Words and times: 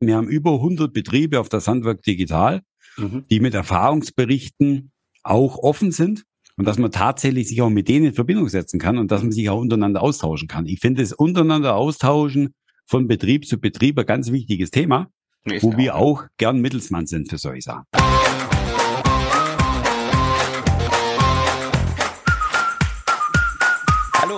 Wir 0.00 0.16
haben 0.16 0.28
über 0.28 0.54
100 0.54 0.92
Betriebe 0.92 1.40
auf 1.40 1.48
das 1.48 1.66
Handwerk 1.66 2.02
digital, 2.02 2.62
mhm. 2.96 3.24
die 3.30 3.40
mit 3.40 3.54
Erfahrungsberichten 3.54 4.92
auch 5.24 5.58
offen 5.58 5.90
sind 5.90 6.24
und 6.56 6.66
dass 6.66 6.78
man 6.78 6.90
tatsächlich 6.90 7.48
sich 7.48 7.62
auch 7.62 7.70
mit 7.70 7.88
denen 7.88 8.06
in 8.06 8.14
Verbindung 8.14 8.48
setzen 8.48 8.78
kann 8.78 8.98
und 8.98 9.10
dass 9.10 9.22
man 9.22 9.32
sich 9.32 9.48
auch 9.50 9.60
untereinander 9.60 10.02
austauschen 10.02 10.48
kann. 10.48 10.66
Ich 10.66 10.80
finde 10.80 11.02
das 11.02 11.12
untereinander 11.12 11.74
austauschen 11.74 12.54
von 12.86 13.06
Betrieb 13.06 13.46
zu 13.46 13.58
Betrieb 13.58 13.98
ein 13.98 14.06
ganz 14.06 14.30
wichtiges 14.30 14.70
Thema, 14.70 15.10
Ist 15.44 15.62
wo 15.62 15.76
wir 15.76 15.96
auch 15.96 16.24
gern 16.36 16.60
Mittelsmann 16.60 17.06
sind 17.06 17.28
für 17.28 17.38
solche 17.38 17.62
Sachen. 17.62 17.84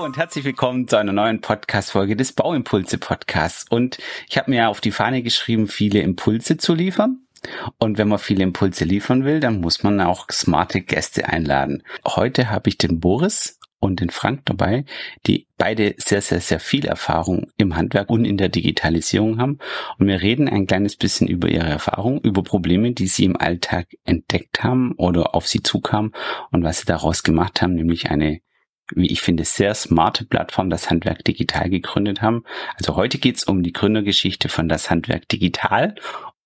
Hallo 0.01 0.07
und 0.07 0.17
herzlich 0.17 0.47
willkommen 0.47 0.89
zu 0.89 0.97
einer 0.97 1.13
neuen 1.13 1.43
Podcast-Folge 1.43 2.17
des 2.17 2.33
Bauimpulse 2.33 2.97
Podcasts. 2.97 3.67
Und 3.69 3.99
ich 4.31 4.39
habe 4.39 4.51
mir 4.51 4.71
auf 4.71 4.81
die 4.81 4.93
Fahne 4.93 5.23
geschrieben, 5.23 5.69
viele 5.69 6.01
Impulse 6.01 6.57
zu 6.57 6.73
liefern. 6.73 7.19
Und 7.77 7.99
wenn 7.99 8.09
man 8.09 8.19
viele 8.19 8.43
Impulse 8.43 8.87
liefern 8.87 9.27
will, 9.27 9.41
dann 9.41 9.61
muss 9.61 9.83
man 9.83 10.01
auch 10.01 10.25
smarte 10.31 10.81
Gäste 10.81 11.29
einladen. 11.29 11.83
Heute 12.07 12.49
habe 12.49 12.71
ich 12.71 12.79
den 12.79 12.99
Boris 12.99 13.59
und 13.79 14.01
den 14.01 14.09
Frank 14.09 14.47
dabei, 14.47 14.87
die 15.27 15.47
beide 15.59 15.95
sehr, 15.99 16.23
sehr, 16.23 16.41
sehr 16.41 16.61
viel 16.61 16.87
Erfahrung 16.87 17.49
im 17.59 17.77
Handwerk 17.77 18.09
und 18.09 18.25
in 18.25 18.39
der 18.39 18.49
Digitalisierung 18.49 19.39
haben. 19.39 19.59
Und 19.99 20.07
wir 20.07 20.23
reden 20.23 20.49
ein 20.49 20.67
kleines 20.67 20.97
bisschen 20.97 21.29
über 21.29 21.51
ihre 21.51 21.69
Erfahrung, 21.69 22.23
über 22.23 22.43
Probleme, 22.43 22.93
die 22.93 23.07
sie 23.07 23.27
im 23.27 23.37
Alltag 23.37 23.89
entdeckt 24.05 24.65
haben 24.65 24.95
oder 24.97 25.35
auf 25.35 25.47
sie 25.47 25.63
zukamen 25.63 26.13
und 26.53 26.65
was 26.65 26.81
sie 26.81 26.87
daraus 26.87 27.23
gemacht 27.23 27.61
haben, 27.61 27.75
nämlich 27.75 28.11
eine 28.11 28.41
wie 28.95 29.11
ich 29.11 29.21
finde, 29.21 29.45
sehr 29.45 29.75
smarte 29.75 30.25
Plattform, 30.25 30.71
das 30.71 30.91
Handwerk 30.91 31.25
Digital 31.25 31.71
gegründet 31.71 32.23
haben. 32.23 32.45
Also 32.77 32.97
heute 32.97 33.19
geht's 33.19 33.45
um 33.45 33.63
die 33.63 33.73
Gründergeschichte 33.73 34.49
von 34.49 34.69
das 34.69 34.91
Handwerk 34.91 35.29
Digital 35.29 35.95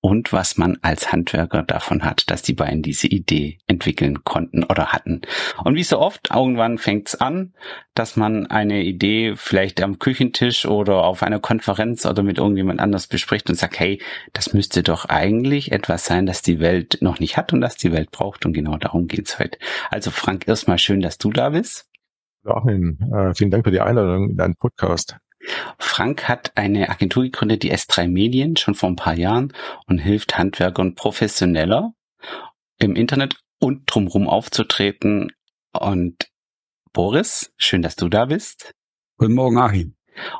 und 0.05 0.35
was 0.35 0.59
man 0.59 0.77
als 0.83 1.13
Handwerker 1.13 1.63
davon 1.63 2.05
hat, 2.05 2.31
dass 2.31 2.43
die 2.43 2.53
beiden 2.53 2.83
diese 2.83 3.07
Idee 3.07 3.57
entwickeln 3.67 4.23
konnten 4.23 4.63
oder 4.63 4.89
hatten. 4.93 5.23
Und 5.65 5.77
wie 5.77 5.83
so 5.83 5.99
oft, 5.99 6.29
irgendwann 6.31 6.77
fängt's 6.77 7.15
an, 7.15 7.55
dass 7.95 8.15
man 8.15 8.47
eine 8.47 8.83
Idee 8.83 9.33
vielleicht 9.35 9.83
am 9.83 9.99
Küchentisch 9.99 10.67
oder 10.67 11.05
auf 11.05 11.23
einer 11.23 11.41
Konferenz 11.41 12.05
oder 12.05 12.23
mit 12.23 12.37
irgendjemand 12.37 12.81
anders 12.81 13.07
bespricht 13.07 13.49
und 13.49 13.57
sagt, 13.57 13.81
hey, 13.81 13.99
das 14.35 14.53
müsste 14.53 14.83
doch 14.83 15.07
eigentlich 15.07 15.73
etwas 15.73 16.05
sein, 16.05 16.27
das 16.27 16.43
die 16.43 16.61
Welt 16.61 16.99
noch 17.01 17.19
nicht 17.19 17.39
hat 17.39 17.55
und 17.55 17.63
das 17.63 17.77
die 17.77 17.93
Welt 17.93 18.11
braucht. 18.11 18.45
Und 18.45 18.53
genau 18.53 18.77
darum 18.77 19.09
geht's 19.09 19.39
heute. 19.39 19.59
Also 19.89 20.11
Frank, 20.11 20.47
erstmal 20.47 20.77
schön, 20.77 21.01
dass 21.01 21.17
du 21.17 21.31
da 21.31 21.49
bist. 21.49 21.89
Joachim, 22.45 22.99
äh, 23.13 23.35
vielen 23.35 23.51
Dank 23.51 23.65
für 23.65 23.71
die 23.71 23.81
Einladung 23.81 24.31
in 24.31 24.37
deinen 24.37 24.57
Podcast. 24.57 25.17
Frank 25.79 26.29
hat 26.29 26.57
eine 26.57 26.89
Agentur 26.91 27.23
gegründet, 27.23 27.63
die 27.63 27.73
S3 27.73 28.09
Medien, 28.09 28.57
schon 28.57 28.75
vor 28.75 28.89
ein 28.89 28.97
paar 28.97 29.15
Jahren 29.15 29.53
und 29.87 29.99
hilft 29.99 30.39
Handwerkern 30.39 30.95
professioneller 30.95 31.93
im 32.79 32.97
Internet 32.97 33.37
und 33.61 33.83
drumherum 33.87 34.29
aufzutreten. 34.29 35.33
Und 35.73 36.29
Boris, 36.93 37.53
schön, 37.57 37.83
dass 37.83 37.97
du 37.97 38.09
da 38.09 38.27
bist. 38.27 38.73
Guten 39.19 39.35
Morgen, 39.35 39.59
Achim. 39.59 39.95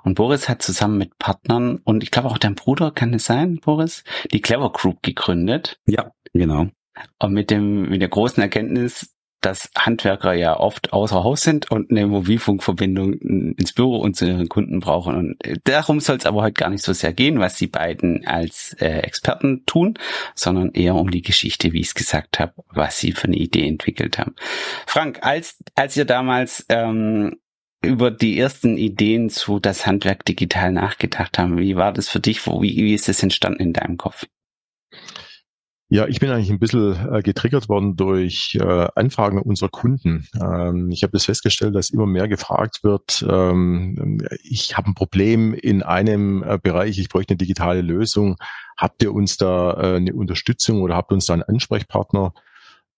Und 0.05 0.15
Boris 0.15 0.49
hat 0.49 0.63
zusammen 0.63 0.99
mit 0.99 1.19
Partnern 1.19 1.79
und 1.85 2.03
ich 2.03 2.11
glaube 2.11 2.29
auch 2.29 2.39
dein 2.39 2.55
Bruder, 2.55 2.91
kann 2.93 3.13
es 3.15 3.25
sein, 3.25 3.59
Boris, 3.61 4.05
die 4.33 4.41
Clever 4.41 4.71
Group 4.73 5.03
gegründet. 5.03 5.81
Ja, 5.87 6.13
genau. 6.33 6.69
Und 7.19 7.33
mit 7.33 7.51
dem, 7.51 7.89
mit 7.89 8.01
der 8.01 8.09
großen 8.09 8.41
Erkenntnis, 8.43 9.14
dass 9.45 9.71
Handwerker 9.77 10.33
ja 10.33 10.59
oft 10.59 10.93
außer 10.93 11.23
Haus 11.23 11.43
sind 11.43 11.71
und 11.71 11.91
eine 11.91 12.07
Mobilfunkverbindung 12.07 13.13
ins 13.13 13.73
Büro 13.73 13.99
und 13.99 14.17
zu 14.17 14.27
ihren 14.27 14.49
Kunden 14.49 14.81
brauchen. 14.81 15.15
Und 15.15 15.37
darum 15.65 16.01
soll 16.01 16.17
es 16.17 16.27
aber 16.27 16.43
heute 16.43 16.55
gar 16.55 16.71
nicht 16.71 16.85
so 16.85 16.93
sehr 16.93 17.13
gehen, 17.13 17.39
was 17.41 17.57
die 17.57 17.67
beiden 17.67 18.27
als 18.27 18.75
äh, 18.81 19.01
Experten 19.01 19.65
tun, 19.67 19.99
sondern 20.35 20.71
eher 20.73 20.95
um 20.95 21.11
die 21.11 21.23
Geschichte, 21.23 21.73
wie 21.73 21.81
ich 21.81 21.89
es 21.89 21.95
gesagt 21.95 22.41
habe, 22.41 22.55
was 22.71 22.99
sie 22.99 23.13
für 23.13 23.27
eine 23.27 23.37
Idee 23.37 23.67
entwickelt 23.67 24.19
haben. 24.19 24.35
Frank, 24.87 25.19
als, 25.23 25.59
als 25.75 25.97
ihr 25.97 26.07
damals 26.07 26.65
ähm, 26.69 27.37
über 27.83 28.11
die 28.11 28.39
ersten 28.39 28.79
Ideen 28.79 29.29
zu 29.29 29.61
das 29.61 29.87
Handwerk 29.87 30.25
digital 30.25 30.73
nachgedacht 30.73 31.39
haben, 31.39 31.59
wie 31.59 31.77
war 31.77 31.93
das 31.93 32.09
für 32.09 32.21
dich? 32.21 32.47
Wie, 32.47 32.77
wie 32.77 32.95
ist 32.95 33.09
das 33.09 33.23
entstanden 33.23 33.61
in 33.61 33.73
deinem 33.75 33.99
Kopf? 33.99 34.27
Ja, 35.95 36.09
ich 36.09 36.19
bin 36.19 36.29
eigentlich 36.31 36.51
ein 36.51 36.59
bisschen 36.59 37.15
äh, 37.15 37.23
getriggert 37.23 37.69
worden 37.69 37.95
durch 37.95 38.59
äh, 38.61 38.89
Anfragen 38.97 39.41
unserer 39.41 39.69
Kunden. 39.69 40.27
Ähm, 40.43 40.91
ich 40.91 41.05
habe 41.05 41.13
das 41.13 41.27
festgestellt, 41.27 41.77
dass 41.77 41.91
immer 41.91 42.05
mehr 42.05 42.27
gefragt 42.27 42.83
wird, 42.83 43.25
ähm, 43.31 44.19
ich 44.43 44.77
habe 44.77 44.91
ein 44.91 44.97
Problem 44.97 45.55
in 45.55 45.85
einem 45.85 46.43
äh, 46.43 46.59
Bereich, 46.61 46.99
ich 46.99 47.09
bräuchte 47.11 47.35
eine 47.35 47.39
digitale 47.39 47.81
Lösung. 47.81 48.39
Habt 48.77 49.05
ihr 49.05 49.15
uns 49.15 49.37
da 49.37 49.71
eine 49.71 50.13
Unterstützung 50.15 50.83
oder 50.83 50.97
habt 50.97 51.13
ihr 51.13 51.15
uns 51.15 51.27
da 51.27 51.35
einen 51.35 51.45
Ansprechpartner? 51.45 52.35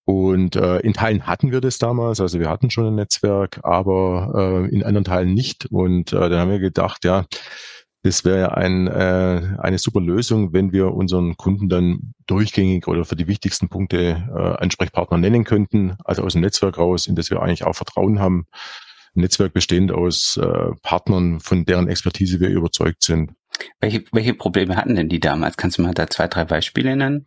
Und 0.06 0.56
äh, 0.56 0.78
in 0.78 0.94
Teilen 0.94 1.26
hatten 1.26 1.52
wir 1.52 1.60
das 1.60 1.76
damals, 1.76 2.22
also 2.22 2.40
wir 2.40 2.48
hatten 2.48 2.70
schon 2.70 2.86
ein 2.86 2.94
Netzwerk, 2.94 3.60
aber 3.62 4.64
äh, 4.64 4.74
in 4.74 4.82
anderen 4.82 5.04
Teilen 5.04 5.34
nicht. 5.34 5.66
Und 5.66 6.14
äh, 6.14 6.30
dann 6.30 6.38
haben 6.38 6.50
wir 6.50 6.60
gedacht, 6.60 7.04
ja, 7.04 7.26
das 8.06 8.24
wäre 8.24 8.56
ein, 8.56 8.86
äh, 8.86 9.56
eine 9.58 9.78
super 9.78 10.00
Lösung, 10.00 10.52
wenn 10.52 10.72
wir 10.72 10.94
unseren 10.94 11.36
Kunden 11.36 11.68
dann 11.68 12.14
durchgängig 12.28 12.86
oder 12.86 13.04
für 13.04 13.16
die 13.16 13.26
wichtigsten 13.26 13.68
Punkte 13.68 14.28
äh, 14.32 14.62
Ansprechpartner 14.62 15.18
nennen 15.18 15.42
könnten, 15.42 15.96
also 16.04 16.22
aus 16.22 16.34
dem 16.34 16.42
Netzwerk 16.42 16.78
raus, 16.78 17.08
in 17.08 17.16
das 17.16 17.30
wir 17.30 17.42
eigentlich 17.42 17.64
auch 17.64 17.74
Vertrauen 17.74 18.20
haben. 18.20 18.46
Ein 19.16 19.22
Netzwerk 19.22 19.52
bestehend 19.52 19.90
aus 19.90 20.36
äh, 20.36 20.70
Partnern, 20.82 21.40
von 21.40 21.64
deren 21.64 21.88
Expertise 21.88 22.38
wir 22.38 22.48
überzeugt 22.48 23.02
sind. 23.02 23.32
Welche, 23.80 24.04
welche 24.12 24.34
Probleme 24.34 24.76
hatten 24.76 24.94
denn 24.94 25.08
die 25.08 25.18
damals? 25.18 25.56
Kannst 25.56 25.78
du 25.78 25.82
mal 25.82 25.92
da 25.92 26.06
zwei, 26.06 26.28
drei 26.28 26.44
Beispiele 26.44 26.94
nennen? 26.94 27.26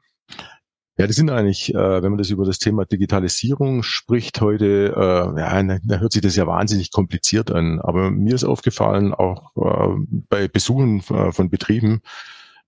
Ja, 1.00 1.08
das 1.08 1.16
sind 1.16 1.30
eigentlich, 1.30 1.74
äh, 1.74 2.04
wenn 2.04 2.12
man 2.12 2.18
das 2.18 2.30
über 2.30 2.44
das 2.44 2.60
Thema 2.60 2.84
Digitalisierung 2.84 3.84
spricht 3.84 4.42
heute, 4.42 4.94
äh, 4.94 5.40
ja, 5.40 5.64
da 5.64 5.98
hört 6.00 6.12
sich 6.12 6.22
das 6.22 6.36
ja 6.36 6.46
wahnsinnig 6.46 6.92
kompliziert 6.92 7.52
an. 7.52 7.80
Aber 7.80 8.12
mir 8.12 8.36
ist 8.36 8.44
aufgefallen, 8.44 9.14
auch 9.14 9.56
äh, 9.56 9.96
bei 10.28 10.50
Besuchen 10.50 11.00
äh, 11.10 11.32
von 11.32 11.50
Betrieben, 11.50 12.02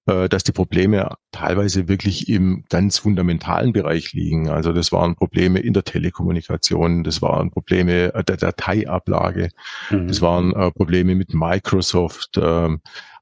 äh, 0.06 0.30
dass 0.30 0.46
die 0.46 0.54
Probleme 0.54 1.10
teilweise 1.34 1.90
wirklich 1.90 2.30
im 2.30 2.64
ganz 2.70 3.00
fundamentalen 3.00 3.74
Bereich 3.74 4.14
liegen. 4.14 4.48
Also 4.48 4.72
das 4.72 4.94
waren 4.94 5.18
Probleme 5.18 5.60
in 5.60 5.74
der 5.74 5.84
Telekommunikation, 5.84 7.04
das 7.04 7.22
waren 7.22 7.52
Probleme 7.52 8.14
der 8.14 8.38
Dateiablage, 8.38 9.50
mhm. 9.90 10.08
das 10.08 10.22
waren 10.22 10.56
äh, 10.56 10.72
Probleme 10.72 11.16
mit 11.16 11.34
Microsoft. 11.34 12.40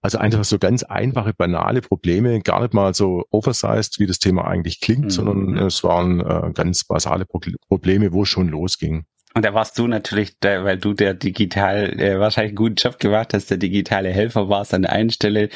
Also 0.01 0.17
einfach 0.17 0.45
so 0.45 0.59
ganz 0.59 0.83
einfache, 0.83 1.33
banale 1.33 1.81
Probleme, 1.81 2.39
gar 2.39 2.61
nicht 2.61 2.73
mal 2.73 2.93
so 2.93 3.25
oversized, 3.31 3.99
wie 3.99 4.07
das 4.07 4.19
Thema 4.19 4.45
eigentlich 4.45 4.79
klingt, 4.79 5.05
mhm. 5.05 5.09
sondern 5.09 5.57
es 5.57 5.83
waren 5.83 6.21
äh, 6.21 6.51
ganz 6.53 6.85
basale 6.85 7.25
Pro 7.25 7.41
Probleme, 7.67 8.13
wo 8.13 8.23
es 8.23 8.29
schon 8.29 8.47
losging. 8.47 9.05
Und 9.35 9.45
da 9.45 9.53
warst 9.53 9.77
du 9.77 9.85
natürlich, 9.85 10.39
der, 10.39 10.63
weil 10.63 10.79
du 10.79 10.93
der 10.93 11.13
digital 11.13 11.99
äh, 11.99 12.19
wahrscheinlich 12.19 12.49
einen 12.49 12.55
guten 12.55 12.75
Job 12.75 12.99
gemacht 12.99 13.33
hast, 13.33 13.51
der 13.51 13.57
digitale 13.57 14.09
Helfer 14.09 14.49
warst 14.49 14.73
an 14.73 14.81
der 14.81 14.91
einen 14.91 15.11
Stelle, 15.11 15.49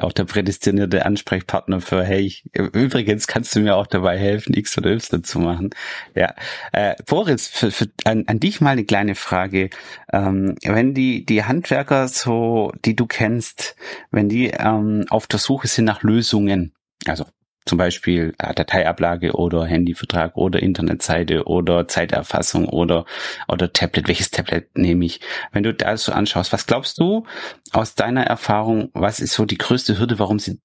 auch 0.00 0.12
der 0.12 0.24
prädestinierte 0.24 1.06
Ansprechpartner 1.06 1.80
für, 1.80 2.02
hey, 2.02 2.22
ich, 2.22 2.44
übrigens 2.52 3.28
kannst 3.28 3.54
du 3.54 3.60
mir 3.60 3.76
auch 3.76 3.86
dabei 3.86 4.18
helfen, 4.18 4.54
X 4.54 4.76
oder 4.78 4.90
Y 4.90 5.22
zu 5.22 5.38
machen. 5.38 5.70
Ja, 6.16 6.34
äh, 6.72 6.96
Boris, 7.06 7.46
für, 7.46 7.70
für, 7.70 7.86
an, 8.04 8.24
an 8.26 8.40
dich 8.40 8.60
mal 8.60 8.70
eine 8.70 8.84
kleine 8.84 9.14
Frage. 9.14 9.70
Ähm, 10.12 10.56
wenn 10.64 10.94
die 10.94 11.24
die 11.24 11.44
Handwerker 11.44 12.08
so, 12.08 12.72
die 12.84 12.96
du 12.96 13.06
kennst, 13.06 13.76
wenn 14.10 14.28
die 14.28 14.48
ähm, 14.48 15.06
auf 15.08 15.28
der 15.28 15.38
Suche 15.38 15.68
sind 15.68 15.84
nach 15.84 16.02
Lösungen, 16.02 16.72
also 17.06 17.26
zum 17.70 17.78
Beispiel 17.78 18.34
äh, 18.38 18.52
Dateiablage 18.52 19.32
oder 19.34 19.64
Handyvertrag 19.64 20.36
oder 20.36 20.60
Internetseite 20.60 21.44
oder 21.44 21.86
Zeiterfassung 21.86 22.68
oder, 22.68 23.06
oder 23.46 23.72
Tablet. 23.72 24.08
Welches 24.08 24.32
Tablet 24.32 24.76
nehme 24.76 25.04
ich? 25.04 25.20
Wenn 25.52 25.62
du 25.62 25.72
das 25.72 26.02
so 26.02 26.10
anschaust, 26.10 26.52
was 26.52 26.66
glaubst 26.66 26.98
du 26.98 27.26
aus 27.70 27.94
deiner 27.94 28.24
Erfahrung, 28.24 28.90
was 28.92 29.20
ist 29.20 29.34
so 29.34 29.44
die 29.44 29.56
größte 29.56 30.00
Hürde, 30.00 30.18
warum 30.18 30.40
sie 30.40 30.58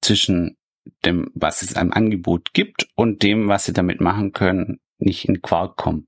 zwischen 0.00 0.56
dem, 1.04 1.30
was 1.34 1.60
es 1.60 1.76
am 1.76 1.92
Angebot 1.92 2.54
gibt 2.54 2.88
und 2.94 3.22
dem, 3.22 3.48
was 3.48 3.66
sie 3.66 3.74
damit 3.74 4.00
machen 4.00 4.32
können, 4.32 4.80
nicht 4.96 5.28
in 5.28 5.42
Quark 5.42 5.76
kommen? 5.76 6.06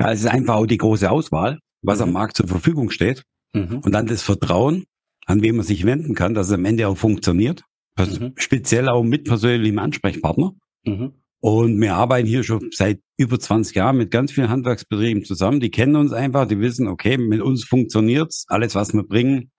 Ja, 0.00 0.10
es 0.10 0.20
ist 0.20 0.26
einfach 0.26 0.54
auch 0.54 0.66
die 0.66 0.78
große 0.78 1.10
Auswahl, 1.10 1.58
was 1.82 1.98
mhm. 1.98 2.04
am 2.04 2.12
Markt 2.12 2.38
zur 2.38 2.48
Verfügung 2.48 2.88
steht. 2.88 3.24
Mhm. 3.52 3.80
Und 3.84 3.92
dann 3.92 4.06
das 4.06 4.22
Vertrauen, 4.22 4.86
an 5.26 5.42
wen 5.42 5.56
man 5.56 5.66
sich 5.66 5.84
wenden 5.84 6.14
kann, 6.14 6.32
dass 6.32 6.46
es 6.46 6.54
am 6.54 6.64
Ende 6.64 6.88
auch 6.88 6.96
funktioniert. 6.96 7.62
Mhm. 7.98 8.32
Speziell 8.36 8.88
auch 8.88 9.02
mit 9.02 9.24
persönlichem 9.24 9.78
Ansprechpartner. 9.78 10.54
Mhm. 10.84 11.12
Und 11.40 11.80
wir 11.80 11.94
arbeiten 11.94 12.28
hier 12.28 12.44
schon 12.44 12.68
seit 12.70 13.00
über 13.16 13.38
20 13.38 13.74
Jahren 13.74 13.96
mit 13.96 14.12
ganz 14.12 14.30
vielen 14.30 14.48
Handwerksbetrieben 14.48 15.24
zusammen. 15.24 15.58
Die 15.58 15.70
kennen 15.70 15.96
uns 15.96 16.12
einfach, 16.12 16.46
die 16.46 16.60
wissen, 16.60 16.86
okay, 16.86 17.18
mit 17.18 17.40
uns 17.40 17.64
funktioniert's, 17.64 18.44
alles, 18.48 18.76
was 18.76 18.94
wir 18.94 19.02
bringen, 19.02 19.50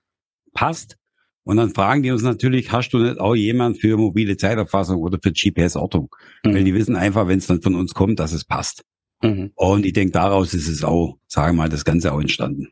passt. 0.54 0.96
Und 1.44 1.58
dann 1.58 1.72
fragen 1.72 2.02
die 2.02 2.12
uns 2.12 2.24
natürlich, 2.24 2.72
hast 2.72 2.92
du 2.92 3.00
nicht 3.00 3.20
auch 3.20 3.36
jemand 3.36 3.80
für 3.80 3.98
mobile 3.98 4.38
Zeiterfassung 4.38 5.02
oder 5.02 5.20
für 5.22 5.34
GPS-Ortung? 5.34 6.10
Mhm. 6.46 6.54
Weil 6.54 6.64
die 6.64 6.74
wissen 6.74 6.96
einfach, 6.96 7.28
wenn 7.28 7.40
es 7.40 7.48
dann 7.48 7.62
von 7.62 7.76
uns 7.76 7.94
kommt, 7.94 8.20
dass 8.20 8.32
es 8.32 8.46
passt. 8.46 8.84
Mhm. 9.22 9.52
Und 9.56 9.86
ich 9.86 9.92
denke, 9.92 10.14
daraus 10.14 10.54
ist 10.54 10.70
es 10.70 10.86
auch, 10.86 11.18
sagen 11.28 11.58
wir 11.58 11.64
mal, 11.64 11.70
das 11.70 11.84
Ganze 11.84 12.14
auch 12.14 12.22
entstanden. 12.22 12.70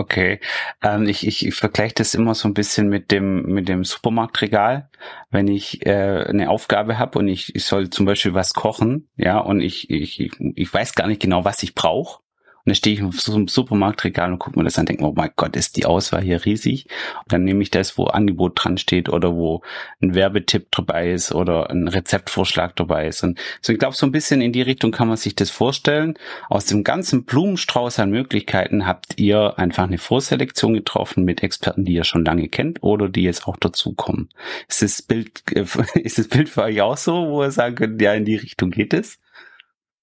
Okay, 0.00 0.40
ähm, 0.82 1.06
ich, 1.06 1.26
ich, 1.26 1.46
ich 1.46 1.54
vergleiche 1.54 1.96
das 1.96 2.14
immer 2.14 2.34
so 2.34 2.48
ein 2.48 2.54
bisschen 2.54 2.88
mit 2.88 3.10
dem 3.10 3.42
mit 3.42 3.68
dem 3.68 3.84
Supermarktregal. 3.84 4.88
Wenn 5.30 5.46
ich 5.46 5.84
äh, 5.84 6.24
eine 6.26 6.48
Aufgabe 6.48 6.98
habe 6.98 7.18
und 7.18 7.28
ich, 7.28 7.54
ich 7.54 7.64
soll 7.66 7.90
zum 7.90 8.06
Beispiel 8.06 8.32
was 8.32 8.54
kochen, 8.54 9.10
ja, 9.18 9.38
und 9.38 9.60
ich, 9.60 9.90
ich, 9.90 10.30
ich 10.38 10.72
weiß 10.72 10.94
gar 10.94 11.06
nicht 11.06 11.20
genau, 11.20 11.44
was 11.44 11.62
ich 11.62 11.74
brauche, 11.74 12.22
dann 12.70 12.76
stehe 12.76 12.94
ich 12.94 13.00
einem 13.00 13.48
Supermarktregal 13.48 14.32
und 14.32 14.38
gucke 14.38 14.56
mir 14.56 14.64
das 14.64 14.78
an 14.78 14.86
denke, 14.86 15.02
oh 15.04 15.12
mein 15.16 15.30
Gott, 15.34 15.56
ist 15.56 15.76
die 15.76 15.86
Auswahl 15.86 16.22
hier 16.22 16.44
riesig. 16.44 16.86
Und 17.24 17.32
dann 17.32 17.42
nehme 17.42 17.62
ich 17.62 17.70
das, 17.70 17.98
wo 17.98 18.04
Angebot 18.04 18.52
dran 18.54 18.78
steht 18.78 19.08
oder 19.08 19.34
wo 19.34 19.62
ein 20.00 20.14
Werbetipp 20.14 20.68
dabei 20.70 21.10
ist 21.10 21.32
oder 21.32 21.68
ein 21.68 21.88
Rezeptvorschlag 21.88 22.76
dabei 22.76 23.08
ist. 23.08 23.24
Und 23.24 23.40
so, 23.60 23.72
ich 23.72 23.78
glaube, 23.80 23.96
so 23.96 24.06
ein 24.06 24.12
bisschen 24.12 24.40
in 24.40 24.52
die 24.52 24.62
Richtung 24.62 24.92
kann 24.92 25.08
man 25.08 25.16
sich 25.16 25.34
das 25.34 25.50
vorstellen. 25.50 26.14
Aus 26.48 26.66
dem 26.66 26.84
ganzen 26.84 27.24
Blumenstrauß 27.24 27.98
an 27.98 28.10
Möglichkeiten 28.10 28.86
habt 28.86 29.18
ihr 29.18 29.58
einfach 29.58 29.84
eine 29.84 29.98
Vorselektion 29.98 30.74
getroffen 30.74 31.24
mit 31.24 31.42
Experten, 31.42 31.84
die 31.84 31.94
ihr 31.94 32.04
schon 32.04 32.24
lange 32.24 32.48
kennt 32.48 32.84
oder 32.84 33.08
die 33.08 33.22
jetzt 33.22 33.48
auch 33.48 33.56
dazukommen. 33.56 34.28
Ist 34.68 34.82
das 34.82 35.02
Bild, 35.02 35.42
ist 35.94 36.18
das 36.18 36.28
Bild 36.28 36.48
für 36.48 36.62
euch 36.62 36.80
auch 36.82 36.96
so, 36.96 37.30
wo 37.30 37.42
ihr 37.42 37.50
sagen 37.50 37.74
könnt, 37.74 38.00
ja, 38.00 38.14
in 38.14 38.24
die 38.24 38.36
Richtung 38.36 38.70
geht 38.70 38.94
es? 38.94 39.18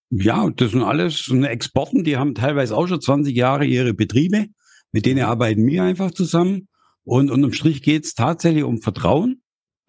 Ja, 0.09 0.49
das 0.49 0.71
sind 0.71 0.83
alles 0.83 1.29
Exporten, 1.29 2.03
die 2.03 2.17
haben 2.17 2.33
teilweise 2.33 2.75
auch 2.75 2.87
schon 2.87 3.01
20 3.01 3.35
Jahre 3.35 3.65
ihre 3.65 3.93
Betriebe, 3.93 4.47
mit 4.91 5.05
denen 5.05 5.23
arbeiten 5.23 5.65
wir 5.67 5.83
einfach 5.83 6.11
zusammen. 6.11 6.67
Und 7.03 7.29
unterm 7.31 7.53
Strich 7.53 7.83
geht's 7.83 8.13
tatsächlich 8.13 8.63
um 8.63 8.81
Vertrauen, 8.81 9.41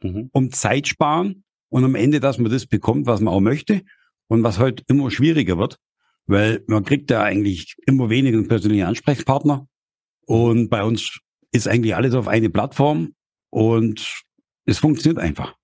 mhm. 0.03 0.31
um 0.33 0.53
Zeit 0.53 0.89
sparen 0.89 1.45
und 1.69 1.85
am 1.85 1.95
Ende, 1.95 2.21
dass 2.21 2.39
man 2.39 2.51
das 2.51 2.67
bekommt, 2.67 3.07
was 3.07 3.21
man 3.21 3.35
auch 3.35 3.41
möchte 3.41 3.83
und 4.29 4.43
was 4.43 4.59
heute 4.59 4.85
immer 4.89 5.11
schwieriger 5.11 5.59
wird, 5.59 5.79
weil 6.27 6.63
man 6.67 6.85
kriegt 6.85 7.11
ja 7.11 7.23
eigentlich 7.23 7.77
immer 7.87 8.11
weniger 8.11 8.39
einen 8.39 8.49
persönlichen 8.49 8.87
Ansprechpartner 8.87 9.67
und 10.27 10.69
bei 10.69 10.85
uns 10.85 11.19
ist 11.53 11.67
eigentlich 11.67 11.97
alles 11.97 12.15
auf 12.15 12.29
eine 12.29 12.51
Plattform 12.51 13.15
und 13.51 14.23
es 14.67 14.79
funktioniert 14.79 15.19
einfach. 15.19 15.57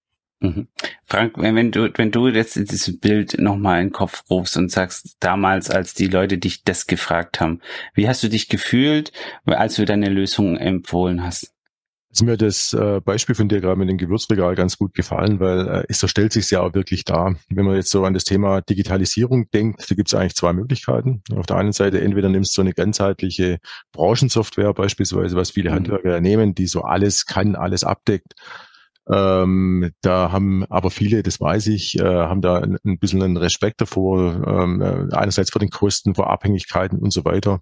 Mhm. 0.45 0.69
Frank, 1.07 1.33
wenn 1.39 1.71
du, 1.71 1.91
wenn 1.97 2.11
du 2.11 2.29
jetzt 2.29 2.57
dieses 2.57 3.01
Bild 3.01 3.39
nochmal 3.41 3.81
in 3.81 3.87
den 3.89 3.93
Kopf 3.93 4.25
rufst 4.29 4.59
und 4.59 4.71
sagst, 4.71 5.17
damals, 5.21 5.71
als 5.71 5.95
die 5.95 6.07
Leute 6.07 6.37
dich 6.37 6.65
das 6.65 6.87
gefragt 6.87 7.41
haben, 7.41 7.61
wie 7.95 8.09
hast 8.09 8.23
du 8.23 8.29
dich 8.29 8.51
gefühlt, 8.51 9.11
als 9.47 9.77
du 9.77 9.87
deine 9.87 10.11
Lösung 10.11 10.59
empfohlen 10.59 11.25
hast? 11.25 11.51
ist 12.13 12.23
mir 12.23 12.37
das 12.37 12.73
äh, 12.73 13.01
Beispiel 13.01 13.35
von 13.35 13.49
dir 13.49 13.61
gerade 13.61 13.77
mit 13.77 13.89
dem 13.89 13.99
Gewürzregal 13.99 14.55
ganz 14.55 14.79
gut 14.79 14.95
gefallen, 14.95 15.41
weil 15.41 15.67
äh, 15.67 15.85
es 15.89 15.99
so 15.99 16.07
stellt 16.07 16.33
sich 16.33 16.49
ja 16.49 16.61
auch 16.61 16.73
wirklich 16.73 17.05
dar. 17.05 17.35
Wenn 17.49 17.65
man 17.65 17.75
jetzt 17.75 17.91
so 17.91 18.05
an 18.05 18.15
das 18.15 18.23
Thema 18.23 18.61
Digitalisierung 18.61 19.51
denkt, 19.51 19.91
da 19.91 19.97
gibt 19.97 20.09
es 20.09 20.15
eigentlich 20.15 20.37
zwei 20.37 20.53
Möglichkeiten. 20.53 21.23
Auf 21.35 21.47
der 21.47 21.57
einen 21.57 21.73
Seite 21.73 22.01
entweder 22.01 22.29
nimmst 22.29 22.53
du 22.53 22.61
so 22.61 22.63
eine 22.63 22.73
ganzheitliche 22.73 23.59
Branchensoftware 23.91 24.73
beispielsweise, 24.75 25.35
was 25.35 25.51
viele 25.51 25.71
mhm. 25.71 25.75
Handwerker 25.75 26.21
nehmen, 26.21 26.55
die 26.55 26.69
so 26.69 26.83
alles 26.83 27.27
kann, 27.27 27.57
alles 27.57 27.83
abdeckt 27.83 28.35
ähm, 29.11 29.91
da 30.01 30.33
haben 30.33 30.65
aber 30.71 30.91
viele, 30.91 31.23
das 31.23 31.41
weiß 31.41 31.67
ich, 31.69 31.99
äh, 31.99 32.05
haben 32.05 32.41
da 32.41 32.59
ein, 32.59 32.79
ein 32.85 32.99
bisschen 32.99 33.23
einen 33.23 33.37
Respekt 33.37 33.81
davor, 33.81 34.47
ähm, 34.47 34.81
äh, 34.81 35.15
einerseits 35.15 35.51
vor 35.51 35.61
den 35.61 35.71
Kosten, 35.71 36.15
vor 36.15 36.31
Abhängigkeiten 36.31 36.99
und 36.99 37.13
so 37.13 37.25
weiter. 37.25 37.61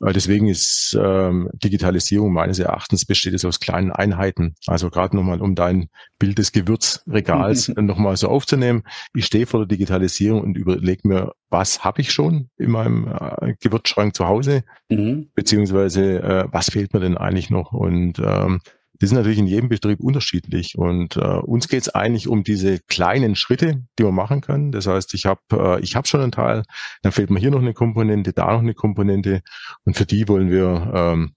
Äh, 0.00 0.12
deswegen 0.12 0.48
ist 0.48 0.98
ähm, 1.00 1.50
Digitalisierung 1.52 2.32
meines 2.32 2.58
Erachtens 2.58 3.04
besteht 3.04 3.34
es 3.34 3.44
aus 3.44 3.60
kleinen 3.60 3.92
Einheiten. 3.92 4.54
Also 4.66 4.90
gerade 4.90 5.16
nochmal, 5.16 5.40
um 5.40 5.54
dein 5.54 5.88
Bild 6.18 6.38
des 6.38 6.52
Gewürzregals 6.52 7.68
mhm. 7.76 7.86
nochmal 7.86 8.16
so 8.16 8.28
aufzunehmen. 8.28 8.82
Ich 9.14 9.26
stehe 9.26 9.46
vor 9.46 9.60
der 9.60 9.68
Digitalisierung 9.68 10.40
und 10.40 10.56
überlege 10.56 11.06
mir, 11.06 11.32
was 11.50 11.84
habe 11.84 12.00
ich 12.00 12.12
schon 12.12 12.48
in 12.56 12.70
meinem 12.70 13.06
äh, 13.08 13.54
Gewürzschrank 13.60 14.14
zu 14.14 14.26
Hause, 14.26 14.64
mhm. 14.88 15.28
beziehungsweise 15.34 16.22
äh, 16.22 16.44
was 16.50 16.70
fehlt 16.70 16.94
mir 16.94 17.00
denn 17.00 17.18
eigentlich 17.18 17.50
noch? 17.50 17.72
Und 17.72 18.18
ähm, 18.18 18.60
die 19.00 19.06
sind 19.06 19.16
natürlich 19.16 19.38
in 19.38 19.46
jedem 19.46 19.68
Betrieb 19.68 20.00
unterschiedlich 20.00 20.76
und 20.76 21.16
äh, 21.16 21.20
uns 21.20 21.68
geht 21.68 21.82
es 21.82 21.88
eigentlich 21.88 22.28
um 22.28 22.44
diese 22.44 22.78
kleinen 22.80 23.34
Schritte, 23.36 23.82
die 23.98 24.02
man 24.02 24.14
machen 24.14 24.40
kann. 24.40 24.72
Das 24.72 24.86
heißt, 24.86 25.14
ich 25.14 25.26
habe 25.26 25.40
äh, 25.52 25.80
ich 25.80 25.96
hab 25.96 26.06
schon 26.06 26.20
einen 26.20 26.32
Teil, 26.32 26.64
dann 27.02 27.12
fehlt 27.12 27.30
mir 27.30 27.40
hier 27.40 27.50
noch 27.50 27.60
eine 27.60 27.74
Komponente, 27.74 28.32
da 28.32 28.52
noch 28.52 28.60
eine 28.60 28.74
Komponente 28.74 29.42
und 29.84 29.96
für 29.96 30.06
die 30.06 30.28
wollen 30.28 30.50
wir 30.50 30.92
ähm, 30.94 31.32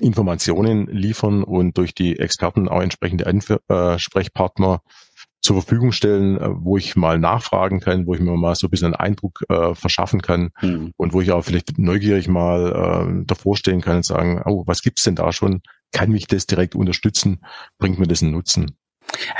Informationen 0.00 0.86
liefern 0.88 1.42
und 1.42 1.78
durch 1.78 1.94
die 1.94 2.18
Experten 2.18 2.68
auch 2.68 2.82
entsprechende 2.82 3.26
Ansprechpartner 3.26 4.82
äh, 4.84 4.90
zur 5.46 5.62
Verfügung 5.62 5.92
stellen, 5.92 6.38
äh, 6.38 6.48
wo 6.50 6.76
ich 6.76 6.96
mal 6.96 7.18
nachfragen 7.18 7.80
kann, 7.80 8.06
wo 8.06 8.14
ich 8.14 8.20
mir 8.20 8.36
mal 8.36 8.54
so 8.54 8.66
ein 8.66 8.70
bisschen 8.70 8.94
einen 8.94 8.94
Eindruck 8.96 9.44
äh, 9.48 9.74
verschaffen 9.74 10.20
kann 10.20 10.50
mhm. 10.60 10.92
und 10.96 11.12
wo 11.12 11.20
ich 11.20 11.30
auch 11.30 11.42
vielleicht 11.42 11.78
neugierig 11.78 12.28
mal 12.28 13.08
äh, 13.08 13.24
davor 13.24 13.56
stehen 13.56 13.80
kann 13.80 13.96
und 13.96 14.04
sagen, 14.04 14.42
oh, 14.44 14.64
was 14.66 14.82
gibt's 14.82 15.04
denn 15.04 15.14
da 15.14 15.32
schon? 15.32 15.62
Kann 15.92 16.10
mich 16.10 16.26
das 16.26 16.46
direkt 16.46 16.74
unterstützen, 16.74 17.44
bringt 17.78 17.98
mir 17.98 18.06
das 18.06 18.22
einen 18.22 18.32
Nutzen. 18.32 18.76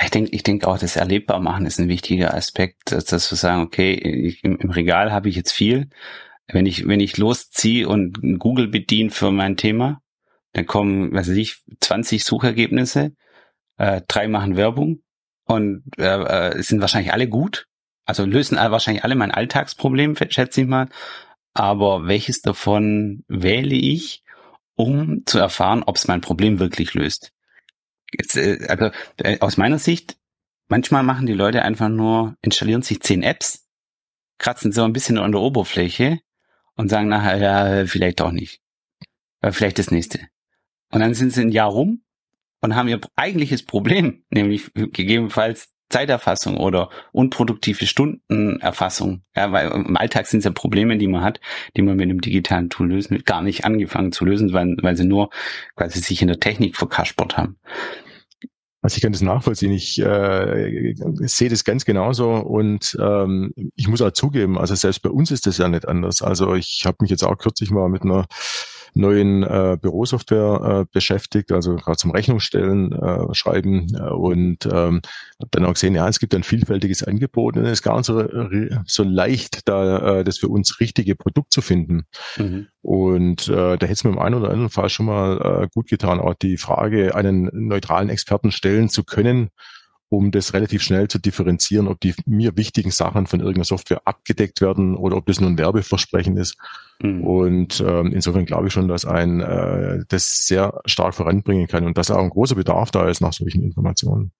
Ich 0.02 0.10
denke, 0.10 0.30
ich 0.30 0.42
denke 0.42 0.68
auch, 0.68 0.78
das 0.78 0.96
erlebbar 0.96 1.40
machen 1.40 1.66
ist 1.66 1.80
ein 1.80 1.88
wichtiger 1.88 2.34
Aspekt, 2.34 2.92
dass, 2.92 3.06
dass 3.06 3.30
wir 3.30 3.36
sagen, 3.36 3.62
okay, 3.62 3.94
ich, 3.94 4.44
im, 4.44 4.56
im, 4.56 4.70
Regal 4.70 5.12
habe 5.12 5.28
ich 5.28 5.36
jetzt 5.36 5.52
viel. 5.52 5.88
Wenn 6.46 6.66
ich, 6.66 6.86
wenn 6.86 7.00
ich 7.00 7.16
losziehe 7.16 7.88
und 7.88 8.38
Google 8.38 8.68
bediene 8.68 9.10
für 9.10 9.32
mein 9.32 9.56
Thema, 9.56 10.00
dann 10.52 10.66
kommen, 10.66 11.12
weiß 11.12 11.28
ich, 11.28 11.56
20 11.80 12.24
Suchergebnisse, 12.24 13.12
äh, 13.78 14.02
drei 14.06 14.28
machen 14.28 14.56
Werbung 14.56 15.02
und 15.44 15.82
äh, 15.98 16.04
äh, 16.04 16.62
sind 16.62 16.80
wahrscheinlich 16.80 17.12
alle 17.12 17.28
gut. 17.28 17.66
Also 18.04 18.24
lösen 18.24 18.56
wahrscheinlich 18.56 19.02
alle 19.02 19.16
mein 19.16 19.32
Alltagsproblem, 19.32 20.16
schätze 20.28 20.60
ich 20.60 20.66
mal. 20.68 20.88
Aber 21.52 22.06
welches 22.06 22.40
davon 22.40 23.24
wähle 23.26 23.74
ich? 23.74 24.22
Um 24.76 25.24
zu 25.26 25.38
erfahren, 25.38 25.82
ob 25.82 25.96
es 25.96 26.06
mein 26.06 26.20
Problem 26.20 26.58
wirklich 26.58 26.94
löst. 26.94 27.32
Jetzt, 28.12 28.36
äh, 28.36 28.66
also 28.68 28.90
äh, 29.18 29.40
aus 29.40 29.56
meiner 29.56 29.78
Sicht, 29.78 30.16
manchmal 30.68 31.02
machen 31.02 31.26
die 31.26 31.32
Leute 31.32 31.62
einfach 31.62 31.88
nur, 31.88 32.36
installieren 32.42 32.82
sich 32.82 33.00
zehn 33.00 33.22
Apps, 33.22 33.66
kratzen 34.38 34.72
so 34.72 34.84
ein 34.84 34.92
bisschen 34.92 35.18
an 35.18 35.32
der 35.32 35.40
Oberfläche 35.40 36.20
und 36.76 36.88
sagen 36.88 37.08
nachher, 37.08 37.38
ja, 37.38 37.86
vielleicht 37.86 38.20
auch 38.20 38.32
nicht. 38.32 38.60
Oder 39.42 39.52
vielleicht 39.52 39.78
das 39.78 39.90
nächste. 39.90 40.20
Und 40.92 41.00
dann 41.00 41.14
sind 41.14 41.32
sie 41.32 41.40
ein 41.40 41.50
Jahr 41.50 41.70
rum 41.70 42.02
und 42.60 42.74
haben 42.74 42.88
ihr 42.88 43.00
eigentliches 43.16 43.64
Problem, 43.64 44.24
nämlich 44.30 44.72
gegebenenfalls 44.74 45.72
Zeiterfassung 45.88 46.56
oder 46.56 46.90
unproduktive 47.12 47.86
Stundenerfassung. 47.86 49.22
Ja, 49.36 49.52
weil 49.52 49.70
im 49.70 49.96
Alltag 49.96 50.26
sind 50.26 50.38
es 50.38 50.44
ja 50.44 50.50
Probleme, 50.50 50.98
die 50.98 51.06
man 51.06 51.22
hat, 51.22 51.40
die 51.76 51.82
man 51.82 51.96
mit 51.96 52.04
einem 52.04 52.20
digitalen 52.20 52.70
Tool 52.70 52.88
lösen, 52.88 53.22
gar 53.24 53.42
nicht 53.42 53.64
angefangen 53.64 54.12
zu 54.12 54.24
lösen, 54.24 54.52
weil, 54.52 54.76
weil 54.82 54.96
sie 54.96 55.06
nur 55.06 55.30
quasi 55.76 56.00
sich 56.00 56.22
in 56.22 56.28
der 56.28 56.40
Technik 56.40 56.76
verkaspert 56.76 57.36
haben. 57.36 57.58
Also 58.82 58.96
ich 58.96 59.02
kann 59.02 59.12
das 59.12 59.22
nachvollziehen. 59.22 59.72
Ich 59.72 60.00
äh, 60.00 60.94
sehe 61.22 61.48
das 61.48 61.64
ganz 61.64 61.84
genauso 61.84 62.34
und 62.34 62.96
ähm, 63.00 63.52
ich 63.74 63.88
muss 63.88 64.00
auch 64.00 64.12
zugeben, 64.12 64.58
also 64.58 64.76
selbst 64.76 65.02
bei 65.02 65.10
uns 65.10 65.32
ist 65.32 65.46
das 65.46 65.58
ja 65.58 65.66
nicht 65.66 65.88
anders. 65.88 66.22
Also 66.22 66.54
ich 66.54 66.84
habe 66.84 66.98
mich 67.00 67.10
jetzt 67.10 67.24
auch 67.24 67.36
kürzlich 67.36 67.70
mal 67.70 67.88
mit 67.88 68.02
einer 68.02 68.26
neuen 68.96 69.42
äh, 69.42 69.76
Bürosoftware 69.80 70.80
äh, 70.80 70.84
beschäftigt, 70.92 71.52
also 71.52 71.76
gerade 71.76 71.98
zum 71.98 72.10
Rechnungsstellen 72.10 72.92
äh, 72.92 73.34
schreiben 73.34 73.88
äh, 73.94 74.10
und 74.10 74.66
ähm, 74.66 75.02
habe 75.38 75.50
dann 75.50 75.64
auch 75.66 75.74
gesehen, 75.74 75.94
ja, 75.94 76.08
es 76.08 76.18
gibt 76.18 76.34
ein 76.34 76.42
vielfältiges 76.42 77.02
Angebot 77.02 77.56
und 77.56 77.64
es 77.64 77.72
ist 77.72 77.82
gar 77.82 77.96
nicht 77.96 78.06
so, 78.06 78.20
äh, 78.20 78.70
so 78.86 79.02
leicht, 79.02 79.68
da 79.68 80.20
äh, 80.20 80.24
das 80.24 80.38
für 80.38 80.48
uns 80.48 80.80
richtige 80.80 81.14
Produkt 81.14 81.52
zu 81.52 81.60
finden. 81.60 82.06
Mhm. 82.38 82.68
Und 82.82 83.48
äh, 83.48 83.76
da 83.76 83.86
hätte 83.86 83.92
es 83.92 84.04
mir 84.04 84.10
im 84.10 84.18
einen 84.18 84.36
oder 84.36 84.50
anderen 84.50 84.70
Fall 84.70 84.88
schon 84.88 85.06
mal 85.06 85.62
äh, 85.64 85.68
gut 85.72 85.88
getan, 85.88 86.20
auch 86.20 86.34
die 86.34 86.56
Frage 86.56 87.14
einen 87.14 87.50
neutralen 87.52 88.08
Experten 88.08 88.50
stellen 88.50 88.88
zu 88.88 89.04
können, 89.04 89.50
um 90.08 90.30
das 90.30 90.54
relativ 90.54 90.82
schnell 90.82 91.08
zu 91.08 91.18
differenzieren, 91.18 91.88
ob 91.88 92.00
die 92.00 92.14
mir 92.26 92.56
wichtigen 92.56 92.90
Sachen 92.90 93.26
von 93.26 93.40
irgendeiner 93.40 93.64
Software 93.64 94.02
abgedeckt 94.04 94.60
werden 94.60 94.96
oder 94.96 95.16
ob 95.16 95.26
das 95.26 95.40
nur 95.40 95.50
ein 95.50 95.58
Werbeversprechen 95.58 96.36
ist. 96.36 96.56
Mhm. 97.00 97.24
Und 97.24 97.84
ähm, 97.86 98.12
insofern 98.12 98.46
glaube 98.46 98.68
ich 98.68 98.72
schon, 98.72 98.88
dass 98.88 99.04
ein 99.04 99.40
äh, 99.40 100.04
das 100.08 100.46
sehr 100.46 100.80
stark 100.86 101.14
voranbringen 101.14 101.66
kann 101.66 101.84
und 101.84 101.98
dass 101.98 102.10
auch 102.10 102.22
ein 102.22 102.30
großer 102.30 102.54
Bedarf 102.54 102.90
da 102.90 103.08
ist 103.08 103.20
nach 103.20 103.32
solchen 103.32 103.62
Informationen. 103.62 104.32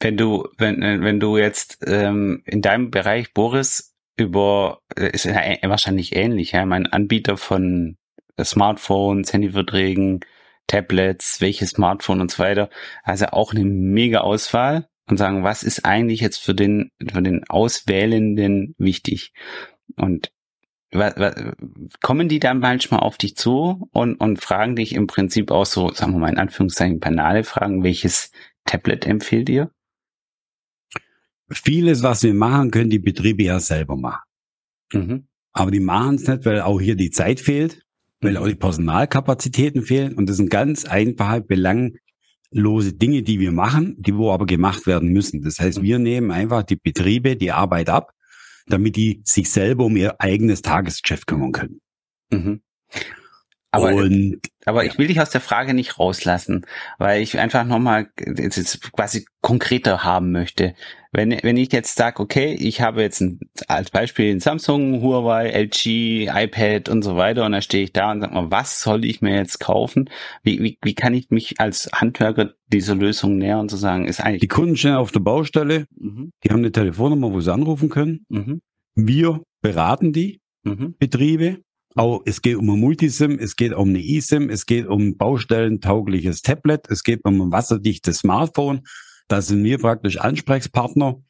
Wenn 0.00 0.16
du, 0.16 0.48
wenn, 0.56 0.82
äh, 0.82 1.00
wenn 1.02 1.20
du 1.20 1.36
jetzt 1.36 1.78
ähm, 1.86 2.42
in 2.46 2.62
deinem 2.62 2.90
Bereich, 2.90 3.34
Boris, 3.34 3.94
über, 4.16 4.80
äh, 4.96 5.10
ist 5.10 5.24
ja 5.24 5.40
wahrscheinlich 5.62 6.16
ähnlich, 6.16 6.52
ja, 6.52 6.64
mein 6.64 6.86
Anbieter 6.86 7.36
von 7.36 7.96
Smartphones, 8.42 9.32
Handyverträgen, 9.32 10.20
Tablets, 10.68 11.40
welches 11.40 11.70
Smartphone 11.70 12.20
und 12.20 12.30
so 12.30 12.38
weiter. 12.38 12.70
Also 13.02 13.26
auch 13.26 13.52
eine 13.52 13.64
mega 13.64 14.20
Auswahl 14.20 14.88
und 15.08 15.16
sagen, 15.16 15.42
was 15.42 15.64
ist 15.64 15.84
eigentlich 15.84 16.20
jetzt 16.20 16.38
für 16.38 16.54
den, 16.54 16.92
für 17.10 17.22
den 17.22 17.42
Auswählenden 17.48 18.76
wichtig? 18.78 19.32
Und 19.96 20.30
kommen 22.00 22.28
die 22.28 22.38
dann 22.38 22.60
manchmal 22.60 23.00
auf 23.00 23.18
dich 23.18 23.36
zu 23.36 23.88
und, 23.92 24.14
und 24.16 24.40
fragen 24.40 24.76
dich 24.76 24.94
im 24.94 25.06
Prinzip 25.06 25.50
auch 25.50 25.66
so, 25.66 25.92
sagen 25.92 26.12
wir 26.12 26.18
mal 26.18 26.30
in 26.30 26.38
Anführungszeichen, 26.38 27.00
banale 27.00 27.44
Fragen, 27.44 27.82
welches 27.82 28.30
Tablet 28.64 29.06
empfiehlt 29.06 29.48
ihr? 29.48 29.70
Vieles, 31.50 32.02
was 32.02 32.22
wir 32.22 32.34
machen, 32.34 32.70
können 32.70 32.90
die 32.90 32.98
Betriebe 32.98 33.42
ja 33.42 33.60
selber 33.60 33.96
machen. 33.96 34.22
Mhm. 34.92 35.28
Aber 35.52 35.70
die 35.70 35.80
machen 35.80 36.16
es 36.16 36.26
nicht, 36.26 36.44
weil 36.44 36.60
auch 36.60 36.80
hier 36.80 36.94
die 36.94 37.10
Zeit 37.10 37.40
fehlt. 37.40 37.82
Weil 38.20 38.36
auch 38.36 38.46
die 38.46 38.54
Personalkapazitäten 38.54 39.82
fehlen. 39.82 40.14
Und 40.14 40.28
das 40.28 40.36
sind 40.36 40.50
ganz 40.50 40.84
einfache, 40.84 41.40
belanglose 41.40 42.92
Dinge, 42.92 43.22
die 43.22 43.40
wir 43.40 43.52
machen, 43.52 43.96
die 43.98 44.16
wo 44.16 44.32
aber 44.32 44.46
gemacht 44.46 44.86
werden 44.86 45.10
müssen. 45.10 45.42
Das 45.42 45.58
heißt, 45.58 45.82
wir 45.82 45.98
nehmen 45.98 46.30
einfach 46.30 46.62
die 46.62 46.76
Betriebe, 46.76 47.36
die 47.36 47.52
Arbeit 47.52 47.88
ab, 47.88 48.12
damit 48.66 48.96
die 48.96 49.22
sich 49.24 49.50
selber 49.50 49.84
um 49.84 49.96
ihr 49.96 50.20
eigenes 50.20 50.62
Tagesgeschäft 50.62 51.26
kümmern 51.26 51.52
können. 51.52 51.80
Mhm. 52.30 52.60
Aber, 53.70 53.94
und, 53.94 54.40
aber 54.64 54.86
ich 54.86 54.96
will 54.96 55.08
dich 55.08 55.20
aus 55.20 55.28
der 55.30 55.42
Frage 55.42 55.74
nicht 55.74 55.98
rauslassen, 55.98 56.64
weil 56.98 57.20
ich 57.20 57.38
einfach 57.38 57.64
nochmal 57.64 58.08
jetzt 58.18 58.92
quasi 58.92 59.26
konkreter 59.42 60.04
haben 60.04 60.32
möchte. 60.32 60.74
Wenn, 61.12 61.36
wenn 61.42 61.56
ich 61.56 61.72
jetzt 61.72 61.96
sage, 61.96 62.20
okay, 62.20 62.54
ich 62.54 62.80
habe 62.80 63.02
jetzt 63.02 63.20
ein, 63.20 63.40
als 63.66 63.90
Beispiel 63.90 64.34
ein 64.34 64.40
Samsung, 64.40 65.02
Huawei, 65.02 65.50
LG, 65.50 66.28
iPad 66.28 66.88
und 66.88 67.02
so 67.02 67.16
weiter 67.16 67.44
und 67.44 67.52
dann 67.52 67.62
stehe 67.62 67.84
ich 67.84 67.92
da 67.92 68.10
und 68.10 68.20
sage 68.20 68.34
mal, 68.34 68.50
was 68.50 68.80
soll 68.80 69.04
ich 69.04 69.20
mir 69.20 69.34
jetzt 69.34 69.60
kaufen? 69.60 70.08
Wie, 70.42 70.62
wie, 70.62 70.78
wie 70.82 70.94
kann 70.94 71.14
ich 71.14 71.30
mich 71.30 71.60
als 71.60 71.90
Handwerker 71.94 72.54
dieser 72.68 72.94
Lösung 72.94 73.36
nähern 73.36 73.68
zu 73.68 73.76
sagen, 73.76 74.06
ist 74.06 74.20
eigentlich... 74.20 74.40
Die 74.40 74.48
Kunden 74.48 74.76
stehen 74.76 74.94
auf 74.94 75.12
der 75.12 75.20
Baustelle, 75.20 75.86
mhm. 75.96 76.30
die 76.44 76.50
haben 76.50 76.58
eine 76.58 76.72
Telefonnummer, 76.72 77.32
wo 77.32 77.40
sie 77.40 77.52
anrufen 77.52 77.90
können. 77.90 78.24
Mhm. 78.28 78.60
Wir 78.94 79.42
beraten 79.60 80.12
die 80.12 80.40
mhm. 80.62 80.94
Betriebe 80.98 81.62
auch, 81.94 82.22
es 82.26 82.42
geht 82.42 82.56
um 82.56 82.70
ein 82.70 82.78
Multisim, 82.78 83.38
es 83.40 83.56
geht 83.56 83.72
um 83.72 83.88
eine 83.88 84.00
eSIM, 84.00 84.50
es 84.50 84.66
geht 84.66 84.86
um 84.86 85.08
ein 85.08 85.16
baustellentaugliches 85.16 86.42
Tablet, 86.42 86.88
es 86.90 87.02
geht 87.02 87.24
um 87.24 87.40
ein 87.40 87.52
wasserdichtes 87.52 88.18
Smartphone. 88.18 88.82
Da 89.26 89.42
sind 89.42 89.64
wir 89.64 89.78
praktisch 89.78 90.18
Ansprechpartner. 90.18 91.20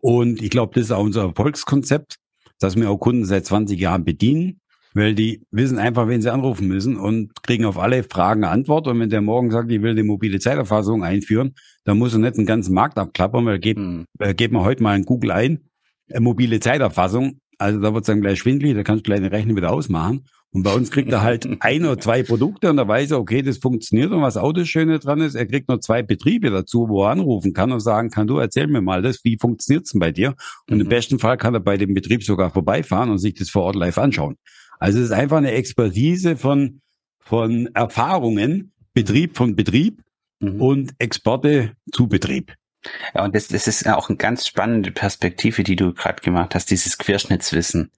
Und 0.00 0.42
ich 0.42 0.50
glaube, 0.50 0.74
das 0.74 0.84
ist 0.84 0.90
auch 0.92 1.02
unser 1.02 1.22
Erfolgskonzept, 1.22 2.16
dass 2.58 2.76
wir 2.76 2.90
auch 2.90 2.98
Kunden 2.98 3.24
seit 3.24 3.46
20 3.46 3.78
Jahren 3.80 4.04
bedienen, 4.04 4.60
weil 4.94 5.14
die 5.14 5.42
wissen 5.50 5.78
einfach, 5.78 6.08
wen 6.08 6.22
sie 6.22 6.32
anrufen 6.32 6.68
müssen 6.68 6.96
und 6.96 7.42
kriegen 7.42 7.64
auf 7.64 7.78
alle 7.78 8.02
Fragen 8.04 8.44
Antwort. 8.44 8.86
Und 8.86 9.00
wenn 9.00 9.10
der 9.10 9.20
morgen 9.20 9.50
sagt, 9.50 9.70
ich 9.72 9.82
will 9.82 9.90
eine 9.90 10.04
mobile 10.04 10.38
Zeiterfassung 10.38 11.02
einführen, 11.02 11.54
dann 11.84 11.98
muss 11.98 12.12
er 12.12 12.20
nicht 12.20 12.36
den 12.36 12.46
ganzen 12.46 12.74
Markt 12.74 12.98
abklappern, 12.98 13.46
weil 13.46 13.58
geht, 13.58 13.76
hm. 13.76 14.06
äh, 14.18 14.34
geht 14.34 14.52
man 14.52 14.62
heute 14.62 14.82
mal 14.82 14.96
in 14.96 15.04
Google 15.04 15.32
ein, 15.32 15.64
äh, 16.08 16.20
mobile 16.20 16.60
Zeiterfassung, 16.60 17.40
also 17.58 17.80
da 17.80 17.94
wird 17.94 18.02
es 18.02 18.06
dann 18.06 18.20
gleich 18.20 18.38
schwindelig, 18.38 18.74
da 18.74 18.82
kannst 18.82 19.06
du 19.06 19.08
gleich 19.08 19.20
den 19.20 19.30
Rechner 19.30 19.56
wieder 19.56 19.72
ausmachen. 19.72 20.24
Und 20.50 20.62
bei 20.62 20.72
uns 20.72 20.92
kriegt 20.92 21.10
er 21.10 21.22
halt 21.22 21.48
ein 21.60 21.84
oder 21.84 21.98
zwei 21.98 22.22
Produkte 22.22 22.70
und 22.70 22.76
da 22.76 22.86
weiß 22.86 23.10
er, 23.10 23.18
okay, 23.18 23.42
das 23.42 23.58
funktioniert. 23.58 24.12
Und 24.12 24.22
was 24.22 24.36
auch 24.36 24.52
das 24.52 24.68
Schöne 24.68 25.00
dran 25.00 25.20
ist, 25.20 25.34
er 25.34 25.46
kriegt 25.46 25.68
noch 25.68 25.80
zwei 25.80 26.02
Betriebe 26.02 26.50
dazu, 26.50 26.88
wo 26.88 27.04
er 27.04 27.10
anrufen 27.10 27.52
kann 27.52 27.72
und 27.72 27.80
sagen 27.80 28.10
kann, 28.10 28.28
du 28.28 28.38
erzähl 28.38 28.68
mir 28.68 28.80
mal 28.80 29.02
das, 29.02 29.24
wie 29.24 29.36
funktioniert's 29.36 29.90
denn 29.90 30.00
bei 30.00 30.12
dir? 30.12 30.34
Und 30.70 30.76
mhm. 30.76 30.82
im 30.82 30.88
besten 30.88 31.18
Fall 31.18 31.36
kann 31.36 31.54
er 31.54 31.60
bei 31.60 31.76
dem 31.76 31.92
Betrieb 31.92 32.22
sogar 32.22 32.50
vorbeifahren 32.50 33.10
und 33.10 33.18
sich 33.18 33.34
das 33.34 33.50
vor 33.50 33.64
Ort 33.64 33.74
live 33.74 33.98
anschauen. 33.98 34.36
Also 34.78 34.98
es 35.00 35.06
ist 35.06 35.12
einfach 35.12 35.38
eine 35.38 35.52
Expertise 35.52 36.36
von, 36.36 36.80
von 37.18 37.68
Erfahrungen, 37.74 38.72
Betrieb 38.92 39.36
von 39.36 39.56
Betrieb 39.56 40.02
mhm. 40.38 40.60
und 40.60 40.94
Exporte 40.98 41.72
zu 41.92 42.06
Betrieb. 42.06 42.54
Ja, 43.14 43.24
und 43.24 43.34
das, 43.34 43.48
das 43.48 43.66
ist 43.66 43.84
ja 43.84 43.96
auch 43.96 44.08
eine 44.08 44.16
ganz 44.16 44.46
spannende 44.46 44.90
Perspektive, 44.90 45.62
die 45.62 45.76
du 45.76 45.92
gerade 45.92 46.22
gemacht 46.22 46.54
hast, 46.54 46.70
dieses 46.70 46.98
Querschnittswissen. 46.98 47.90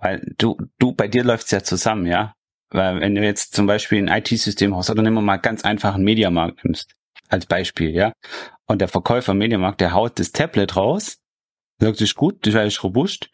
Weil 0.00 0.22
du, 0.38 0.56
du, 0.78 0.92
bei 0.92 1.08
dir 1.08 1.24
läuft's 1.24 1.50
ja 1.50 1.62
zusammen, 1.62 2.06
ja. 2.06 2.34
Weil 2.70 3.00
wenn 3.00 3.14
du 3.14 3.22
jetzt 3.22 3.54
zum 3.54 3.66
Beispiel 3.66 3.98
ein 3.98 4.08
IT-System 4.08 4.74
hast, 4.76 4.90
oder 4.90 5.02
nehmen 5.02 5.16
wir 5.16 5.22
mal 5.22 5.36
ganz 5.36 5.64
einfach 5.64 5.94
einen 5.94 6.04
Mediamarkt 6.04 6.64
nimmst, 6.64 6.94
als 7.28 7.46
Beispiel, 7.46 7.90
ja. 7.90 8.12
Und 8.66 8.80
der 8.80 8.88
Verkäufer 8.88 9.32
im 9.32 9.38
Mediamarkt, 9.38 9.80
der 9.80 9.92
haut 9.92 10.18
das 10.18 10.32
Tablet 10.32 10.76
raus, 10.76 11.18
sagt, 11.78 12.00
ist 12.00 12.14
gut, 12.14 12.46
das 12.46 12.54
ist 12.54 12.82
robust. 12.82 13.30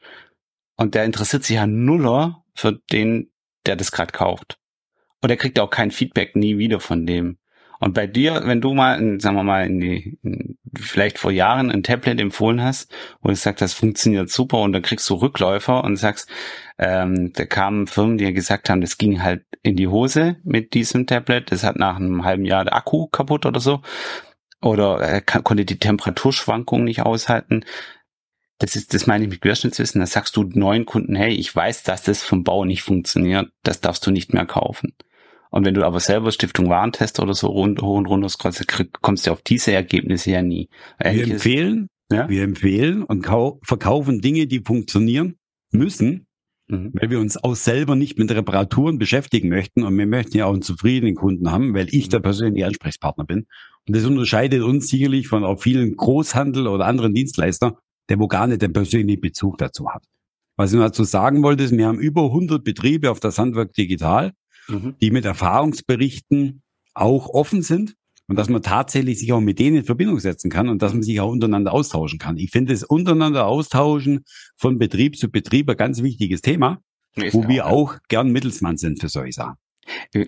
Und 0.77 0.95
der 0.95 1.05
interessiert 1.05 1.45
sich 1.45 1.57
ja 1.57 1.67
nuller 1.67 2.45
für 2.55 2.81
den, 2.93 3.31
der 3.67 3.77
das 3.77 3.93
gerade 3.93 4.13
kauft. 4.13 4.59
Und 5.21 5.31
er 5.31 5.37
kriegt 5.37 5.59
auch 5.59 5.71
kein 5.71 5.91
Feedback 5.91 6.37
nie 6.37 6.59
wieder 6.59 6.81
von 6.81 7.07
dem. 7.07 7.39
Und 7.81 7.95
bei 7.95 8.07
dir, 8.07 8.43
wenn 8.45 8.61
du 8.61 8.75
mal, 8.75 8.99
sagen 9.21 9.37
wir 9.37 9.45
mal, 9.45 9.67
in 9.67 9.81
die, 9.81 10.19
in, 10.23 10.59
vielleicht 10.77 11.19
vor 11.19 11.31
Jahren 11.31 11.71
ein 11.71 11.83
Tablet 11.83 12.21
empfohlen 12.21 12.63
hast, 12.63 12.93
wo 13.21 13.29
du 13.29 13.35
sagst, 13.35 13.63
das 13.63 13.73
funktioniert 13.73 14.31
super 14.31 14.61
und 14.61 14.73
dann 14.73 14.83
kriegst 14.83 15.09
du 15.09 15.15
Rückläufer 15.15 15.85
und 15.85 15.97
sagst, 15.97 16.29
ähm, 16.79 17.33
da 17.35 17.45
kamen 17.45 17.87
Firmen, 17.87 18.19
die 18.19 18.33
gesagt 18.33 18.69
haben, 18.69 18.81
das 18.81 18.99
ging 18.99 19.23
halt 19.23 19.45
in 19.63 19.77
die 19.77 19.89
Hose 19.89 20.37
mit 20.45 20.75
diesem 20.75 21.07
Tablet, 21.07 21.53
das 21.53 21.65
hat 21.65 21.77
nach 21.77 21.97
einem 21.97 22.25
halben 22.25 22.45
Jahr 22.45 22.65
der 22.65 22.75
Akku 22.75 23.07
kaputt 23.07 23.47
oder 23.47 23.61
so, 23.61 23.81
oder 24.61 24.99
er 25.01 25.21
kann, 25.21 25.45
konnte 25.45 25.65
die 25.65 25.79
Temperaturschwankungen 25.79 26.85
nicht 26.85 27.03
aushalten. 27.03 27.65
Das 28.59 28.75
ist, 28.75 28.93
das 28.93 29.07
meine 29.07 29.25
ich 29.25 29.31
mit 29.31 29.41
Querschnittswissen. 29.41 30.01
Da 30.01 30.07
sagst 30.07 30.37
du 30.37 30.43
neuen 30.43 30.85
Kunden, 30.85 31.15
hey, 31.15 31.33
ich 31.33 31.55
weiß, 31.55 31.85
dass 31.85 32.03
das 32.03 32.25
vom 32.25 32.43
Bau 32.43 32.65
nicht 32.65 32.83
funktioniert, 32.83 33.51
das 33.63 33.81
darfst 33.81 34.05
du 34.05 34.11
nicht 34.11 34.35
mehr 34.35 34.47
kaufen. 34.47 34.95
Und 35.51 35.65
wenn 35.65 35.75
du 35.75 35.85
aber 35.85 36.01
selber 36.01 36.31
Stiftung 36.33 36.69
Warentest 36.69 37.21
oder 37.21 37.35
so 37.35 37.49
rund, 37.49 37.81
hoch 37.83 37.97
und 37.97 38.07
runter 38.07 38.29
scrollst, 38.29 38.67
kommst 39.01 39.27
du 39.27 39.33
auf 39.33 39.43
diese 39.43 39.73
Ergebnisse 39.73 40.31
ja 40.33 40.43
nie. 40.43 40.69
wir 40.99 41.25
empfehlen, 41.25 41.89
ja? 42.13 42.29
wir 42.29 42.43
empfehlen 42.43 43.03
und 43.03 43.27
verkaufen 43.63 44.21
Dinge, 44.21 44.47
die 44.47 44.61
funktionieren 44.61 45.37
müssen, 45.71 46.27
mhm. 46.69 46.93
weil 46.95 47.11
wir 47.11 47.21
uns 47.21 47.43
auch 47.43 47.57
selber 47.57 47.97
nicht 47.97 48.19
mit 48.19 48.31
Reparaturen 48.31 48.99
beschäftigen 48.99 49.49
möchten 49.49 49.85
und 49.85 49.97
wir 49.97 50.07
möchten 50.07 50.37
ja 50.37 50.47
auch 50.47 50.53
einen 50.53 50.63
zufriedenen 50.63 51.15
Kunden 51.15 51.51
haben, 51.51 51.75
weil 51.75 51.89
ich 51.91 52.07
mhm. 52.07 52.11
der 52.11 52.21
persönliche 52.21 52.67
Ansprechpartner 52.67 53.25
bin. 53.25 53.47
Und 53.87 53.97
das 53.97 54.05
unterscheidet 54.05 54.63
uns 54.63 54.89
sicherlich 54.89 55.29
von 55.29 55.45
auch 55.45 55.61
vielen 55.61 55.97
Großhandel 55.97 56.67
oder 56.67 56.87
anderen 56.87 57.15
Dienstleister, 57.15 57.79
der 58.11 58.19
wo 58.19 58.29
gar 58.29 58.47
nicht 58.47 58.63
den 58.63 58.73
persönlichen 58.73 59.21
Bezug 59.21 59.59
dazu 59.59 59.89
hat. 59.91 60.05
Was 60.57 60.73
ich 60.73 60.79
dazu 60.79 61.05
sagen 61.05 61.43
wollte, 61.43 61.63
ist, 61.63 61.77
wir 61.77 61.87
haben 61.87 62.01
über 62.01 62.25
100 62.25 62.65
Betriebe 62.65 63.11
auf 63.11 63.21
das 63.21 63.39
Handwerk 63.39 63.73
digital 63.75 64.33
mhm. 64.69 64.95
die 65.01 65.11
mit 65.11 65.25
Erfahrungsberichten 65.25 66.63
auch 66.95 67.29
offen 67.29 67.63
sind 67.63 67.95
und 68.29 68.37
dass 68.37 68.49
man 68.49 68.63
tatsächlich 68.63 69.19
sich 69.19 69.33
auch 69.33 69.41
mit 69.41 69.59
denen 69.59 69.79
in 69.79 69.85
Verbindung 69.85 70.21
setzen 70.21 70.51
kann 70.51 70.69
und 70.69 70.83
dass 70.83 70.93
man 70.93 71.03
sich 71.03 71.21
auch 71.21 71.31
untereinander 71.31 71.73
austauschen 71.73 72.19
kann. 72.19 72.37
Ich 72.37 72.51
finde 72.51 72.73
das 72.73 72.85
untereinander 72.85 73.47
austauschen 73.47 74.25
von 74.57 74.79
Betrieb 74.79 75.17
zu 75.17 75.31
Betrieb 75.31 75.69
ein 75.71 75.77
ganz 75.77 76.03
wichtiges 76.03 76.43
Thema, 76.43 76.81
Ist 77.17 77.35
wo 77.35 77.49
wir 77.49 77.67
auch 77.67 77.97
gern 78.09 78.31
Mittelsmann 78.31 78.77
sind 78.77 79.01
für 79.01 79.09
solche 79.09 79.33
Sachen. 79.33 79.57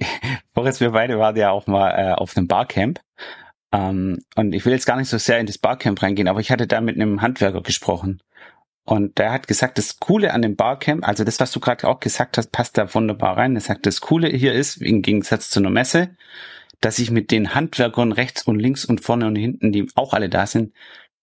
Boris, 0.54 0.80
wir 0.80 0.90
beide 0.90 1.18
waren 1.18 1.37
ja 1.37 1.50
auch 1.50 1.66
mal 1.66 1.90
äh, 1.90 2.12
auf 2.14 2.37
einem 2.37 2.49
Barcamp. 2.49 3.00
Ähm, 3.73 4.18
und 4.35 4.54
ich 4.54 4.64
will 4.64 4.73
jetzt 4.73 4.87
gar 4.87 4.97
nicht 4.97 5.09
so 5.09 5.18
sehr 5.18 5.38
in 5.38 5.47
das 5.47 5.59
Barcamp 5.59 6.02
reingehen, 6.02 6.28
aber 6.28 6.40
ich 6.40 6.50
hatte 6.50 6.66
da 6.66 6.80
mit 6.80 6.97
einem 6.97 7.20
Handwerker 7.20 7.62
gesprochen. 7.62 8.23
Und 8.84 9.18
der 9.18 9.32
hat 9.32 9.46
gesagt, 9.46 9.78
das 9.78 10.00
Coole 10.00 10.32
an 10.32 10.42
dem 10.42 10.56
Barcamp, 10.56 11.06
also 11.06 11.22
das, 11.22 11.38
was 11.38 11.52
du 11.52 11.60
gerade 11.60 11.87
auch 11.87 12.00
gesagt 12.00 12.38
hast, 12.38 12.50
passt 12.50 12.78
da 12.78 12.92
wunderbar 12.92 13.37
rein. 13.37 13.54
Er 13.54 13.60
sagt, 13.60 13.87
das 13.87 14.00
Coole 14.00 14.28
hier 14.28 14.52
ist, 14.52 14.78
im 14.82 15.02
Gegensatz 15.02 15.50
zu 15.50 15.60
einer 15.60 15.70
Messe, 15.70 16.16
dass 16.80 16.99
ich 16.99 17.10
mit 17.10 17.30
den 17.30 17.54
Handwerkern 17.54 18.12
rechts 18.12 18.42
und 18.42 18.58
links 18.58 18.84
und 18.84 19.00
vorne 19.00 19.26
und 19.26 19.37
hinten, 19.37 19.70
die 19.70 19.87
auch 19.94 20.14
alle 20.14 20.28
da 20.28 20.46
sind, 20.46 20.72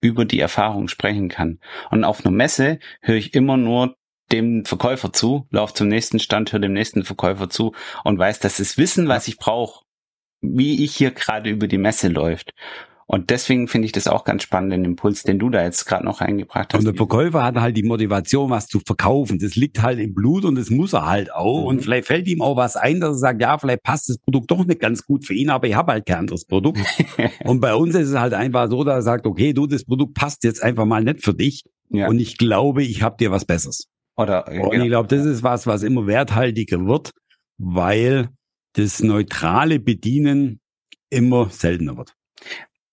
über 0.02 0.26
die 0.26 0.40
Erfahrung 0.40 0.88
sprechen 0.88 1.30
kann. 1.30 1.60
Und 1.90 2.04
auf 2.04 2.24
einer 2.24 2.36
Messe 2.36 2.80
höre 3.02 3.16
ich 3.16 3.34
immer 3.34 3.58
nur 3.58 3.96
dem 4.32 4.66
Verkäufer 4.66 5.14
zu, 5.14 5.48
laufe 5.50 5.74
zum 5.74 5.88
nächsten 5.88 6.20
Stand, 6.20 6.52
höre 6.52 6.60
dem 6.60 6.74
nächsten 6.74 7.04
Verkäufer 7.04 7.50
zu 7.50 7.74
und 8.04 8.20
weiß, 8.20 8.40
dass 8.40 8.58
das 8.58 8.78
Wissen, 8.78 9.08
was 9.08 9.28
ich 9.28 9.38
brauche, 9.38 9.86
wie 10.42 10.84
ich 10.84 10.96
hier 10.96 11.12
gerade 11.12 11.50
über 11.50 11.68
die 11.68 11.78
Messe 11.78 12.10
läuft. 12.10 12.54
Und 13.10 13.30
deswegen 13.30 13.70
finde 13.70 13.86
ich 13.86 13.94
das 13.94 14.08
auch 14.08 14.26
ganz 14.26 14.44
spannend, 14.44 14.74
den 14.74 14.84
Impuls, 14.84 15.24
den 15.24 15.40
du 15.40 15.50
da 15.50 15.64
jetzt 15.64 15.86
gerade 15.86 16.04
noch 16.04 16.20
eingebracht 16.20 16.74
hast. 16.74 16.80
Und 16.80 16.86
der 16.86 16.94
Verkäufer 16.94 17.42
hat 17.42 17.56
halt 17.56 17.78
die 17.78 17.84
Motivation, 17.84 18.50
was 18.50 18.68
zu 18.68 18.82
verkaufen. 18.86 19.40
Das 19.40 19.56
liegt 19.56 19.82
halt 19.82 20.00
im 20.00 20.14
Blut 20.14 20.44
und 20.44 20.56
das 20.56 20.70
muss 20.70 20.92
er 20.92 21.06
halt 21.06 21.34
auch. 21.34 21.62
Mhm. 21.62 21.68
Und 21.68 21.82
vielleicht 21.82 22.08
fällt 22.08 22.28
ihm 22.28 22.42
auch 22.42 22.58
was 22.58 22.76
ein, 22.76 23.00
dass 23.00 23.12
er 23.12 23.20
sagt, 23.20 23.42
ja, 23.42 23.58
vielleicht 23.58 23.84
passt 23.84 24.10
das 24.10 24.18
Produkt 24.18 24.52
doch 24.52 24.66
nicht 24.66 24.82
ganz 24.82 25.06
gut 25.06 25.26
für 25.26 25.34
ihn, 25.34 25.50
aber 25.50 25.68
ich 25.68 25.76
habe 25.76 25.94
halt 25.94 26.06
kein 26.06 26.18
anderes 26.18 26.44
Produkt. 26.44 26.82
und 27.46 27.62
bei 27.62 27.74
uns 27.74 27.96
ist 27.96 28.10
es 28.10 28.20
halt 28.20 28.34
einfach 28.34 28.70
so, 28.70 28.84
dass 28.84 28.96
er 28.96 29.02
sagt, 29.04 29.26
okay, 29.26 29.54
du, 29.54 29.68
das 29.68 29.86
Produkt 29.86 30.14
passt 30.14 30.44
jetzt 30.44 30.62
einfach 30.62 30.86
mal 30.86 31.02
nicht 31.02 31.24
für 31.24 31.34
dich. 31.34 31.64
Ja. 31.90 32.10
Und 32.10 32.20
ich 32.20 32.38
glaube, 32.38 32.84
ich 32.84 33.04
habe 33.04 33.16
dir 33.18 33.32
was 33.32 33.46
Besseres. 33.46 33.88
Oder, 34.18 34.48
und 34.50 34.72
genau. 34.72 34.84
ich 34.84 34.90
glaube, 34.90 35.08
das 35.08 35.26
ist 35.26 35.44
was, 35.44 35.66
was 35.66 35.82
immer 35.84 36.08
werthaltiger 36.08 36.86
wird, 36.86 37.12
weil 37.58 38.28
das 38.74 39.02
neutrale 39.02 39.80
Bedienen 39.80 40.60
immer 41.10 41.50
seltener 41.50 41.96
wird. 41.96 42.14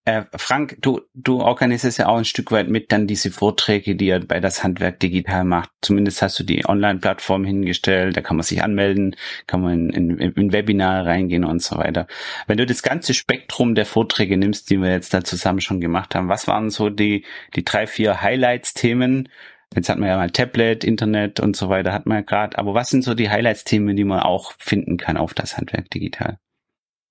Äh, 0.07 0.25
Frank, 0.37 0.77
du, 0.83 1.01
du 1.15 1.41
organisierst 1.41 1.99
ja 1.99 2.09
auch 2.09 2.19
ein 2.19 2.27
Stück 2.27 2.53
weit 2.53 2.69
mit 2.69 2.93
dann 2.93 3.07
diese 3.07 3.31
Vorträge, 3.31 3.97
die 3.97 4.09
ihr 4.09 4.21
bei 4.21 4.39
das 4.39 4.63
Handwerk 4.63 5.01
digital 5.01 5.45
macht. 5.45 5.71
Zumindest 5.81 6.21
hast 6.21 6.39
du 6.39 6.45
die 6.45 6.67
Online-Plattform 6.67 7.43
hingestellt, 7.45 8.15
da 8.15 8.21
kann 8.21 8.37
man 8.37 8.45
sich 8.45 8.63
anmelden, 8.63 9.17
kann 9.47 9.63
man 9.63 9.89
in, 9.89 10.19
in, 10.19 10.33
in 10.33 10.53
Webinare 10.53 11.07
reingehen 11.07 11.45
und 11.45 11.63
so 11.63 11.79
weiter. 11.79 12.07
Wenn 12.47 12.59
du 12.59 12.67
das 12.67 12.83
ganze 12.83 13.15
Spektrum 13.15 13.75
der 13.75 13.87
Vorträge 13.87 14.37
nimmst, 14.37 14.69
die 14.69 14.77
wir 14.77 14.91
jetzt 14.91 15.15
da 15.15 15.25
zusammen 15.25 15.63
schon 15.63 15.81
gemacht 15.81 16.15
haben, 16.15 16.29
was 16.29 16.47
waren 16.49 16.69
so 16.69 16.91
die, 16.91 17.25
die 17.57 17.65
drei, 17.65 17.87
vier 17.87 18.21
Highlights-Themen? 18.21 19.31
Jetzt 19.75 19.89
hat 19.89 19.99
man 19.99 20.11
ja 20.11 20.17
mal 20.19 20.31
Tablet, 20.31 20.85
Internet 20.85 21.41
und 21.41 21.57
so 21.57 21.71
weiter, 21.71 21.95
hat 21.95 22.05
man 22.05 22.19
ja 22.19 22.23
gerade. 22.23 22.59
Aber 22.59 22.75
was 22.75 22.91
sind 22.91 23.05
so 23.05 23.15
die 23.15 23.31
Highlights-Themen, 23.31 23.97
die 23.97 24.05
man 24.05 24.21
auch 24.21 24.53
finden 24.59 24.99
kann 24.99 25.17
auf 25.17 25.33
das 25.33 25.57
Handwerk 25.57 25.89
digital? 25.91 26.39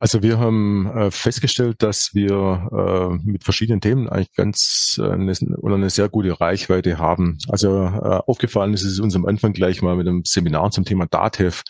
Also 0.03 0.21
wir 0.21 0.37
haben 0.37 0.85
äh, 0.87 1.11
festgestellt, 1.11 1.81
dass 1.81 2.13
wir 2.13 2.67
äh, 2.73 3.25
mit 3.25 3.45
verschiedenen 3.45 3.79
Themen 3.79 4.09
eigentlich 4.09 4.35
ganz 4.35 4.99
äh, 5.01 5.09
eine, 5.09 5.33
oder 5.59 5.75
eine 5.75 5.89
sehr 5.89 6.09
gute 6.09 6.41
Reichweite 6.41 6.97
haben. 6.97 7.37
Also 7.47 7.85
äh, 7.85 8.19
aufgefallen 8.27 8.73
ist 8.73 8.83
es 8.83 8.99
uns 8.99 9.15
am 9.15 9.25
Anfang 9.25 9.53
gleich 9.53 9.81
mal 9.81 9.95
mit 9.95 10.05
einem 10.05 10.23
Seminar 10.25 10.71
zum 10.71 10.83
Thema 10.83 11.05
DATEV. 11.05 11.63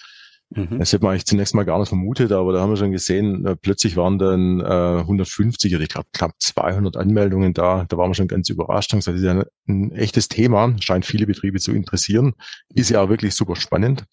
Mhm. 0.49 0.79
Das 0.79 0.91
hätte 0.91 1.03
man 1.03 1.11
eigentlich 1.11 1.27
zunächst 1.27 1.53
mal 1.53 1.61
gar 1.61 1.77
nicht 1.77 1.89
vermutet, 1.89 2.31
aber 2.31 2.53
da 2.53 2.61
haben 2.61 2.71
wir 2.71 2.77
schon 2.77 2.91
gesehen, 2.91 3.45
äh, 3.45 3.55
plötzlich 3.55 3.97
waren 3.97 4.17
dann 4.17 4.61
äh, 4.61 5.01
150 5.01 5.75
oder 5.75 5.83
ich 5.83 5.89
glaube 5.89 6.07
knapp 6.11 6.31
200 6.39 6.97
Anmeldungen 6.97 7.53
da. 7.53 7.85
Da 7.87 7.97
waren 7.99 8.09
wir 8.09 8.15
schon 8.15 8.27
ganz 8.27 8.49
überrascht. 8.49 8.93
Das 8.93 9.05
ist 9.05 9.21
ja 9.21 9.33
ein, 9.33 9.43
ein 9.67 9.91
echtes 9.91 10.27
Thema, 10.27 10.75
scheint 10.79 11.05
viele 11.05 11.27
Betriebe 11.27 11.59
zu 11.59 11.71
interessieren. 11.71 12.33
Ist 12.73 12.89
ja 12.89 12.99
auch 13.03 13.09
wirklich 13.09 13.35
super 13.35 13.55
spannend. 13.55 14.05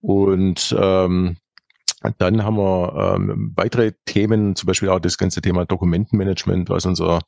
Und 0.00 0.74
ähm, 0.80 1.36
dann 2.18 2.44
haben 2.44 2.56
wir 2.56 3.14
ähm, 3.16 3.52
weitere 3.56 3.92
Themen, 4.04 4.56
zum 4.56 4.66
Beispiel 4.66 4.88
auch 4.90 5.00
das 5.00 5.18
ganze 5.18 5.40
Thema 5.40 5.64
Dokumentenmanagement, 5.64 6.68
was 6.70 6.86
unser 6.86 7.20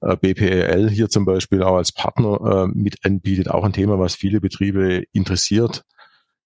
äh, 0.00 0.16
BPL 0.16 0.88
hier 0.90 1.08
zum 1.08 1.24
Beispiel 1.24 1.62
auch 1.62 1.76
als 1.76 1.92
Partner 1.92 2.66
äh, 2.66 2.78
mit 2.78 3.04
anbietet, 3.04 3.50
auch 3.50 3.64
ein 3.64 3.72
Thema, 3.72 3.98
was 3.98 4.14
viele 4.14 4.40
Betriebe 4.40 5.04
interessiert. 5.12 5.84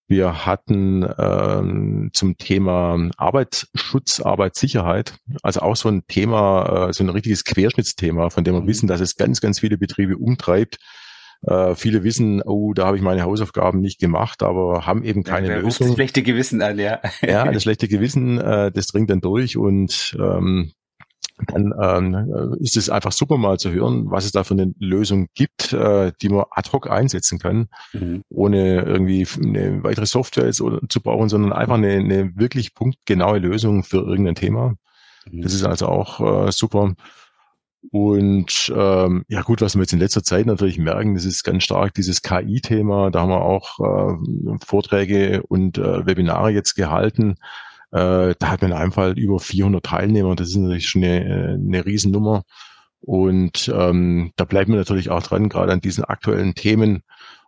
Wir 0.06 0.44
hatten 0.44 1.08
ähm, 1.18 2.10
zum 2.12 2.36
Thema 2.36 3.08
Arbeitsschutz, 3.16 4.20
Arbeitssicherheit, 4.20 5.14
also 5.42 5.60
auch 5.60 5.76
so 5.76 5.88
ein 5.88 6.06
Thema, 6.06 6.88
äh, 6.88 6.92
so 6.92 7.04
ein 7.04 7.08
richtiges 7.08 7.44
Querschnittsthema, 7.44 8.28
von 8.28 8.44
dem 8.44 8.54
wir 8.54 8.60
mhm. 8.60 8.66
wissen, 8.66 8.86
dass 8.86 9.00
es 9.00 9.16
ganz, 9.16 9.40
ganz 9.40 9.60
viele 9.60 9.78
Betriebe 9.78 10.18
umtreibt. 10.18 10.78
Äh, 11.46 11.74
viele 11.74 12.04
wissen, 12.04 12.42
oh, 12.42 12.72
da 12.74 12.86
habe 12.86 12.96
ich 12.96 13.02
meine 13.02 13.22
Hausaufgaben 13.22 13.80
nicht 13.80 13.98
gemacht, 13.98 14.42
aber 14.42 14.86
haben 14.86 15.04
eben 15.04 15.22
keine 15.22 15.48
ja, 15.48 15.58
Lösung. 15.58 15.88
Das 15.88 15.96
schlechte 15.96 16.22
Gewissen 16.22 16.62
an, 16.62 16.78
ja. 16.78 17.00
ja, 17.22 17.44
das 17.52 17.62
schlechte 17.62 17.88
Gewissen, 17.88 18.38
äh, 18.40 18.72
das 18.72 18.86
dringt 18.86 19.10
dann 19.10 19.20
durch 19.20 19.56
und 19.56 20.16
ähm, 20.18 20.72
dann 21.48 21.74
ähm, 21.82 22.56
ist 22.60 22.76
es 22.76 22.88
einfach 22.88 23.12
super 23.12 23.38
mal 23.38 23.58
zu 23.58 23.72
hören, 23.72 24.04
was 24.10 24.24
es 24.24 24.32
da 24.32 24.44
für 24.44 24.54
eine 24.54 24.72
Lösung 24.78 25.26
gibt, 25.34 25.72
äh, 25.72 26.12
die 26.22 26.28
man 26.28 26.44
ad 26.50 26.70
hoc 26.72 26.88
einsetzen 26.88 27.38
kann, 27.38 27.68
mhm. 27.92 28.22
ohne 28.28 28.82
irgendwie 28.82 29.26
eine 29.42 29.82
weitere 29.82 30.06
Software 30.06 30.46
jetzt 30.46 30.58
zu 30.88 31.00
brauchen, 31.02 31.28
sondern 31.28 31.52
einfach 31.52 31.74
eine, 31.74 31.94
eine 31.94 32.36
wirklich 32.36 32.74
punktgenaue 32.74 33.38
Lösung 33.38 33.82
für 33.82 33.98
irgendein 33.98 34.36
Thema. 34.36 34.76
Mhm. 35.28 35.42
Das 35.42 35.54
ist 35.54 35.64
also 35.64 35.88
auch 35.88 36.46
äh, 36.46 36.52
super. 36.52 36.94
Und 37.90 38.72
ähm, 38.74 39.24
ja 39.28 39.42
gut, 39.42 39.60
was 39.60 39.74
wir 39.74 39.82
jetzt 39.82 39.92
in 39.92 39.98
letzter 39.98 40.22
Zeit 40.22 40.46
natürlich 40.46 40.78
merken, 40.78 41.14
das 41.14 41.24
ist 41.24 41.44
ganz 41.44 41.64
stark 41.64 41.94
dieses 41.94 42.22
KI-Thema. 42.22 43.10
Da 43.10 43.20
haben 43.20 43.30
wir 43.30 43.42
auch 43.42 43.78
äh, 43.78 44.56
Vorträge 44.64 45.42
und 45.48 45.78
äh, 45.78 46.06
Webinare 46.06 46.50
jetzt 46.50 46.74
gehalten 46.74 47.36
äh, 47.94 48.34
da 48.40 48.50
hat 48.50 48.60
man 48.60 48.72
in 48.72 48.76
einem 48.76 48.92
Fall 48.92 49.16
über 49.16 49.38
400 49.38 49.84
Teilnehmer. 49.84 50.34
Das 50.34 50.48
ist 50.48 50.56
natürlich 50.56 50.88
schon 50.88 51.04
eine, 51.04 51.60
eine 51.64 51.86
Riesennummer. 51.86 52.42
Und 53.00 53.72
ähm, 53.72 54.32
da 54.34 54.44
bleiben 54.44 54.72
wir 54.72 54.78
natürlich 54.78 55.10
auch 55.10 55.22
dran, 55.22 55.48
gerade 55.48 55.72
an 55.72 55.80
diesen 55.80 56.04
aktuellen 56.04 56.54
Themen, 56.54 57.04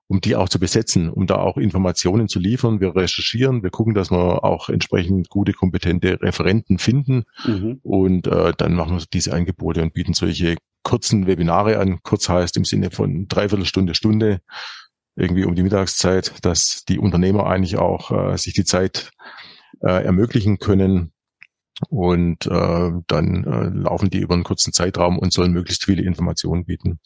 um 0.09 0.21
die 0.21 0.37
auch 0.37 0.49
zu 0.49 0.59
besetzen, 0.61 1.09
um 1.11 1.27
da 1.27 1.37
auch 1.37 1.57
Informationen 1.57 2.29
zu 2.29 2.39
liefern. 2.39 2.81
Wir 2.81 2.95
recherchieren, 2.95 3.63
wir 3.63 3.71
gucken, 3.71 3.95
dass 3.95 4.11
wir 4.11 4.45
auch 4.45 4.69
entsprechend 4.69 5.29
gute, 5.29 5.53
kompetente 5.53 6.21
Referenten 6.21 6.79
finden 6.79 7.25
mhm. 7.45 7.81
und 7.83 8.27
äh, 8.27 8.53
dann 8.57 8.75
machen 8.75 8.99
wir 8.99 9.05
diese 9.13 9.33
Angebote 9.33 9.83
und 9.83 9.95
bieten 9.95 10.15
solche 10.15 10.57
kurzen 10.83 11.27
Webinare 11.27 11.79
an. 11.79 11.99
Kurz 12.03 12.29
heißt 12.29 12.57
im 12.57 12.65
Sinne 12.65 12.91
von 12.93 13.27
Dreiviertelstunde, 13.27 13.95
Stunde, 13.95 14.41
irgendwie 15.17 15.45
um 15.45 15.55
die 15.55 15.63
Mittagszeit, 15.63 16.35
dass 16.43 16.85
die 16.89 16.99
Unternehmer 16.99 17.47
eigentlich 17.47 17.77
auch 17.77 18.11
äh, 18.13 18.37
sich 18.37 18.55
die 18.55 18.65
Zeit 18.65 19.11
äh, 19.81 20.05
ermöglichen 20.05 20.59
können. 20.59 21.13
Und 21.91 22.47
äh, 22.47 22.91
dann 23.07 23.45
äh, 23.45 23.69
laufen 23.69 24.09
die 24.09 24.21
über 24.21 24.35
einen 24.35 24.45
kurzen 24.45 24.73
Zeitraum 24.73 25.19
und 25.19 25.33
sollen 25.33 25.53
möglichst 25.53 25.85
viele 25.85 26.03
Informationen 26.03 26.65
bieten. 26.65 27.01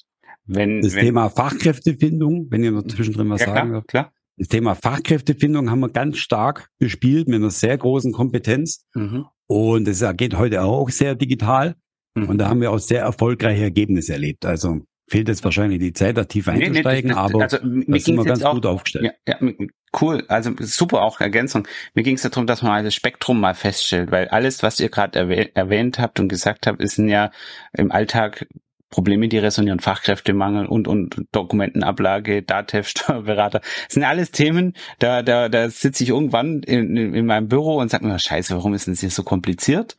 Wenn, 0.52 0.82
das 0.82 0.94
wenn, 0.94 1.06
Thema 1.06 1.28
Fachkräftefindung, 1.30 2.48
wenn 2.50 2.64
ihr 2.64 2.72
noch 2.72 2.82
zwischendrin 2.82 3.30
was 3.30 3.40
ja, 3.40 3.46
sagen 3.48 3.70
klar, 3.70 3.84
klar. 3.86 4.12
Das 4.36 4.48
Thema 4.48 4.74
Fachkräftefindung 4.74 5.70
haben 5.70 5.80
wir 5.80 5.90
ganz 5.90 6.18
stark 6.18 6.68
gespielt 6.78 7.28
mit 7.28 7.36
einer 7.36 7.50
sehr 7.50 7.76
großen 7.76 8.12
Kompetenz. 8.12 8.86
Mhm. 8.94 9.26
Und 9.46 9.86
es 9.86 10.02
geht 10.16 10.36
heute 10.36 10.62
auch 10.62 10.88
sehr 10.88 11.14
digital. 11.14 11.76
Mhm. 12.14 12.28
Und 12.28 12.38
da 12.38 12.48
haben 12.48 12.60
wir 12.60 12.70
auch 12.70 12.78
sehr 12.78 13.02
erfolgreiche 13.02 13.62
Ergebnisse 13.62 14.12
erlebt. 14.12 14.44
Also 14.44 14.80
fehlt 15.08 15.28
jetzt 15.28 15.44
wahrscheinlich 15.44 15.80
die 15.80 15.92
Zeit, 15.92 16.16
da 16.16 16.24
tief 16.24 16.48
einzusteigen, 16.48 17.10
nee, 17.10 17.14
nee, 17.14 17.20
aber 17.20 17.42
also, 17.42 17.58
da 17.58 17.98
sind 17.98 18.16
wir 18.16 18.24
ganz 18.24 18.42
auch, 18.42 18.54
gut 18.54 18.66
aufgestellt. 18.66 19.12
Ja, 19.26 19.34
ja, 19.40 19.52
cool, 20.00 20.24
also 20.28 20.52
super 20.60 21.02
auch 21.02 21.20
Ergänzung. 21.20 21.66
Mir 21.94 22.04
ging 22.04 22.14
es 22.14 22.22
darum, 22.22 22.46
dass 22.46 22.62
man 22.62 22.84
das 22.84 22.94
Spektrum 22.94 23.40
mal 23.40 23.54
feststellt, 23.54 24.12
weil 24.12 24.28
alles, 24.28 24.62
was 24.62 24.78
ihr 24.78 24.88
gerade 24.88 25.18
erwäh 25.18 25.50
erwähnt 25.54 25.98
habt 25.98 26.20
und 26.20 26.28
gesagt 26.28 26.66
habt, 26.66 26.80
ist 26.80 26.96
ja 26.98 27.32
im 27.72 27.90
Alltag 27.90 28.46
Probleme, 28.90 29.28
die 29.28 29.38
resonieren, 29.38 29.80
Fachkräftemangel 29.80 30.66
und, 30.66 30.88
und 30.88 31.26
Dokumentenablage, 31.32 32.42
DATEV, 32.42 32.88
Steuerberater. 32.88 33.60
Das 33.86 33.94
sind 33.94 34.04
alles 34.04 34.30
Themen, 34.30 34.74
da, 34.98 35.22
da, 35.22 35.48
da 35.48 35.70
sitze 35.70 36.04
ich 36.04 36.10
irgendwann 36.10 36.62
in, 36.62 36.96
in 36.96 37.26
meinem 37.26 37.48
Büro 37.48 37.76
und 37.76 37.90
sage 37.90 38.06
mir, 38.06 38.18
scheiße, 38.18 38.54
warum 38.54 38.74
ist 38.74 38.88
das 38.88 39.00
hier 39.00 39.10
so 39.10 39.22
kompliziert? 39.22 39.96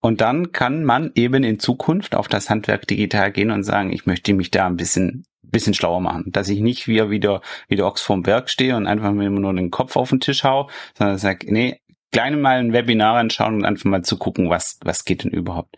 Und 0.00 0.20
dann 0.20 0.52
kann 0.52 0.84
man 0.84 1.12
eben 1.14 1.44
in 1.44 1.58
Zukunft 1.58 2.14
auf 2.14 2.28
das 2.28 2.50
Handwerk 2.50 2.86
digital 2.86 3.32
gehen 3.32 3.50
und 3.50 3.64
sagen, 3.64 3.92
ich 3.92 4.04
möchte 4.06 4.34
mich 4.34 4.50
da 4.50 4.66
ein 4.66 4.76
bisschen 4.76 5.24
bisschen 5.54 5.72
schlauer 5.72 6.00
machen, 6.00 6.30
dass 6.32 6.48
ich 6.48 6.60
nicht 6.60 6.88
wieder 6.88 7.10
wieder 7.10 7.40
wie 7.68 7.76
der 7.76 7.86
Ochs 7.86 8.02
vorm 8.02 8.22
Berg 8.22 8.50
stehe 8.50 8.76
und 8.76 8.86
einfach 8.86 9.10
immer 9.10 9.30
nur 9.30 9.54
den 9.54 9.70
Kopf 9.70 9.96
auf 9.96 10.10
den 10.10 10.20
Tisch 10.20 10.44
hau, 10.44 10.68
sondern 10.98 11.16
sage, 11.16 11.50
nee, 11.50 11.80
kleine 12.12 12.36
mal 12.36 12.58
ein 12.58 12.72
Webinar 12.72 13.16
anschauen 13.16 13.54
und 13.54 13.64
einfach 13.64 13.84
mal 13.84 14.02
zu 14.02 14.16
gucken, 14.16 14.50
was 14.50 14.78
was 14.82 15.04
geht 15.04 15.24
denn 15.24 15.30
überhaupt. 15.30 15.76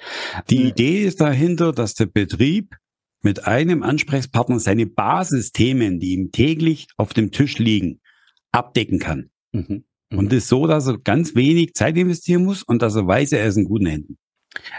Die 0.50 0.64
Idee 0.64 1.02
ist 1.02 1.20
dahinter, 1.20 1.72
dass 1.72 1.94
der 1.94 2.06
Betrieb 2.06 2.76
mit 3.22 3.46
einem 3.46 3.82
Ansprechpartner 3.82 4.60
seine 4.60 4.86
Basisthemen, 4.86 5.98
die 5.98 6.12
ihm 6.12 6.30
täglich 6.30 6.86
auf 6.96 7.12
dem 7.12 7.32
Tisch 7.32 7.58
liegen, 7.58 8.00
abdecken 8.52 8.98
kann. 8.98 9.30
Mhm. 9.52 9.84
Und 10.12 10.24
mhm. 10.26 10.28
das 10.28 10.38
ist 10.38 10.48
so, 10.48 10.66
dass 10.66 10.86
er 10.86 10.98
ganz 10.98 11.34
wenig 11.34 11.74
Zeit 11.74 11.96
investieren 11.96 12.44
muss 12.44 12.62
und 12.62 12.82
dass 12.82 12.94
er 12.94 13.06
weiß, 13.06 13.32
er 13.32 13.46
ist 13.46 13.56
in 13.56 13.64
guten 13.64 13.86
Händen. 13.86 14.18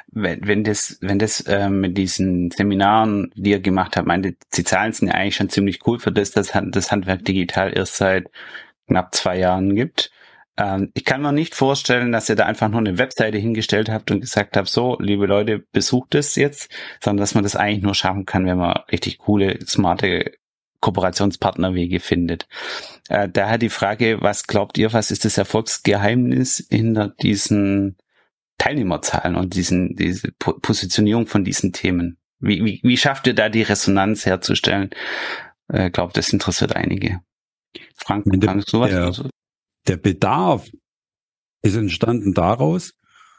Wenn, 0.08 0.48
wenn 0.48 0.64
das, 0.64 0.98
wenn 1.02 1.20
das 1.20 1.42
äh, 1.42 1.70
mit 1.70 1.98
diesen 1.98 2.50
Seminaren, 2.52 3.32
die 3.36 3.52
ihr 3.52 3.60
gemacht 3.60 3.98
habt, 3.98 4.08
meinte, 4.08 4.36
die 4.56 4.64
Zahlen 4.64 4.94
sind 4.94 5.10
ja 5.10 5.16
eigentlich 5.16 5.36
schon 5.36 5.50
ziemlich 5.50 5.86
cool 5.86 6.00
für 6.00 6.12
das, 6.12 6.32
dass 6.32 6.54
das 6.72 6.92
Handwerk 6.92 7.26
digital 7.26 7.76
erst 7.76 7.98
seit 7.98 8.28
knapp 8.88 9.14
zwei 9.14 9.38
Jahren 9.38 9.76
gibt. 9.76 10.12
Ähm, 10.58 10.92
ich 10.94 11.06
kann 11.06 11.22
mir 11.22 11.32
nicht 11.32 11.56
vorstellen, 11.56 12.12
dass 12.12 12.30
ihr 12.30 12.36
da 12.36 12.46
einfach 12.46 12.70
nur 12.70 12.80
eine 12.80 12.98
Webseite 12.98 13.38
hingestellt 13.38 13.90
habt 13.90 14.12
und 14.12 14.22
gesagt 14.22 14.58
habt, 14.58 14.68
so, 14.68 14.98
liebe 15.00 15.26
Leute, 15.28 15.64
besucht 15.72 16.16
es 16.16 16.36
jetzt, 16.36 16.72
sondern 17.02 17.22
dass 17.22 17.36
man 17.36 17.44
das 17.44 17.56
eigentlich 17.56 17.84
nur 17.84 17.96
schaffen 17.96 18.26
kann, 18.26 18.46
wenn 18.46 18.58
man 18.58 18.80
richtig 18.92 19.20
coole, 19.20 19.60
smarte 19.66 20.32
Kooperationspartnerwege 20.82 22.00
findet. 22.00 22.48
Äh, 23.10 23.30
daher 23.30 23.58
die 23.58 23.70
Frage, 23.70 24.22
was 24.22 24.48
glaubt 24.48 24.78
ihr, 24.78 24.94
was 24.94 25.12
ist 25.12 25.26
das 25.26 25.38
Erfolgsgeheimnis 25.38 26.68
hinter 26.70 27.10
diesen 27.22 27.98
Teilnehmerzahlen 28.58 29.36
und 29.36 29.56
diesen, 29.56 29.96
diese 29.96 30.32
Positionierung 30.32 31.28
von 31.28 31.44
diesen 31.44 31.74
Themen? 31.74 32.18
Wie, 32.40 32.64
wie, 32.64 32.80
wie 32.84 32.98
schafft 32.98 33.28
ihr 33.28 33.34
da 33.34 33.50
die 33.50 33.64
Resonanz 33.64 34.26
herzustellen? 34.26 34.92
Äh, 35.68 35.90
glaubt, 35.90 36.18
das 36.18 36.30
interessiert 36.30 36.76
einige. 36.76 37.22
Frank, 37.96 38.26
kannst 38.42 38.72
du 38.74 38.80
was? 38.80 38.92
Der, 38.92 39.30
der 39.88 39.98
Bedarf 39.98 40.70
ist 41.62 41.76
entstanden 41.76 42.34
daraus, 42.34 42.94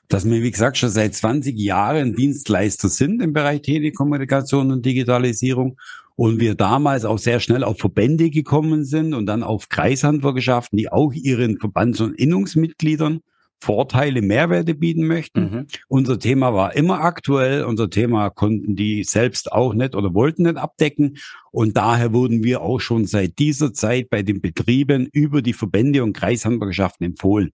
dass 0.09 0.25
wir, 0.25 0.43
wie 0.43 0.51
gesagt, 0.51 0.79
schon 0.79 0.89
seit 0.89 1.15
20 1.15 1.57
Jahren 1.59 2.15
Dienstleister 2.15 2.89
sind 2.89 3.23
im 3.23 3.33
Bereich 3.33 3.63
Telekommunikation 3.63 4.73
und 4.73 4.85
Digitalisierung 4.85 5.79
und 6.17 6.41
wir 6.41 6.55
damals 6.55 7.05
auch 7.05 7.19
sehr 7.19 7.41
schnell 7.41 7.63
auf 7.63 7.79
Verbände 7.79 8.31
gekommen 8.31 8.85
sind 8.85 9.15
und 9.15 9.27
dann 9.27 9.43
auf 9.43 9.69
Kreishandwerkerschaften, 9.69 10.79
die 10.79 10.91
auch 10.91 11.13
ihren 11.13 11.59
Verbands- 11.59 12.01
und 12.01 12.19
Innungsmitgliedern 12.19 13.21
Vorteile, 13.61 14.23
Mehrwerte 14.23 14.75
bieten 14.75 15.07
möchten. 15.07 15.41
Mhm. 15.41 15.67
Unser 15.89 16.19
Thema 16.19 16.55
war 16.55 16.77
immer 16.77 17.01
aktuell. 17.01 17.65
Unser 17.65 17.91
Thema 17.91 18.31
konnten 18.31 18.77
die 18.77 19.05
selbst 19.05 19.51
auch 19.51 19.75
nicht 19.75 19.95
oder 19.95 20.15
wollten 20.15 20.45
nicht 20.45 20.57
abdecken. 20.57 21.19
Und 21.51 21.77
daher 21.77 22.13
wurden 22.13 22.45
wir 22.45 22.63
auch 22.63 22.79
schon 22.81 23.07
seit 23.07 23.39
dieser 23.39 23.73
Zeit 23.73 24.11
bei 24.11 24.23
den 24.23 24.41
Betrieben 24.41 25.09
über 25.13 25.43
die 25.43 25.53
Verbände 25.53 26.05
und 26.05 26.13
Kreishandwerkerschaften 26.13 27.07
empfohlen. 27.07 27.51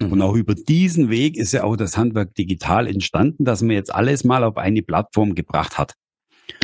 Mhm. 0.00 0.12
Und 0.12 0.22
auch 0.22 0.34
über 0.34 0.54
diesen 0.54 1.10
Weg 1.10 1.36
ist 1.36 1.52
ja 1.52 1.64
auch 1.64 1.76
das 1.76 1.96
Handwerk 1.96 2.34
digital 2.34 2.86
entstanden, 2.86 3.44
dass 3.44 3.62
man 3.62 3.72
jetzt 3.72 3.92
alles 3.92 4.24
mal 4.24 4.44
auf 4.44 4.56
eine 4.56 4.82
Plattform 4.82 5.34
gebracht 5.34 5.76
hat. 5.76 5.94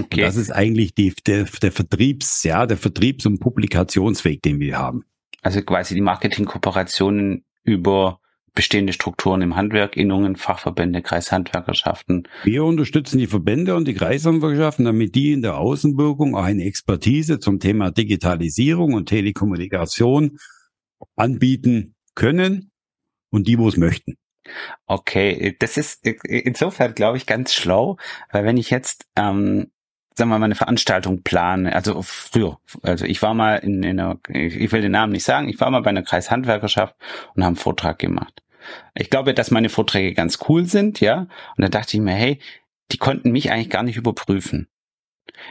Okay. 0.00 0.20
Und 0.20 0.22
das 0.22 0.36
ist 0.36 0.50
eigentlich 0.50 0.94
die, 0.94 1.12
der, 1.26 1.44
der 1.44 1.72
Vertriebs, 1.72 2.42
ja, 2.44 2.66
der 2.66 2.78
Vertriebs- 2.78 3.26
und 3.26 3.40
Publikationsweg, 3.40 4.42
den 4.42 4.60
wir 4.60 4.78
haben. 4.78 5.04
Also 5.42 5.60
quasi 5.62 5.94
die 5.94 6.00
Marketingkooperationen 6.00 7.44
über 7.64 8.20
bestehende 8.54 8.92
Strukturen 8.92 9.42
im 9.42 9.56
Handwerk, 9.56 9.96
Innungen, 9.96 10.36
Fachverbände, 10.36 11.02
Kreishandwerkerschaften. 11.02 12.28
Wir 12.44 12.64
unterstützen 12.64 13.18
die 13.18 13.26
Verbände 13.26 13.74
und 13.74 13.86
die 13.86 13.94
Kreishandwerkerschaften, 13.94 14.84
damit 14.84 15.14
die 15.14 15.32
in 15.32 15.42
der 15.42 15.58
Außenwirkung 15.58 16.36
auch 16.36 16.44
eine 16.44 16.64
Expertise 16.64 17.40
zum 17.40 17.58
Thema 17.58 17.90
Digitalisierung 17.90 18.94
und 18.94 19.08
Telekommunikation 19.08 20.38
anbieten 21.16 21.94
können 22.14 22.70
und 23.30 23.48
die, 23.48 23.58
wo 23.58 23.68
es 23.68 23.76
möchten. 23.76 24.16
Okay, 24.86 25.56
das 25.58 25.76
ist 25.76 26.06
insofern, 26.06 26.94
glaube 26.94 27.16
ich, 27.16 27.26
ganz 27.26 27.54
schlau, 27.54 27.96
weil 28.30 28.44
wenn 28.44 28.56
ich 28.56 28.70
jetzt 28.70 29.06
ähm, 29.16 29.70
sagen 30.14 30.30
wir 30.30 30.38
mal, 30.38 30.44
eine 30.44 30.54
Veranstaltung 30.54 31.22
plane, 31.22 31.74
also 31.74 32.00
früher, 32.02 32.58
also 32.82 33.04
ich 33.04 33.20
war 33.22 33.34
mal 33.34 33.56
in, 33.56 33.82
in 33.82 33.98
einer, 33.98 34.18
ich 34.28 34.70
will 34.72 34.80
den 34.80 34.92
Namen 34.92 35.12
nicht 35.12 35.24
sagen, 35.24 35.48
ich 35.48 35.60
war 35.60 35.70
mal 35.70 35.82
bei 35.82 35.90
einer 35.90 36.02
Kreishandwerkerschaft 36.02 36.94
und 37.34 37.42
habe 37.42 37.48
einen 37.48 37.56
Vortrag 37.56 37.98
gemacht. 37.98 38.42
Ich 38.94 39.10
glaube, 39.10 39.34
dass 39.34 39.50
meine 39.50 39.68
Vorträge 39.68 40.14
ganz 40.14 40.38
cool 40.48 40.66
sind, 40.66 41.00
ja. 41.00 41.26
Und 41.56 41.62
da 41.62 41.68
dachte 41.68 41.96
ich 41.96 42.02
mir, 42.02 42.14
hey, 42.14 42.38
die 42.92 42.96
konnten 42.96 43.30
mich 43.30 43.50
eigentlich 43.50 43.70
gar 43.70 43.82
nicht 43.82 43.96
überprüfen. 43.96 44.68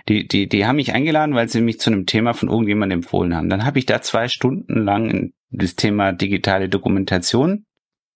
Die, 0.08 0.28
die, 0.28 0.48
die 0.48 0.66
haben 0.66 0.78
mich 0.78 0.94
eingeladen, 0.94 1.36
weil 1.36 1.50
sie 1.50 1.62
mich 1.62 1.80
zu 1.80 1.92
einem 1.92 2.06
Thema 2.06 2.34
von 2.34 2.50
irgendjemandem 2.50 3.00
empfohlen 3.00 3.36
haben. 3.36 3.50
Dann 3.50 3.66
habe 3.66 3.80
ich 3.80 3.86
da 3.86 4.02
zwei 4.02 4.28
Stunden 4.28 4.84
lang 4.84 5.34
das 5.50 5.76
Thema 5.76 6.12
digitale 6.12 6.70
Dokumentation 6.70 7.66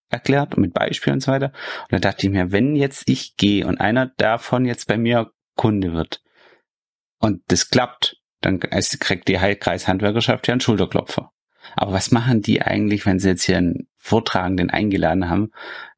erklärt 0.10 0.56
und 0.56 0.62
mit 0.62 0.74
Beispielen 0.74 1.16
und 1.16 1.22
so 1.22 1.32
weiter. 1.32 1.52
Und 1.84 1.92
da 1.92 2.00
dachte 2.00 2.26
ich 2.26 2.32
mir, 2.32 2.52
wenn 2.52 2.76
jetzt 2.76 3.10
ich 3.10 3.36
gehe 3.36 3.68
und 3.68 3.82
einer 3.82 4.08
davon 4.18 4.66
jetzt 4.66 4.88
bei 4.88 4.98
mir 4.98 5.32
Kunde 5.56 5.94
wird 5.94 6.22
und 7.20 7.42
das 7.48 7.70
klappt, 7.70 8.18
dann 8.42 8.60
kriegt 8.60 9.28
die 9.28 9.36
Kreishandwerkerschaft 9.36 10.48
ja 10.48 10.54
einen 10.54 10.62
Schulterklopfer. 10.62 11.32
Aber 11.76 11.94
was 11.94 12.12
machen 12.12 12.42
die 12.42 12.62
eigentlich, 12.62 13.06
wenn 13.06 13.20
sie 13.20 13.30
jetzt 13.30 13.44
hier 13.44 13.58
einen 13.58 13.88
Vortragenden 13.98 14.70
eingeladen 14.70 15.30
haben, 15.30 15.52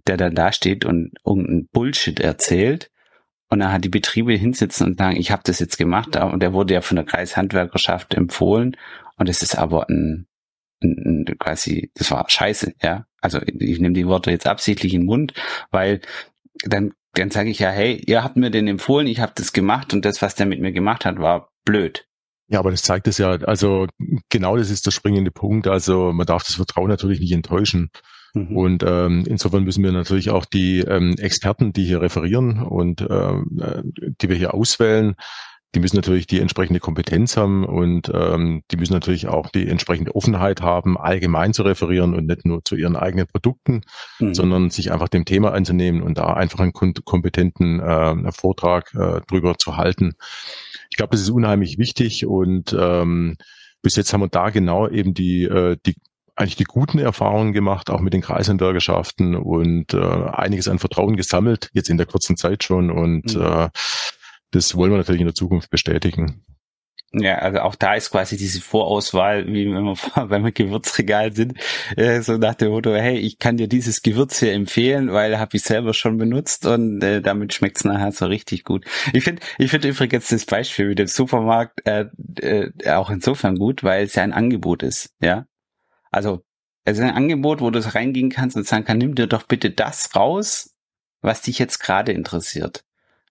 der 0.08 0.18
dann 0.18 0.34
da 0.34 0.52
steht 0.52 0.86
und 0.86 1.14
irgendeinen 1.26 1.68
Bullshit 1.68 2.20
erzählt? 2.20 2.90
Und 3.50 3.60
dann 3.60 3.72
hat 3.72 3.84
die 3.84 3.90
Betriebe 3.90 4.34
hinsitzen 4.34 4.88
und 4.88 5.00
sagen, 5.00 5.18
ich 5.18 5.32
habe 5.32 5.42
das 5.44 5.60
jetzt 5.60 5.78
gemacht 5.78 6.16
und 6.16 6.42
der 6.42 6.54
wurde 6.54 6.76
ja 6.76 6.82
von 6.82 6.96
der 6.96 7.06
Kreishandwerkerschaft 7.06 8.14
empfohlen 8.14 8.78
und 9.18 9.28
es 9.28 9.42
ist 9.42 9.58
aber 9.58 9.90
ein, 9.90 10.28
ein, 10.82 11.26
ein 11.28 11.38
quasi, 11.40 11.92
das 11.96 12.12
war 12.12 12.30
scheiße, 12.30 12.74
ja. 12.82 13.06
Also 13.22 13.42
ich 13.42 13.80
nehme 13.80 13.96
die 13.96 14.08
Worte 14.08 14.32
jetzt 14.32 14.48
absichtlich 14.48 14.94
in 14.94 15.02
den 15.02 15.08
Mund, 15.08 15.34
weil 15.72 16.00
dann 16.64 16.94
dann 17.14 17.32
sage 17.32 17.50
ich 17.50 17.60
ja, 17.60 17.70
hey, 17.70 18.02
ihr 18.06 18.24
habt 18.24 18.38
mir 18.38 18.52
den 18.52 18.68
empfohlen, 18.68 19.08
ich 19.08 19.20
habe 19.20 19.34
das 19.36 19.54
gemacht 19.54 19.94
und 19.94 20.06
das, 20.06 20.22
was 20.22 20.36
der 20.36 20.46
mit 20.46 20.62
mir 20.62 20.72
gemacht 20.72 21.06
hat, 21.06 21.20
war 21.20 21.50
blöd. 21.66 22.06
Ja, 22.48 22.60
aber 22.60 22.72
das 22.72 22.82
zeigt 22.82 23.08
es 23.08 23.20
ja, 23.20 23.30
also 23.30 23.88
genau 24.30 24.58
das 24.58 24.72
ist 24.72 24.86
der 24.86 24.92
springende 24.92 25.30
Punkt. 25.30 25.68
Also 25.68 26.12
man 26.12 26.26
darf 26.26 26.44
das 26.44 26.56
Vertrauen 26.56 26.90
natürlich 26.90 27.20
nicht 27.20 27.32
enttäuschen. 27.32 27.92
Mhm. 28.34 28.58
Und 28.58 28.84
ähm, 28.86 29.24
insofern 29.28 29.64
müssen 29.64 29.84
wir 29.84 29.92
natürlich 29.92 30.32
auch 30.32 30.46
die 30.46 30.80
ähm, 30.80 31.16
Experten, 31.20 31.74
die 31.74 31.86
hier 31.86 32.02
referieren 32.02 32.64
und 32.64 33.02
ähm, 33.02 33.60
äh, 33.62 33.84
die 34.22 34.30
wir 34.30 34.36
hier 34.36 34.54
auswählen, 34.54 35.16
die 35.76 35.80
müssen 35.80 35.98
natürlich 35.98 36.26
die 36.26 36.40
entsprechende 36.40 36.80
Kompetenz 36.80 37.38
haben 37.38 37.64
und 37.64 38.12
ähm, 38.14 38.64
die 38.72 38.78
müssen 38.78 38.94
natürlich 38.94 39.28
auch 39.28 39.50
die 39.50 39.68
entsprechende 39.68 40.16
Offenheit 40.16 40.62
haben, 40.62 40.98
allgemein 40.98 41.54
zu 41.54 41.62
referieren 41.62 42.16
und 42.16 42.26
nicht 42.26 42.46
nur 42.46 42.64
zu 42.66 42.76
ihren 42.76 42.96
eigenen 42.96 43.28
Produkten, 43.28 43.82
mhm. 44.20 44.34
sondern 44.34 44.70
sich 44.72 44.92
einfach 44.92 45.10
dem 45.10 45.26
Thema 45.26 45.54
anzunehmen 45.54 46.02
und 46.02 46.18
da 46.18 46.34
einfach 46.34 46.60
einen 46.60 46.74
kompetenten 46.74 47.80
äh, 47.80 48.32
Vortrag 48.32 48.94
äh, 48.96 49.22
drüber 49.28 49.58
zu 49.58 49.78
halten. 49.78 50.14
Ich 50.90 50.98
glaube, 50.98 51.12
das 51.12 51.22
ist 51.22 51.30
unheimlich 51.30 51.78
wichtig 51.78 52.26
und 52.26 52.76
ähm, 52.78 53.38
bis 53.82 53.96
jetzt 53.96 54.12
haben 54.12 54.22
wir 54.22 54.28
da 54.28 54.50
genau 54.50 54.88
eben 54.90 55.14
die, 55.14 55.44
äh, 55.44 55.78
die 55.86 55.96
eigentlich 56.36 56.56
die 56.56 56.64
guten 56.64 57.00
Erfahrungen 57.00 57.54
gemacht, 57.54 57.90
auch 57.90 58.00
mit 58.00 58.14
den 58.14 58.22
Kreishandwerkerschaften 58.22 59.36
und 59.36 59.94
äh, 59.94 60.00
einiges 60.00 60.70
an 60.70 60.80
Vertrauen 60.80 61.18
gesammelt, 61.18 61.70
jetzt 61.74 61.90
in 61.90 61.98
der 61.98 62.06
kurzen 62.06 62.38
Zeit 62.38 62.64
schon. 62.64 62.90
Und 62.92 63.36
mhm. 63.36 63.42
äh, 63.42 63.70
das 64.52 64.76
wollen 64.76 64.92
wir 64.92 64.98
natürlich 64.98 65.22
in 65.22 65.28
der 65.28 65.36
Zukunft 65.36 65.70
bestätigen. 65.70 66.44
Ja, 67.12 67.40
also 67.40 67.62
auch 67.62 67.74
da 67.74 67.96
ist 67.96 68.12
quasi 68.12 68.38
diese 68.38 68.62
Vorauswahl, 68.62 69.48
wie 69.48 69.66
wenn 69.66 69.84
wir 69.84 70.28
beim 70.28 70.54
Gewürzregal 70.54 71.34
sind, 71.34 71.56
äh, 71.98 72.22
so 72.22 72.38
nach 72.38 72.54
dem 72.54 72.70
Motto, 72.70 72.94
hey, 72.94 73.18
ich 73.18 73.40
kann 73.40 73.58
dir 73.58 73.68
dieses 73.68 74.04
Gewürz 74.04 74.38
hier 74.40 74.54
empfehlen, 74.54 75.12
weil 75.12 75.40
habe 75.40 75.58
ich 75.58 75.64
selber 75.64 75.96
schon 75.96 76.20
benutzt 76.20 76.68
und 76.68 77.02
äh, 77.02 77.22
damit 77.22 77.54
schmeckt's 77.54 77.84
nachher 77.84 78.12
so 78.12 78.28
richtig 78.28 78.64
gut. 78.64 78.86
Ich 79.12 79.24
finde 79.24 79.42
ich 79.58 79.72
finde 79.72 79.88
übrigens 79.88 80.28
das 80.28 80.46
Beispiel 80.46 80.90
mit 80.90 81.00
dem 81.00 81.08
Supermarkt 81.08 81.82
äh, 81.88 82.06
äh, 82.42 82.72
auch 82.92 83.10
insofern 83.10 83.56
gut, 83.56 83.84
weil 83.84 84.04
es 84.04 84.14
ja 84.14 84.22
ein 84.22 84.34
Angebot 84.34 84.84
ist, 84.84 85.16
ja. 85.20 85.48
Also 86.12 86.44
es 86.86 87.00
ist 87.00 87.04
ein 87.04 87.16
Angebot, 87.16 87.62
wo 87.62 87.72
du 87.72 87.80
reingehen 87.80 88.30
kannst 88.30 88.56
und 88.56 88.68
sagen 88.68 88.86
kannst, 88.86 89.02
nimm 89.04 89.16
dir 89.16 89.28
doch 89.28 89.44
bitte 89.44 89.72
das 89.72 90.16
raus, 90.16 90.76
was 91.22 91.42
dich 91.42 91.58
jetzt 91.58 91.80
gerade 91.80 92.12
interessiert. 92.12 92.84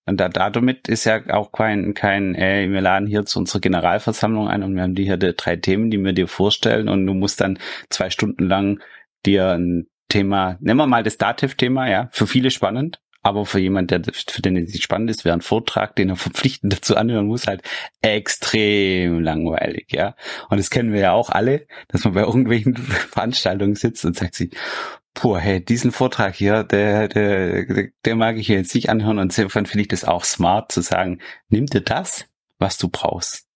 Und 0.09 0.18
da, 0.18 0.29
damit 0.29 0.88
ist 0.88 1.05
ja 1.05 1.21
auch 1.29 1.53
kein, 1.53 1.92
kein, 1.92 2.35
ey, 2.35 2.71
wir 2.71 2.81
laden 2.81 3.07
hier 3.07 3.27
zu 3.27 3.38
unserer 3.38 3.61
Generalversammlung 3.61 4.49
ein 4.49 4.62
und 4.62 4.75
wir 4.75 4.83
haben 4.83 4.94
die 4.94 5.05
hier 5.05 5.18
die 5.18 5.35
drei 5.37 5.57
Themen, 5.57 5.90
die 5.90 6.03
wir 6.03 6.14
dir 6.14 6.29
vorstellen 6.29 6.88
und 6.88 7.07
du 7.07 7.12
musst 7.12 7.42
dann 7.42 7.59
zwei 7.90 8.09
Stunden 8.09 8.47
lang 8.47 8.81
dir 9.27 9.51
ein 9.51 9.87
Thema, 10.09 10.57
nehmen 10.61 10.81
wir 10.81 10.87
mal 10.87 11.03
das 11.03 11.18
Dativ-Thema, 11.18 11.90
ja, 11.90 12.09
für 12.12 12.27
viele 12.27 12.51
spannend, 12.51 13.01
aber 13.21 13.44
für 13.44 13.59
jemand, 13.59 13.90
der 13.90 14.01
für 14.03 14.40
den 14.40 14.57
es 14.57 14.81
spannend 14.81 15.11
ist, 15.11 15.27
wäre 15.27 15.35
ein 15.35 15.42
Vortrag, 15.42 15.94
den 15.97 16.09
er 16.09 16.16
verpflichtend 16.16 16.73
dazu 16.73 16.97
anhören 16.97 17.27
muss, 17.27 17.47
halt 17.47 17.61
extrem 18.01 19.21
langweilig, 19.21 19.88
ja. 19.90 20.16
Und 20.49 20.57
das 20.57 20.71
kennen 20.71 20.94
wir 20.94 21.01
ja 21.01 21.12
auch 21.12 21.29
alle, 21.29 21.66
dass 21.88 22.05
man 22.05 22.14
bei 22.14 22.23
irgendwelchen 22.23 22.77
Veranstaltungen 23.11 23.75
sitzt 23.75 24.07
und 24.07 24.16
sagt 24.16 24.37
sich, 24.37 24.57
puh, 25.18 25.37
hey, 25.37 25.64
diesen 25.64 25.90
Vortrag 25.90 26.37
hier, 26.37 26.62
der, 26.62 27.09
der, 27.09 27.88
der 28.04 28.14
mag 28.14 28.37
ich 28.37 28.46
jetzt 28.46 28.72
nicht 28.72 28.88
anhören 28.88 29.18
und 29.18 29.37
insofern 29.37 29.66
finde 29.66 29.83
ich 29.83 29.88
das 29.88 30.04
auch 30.04 30.22
smart 30.24 30.70
zu 30.70 30.81
sagen, 30.81 31.18
nimm 31.48 31.66
dir 31.66 31.81
das, 31.81 32.26
was 32.61 32.78
du 32.78 32.88
brauchst. 32.88 33.48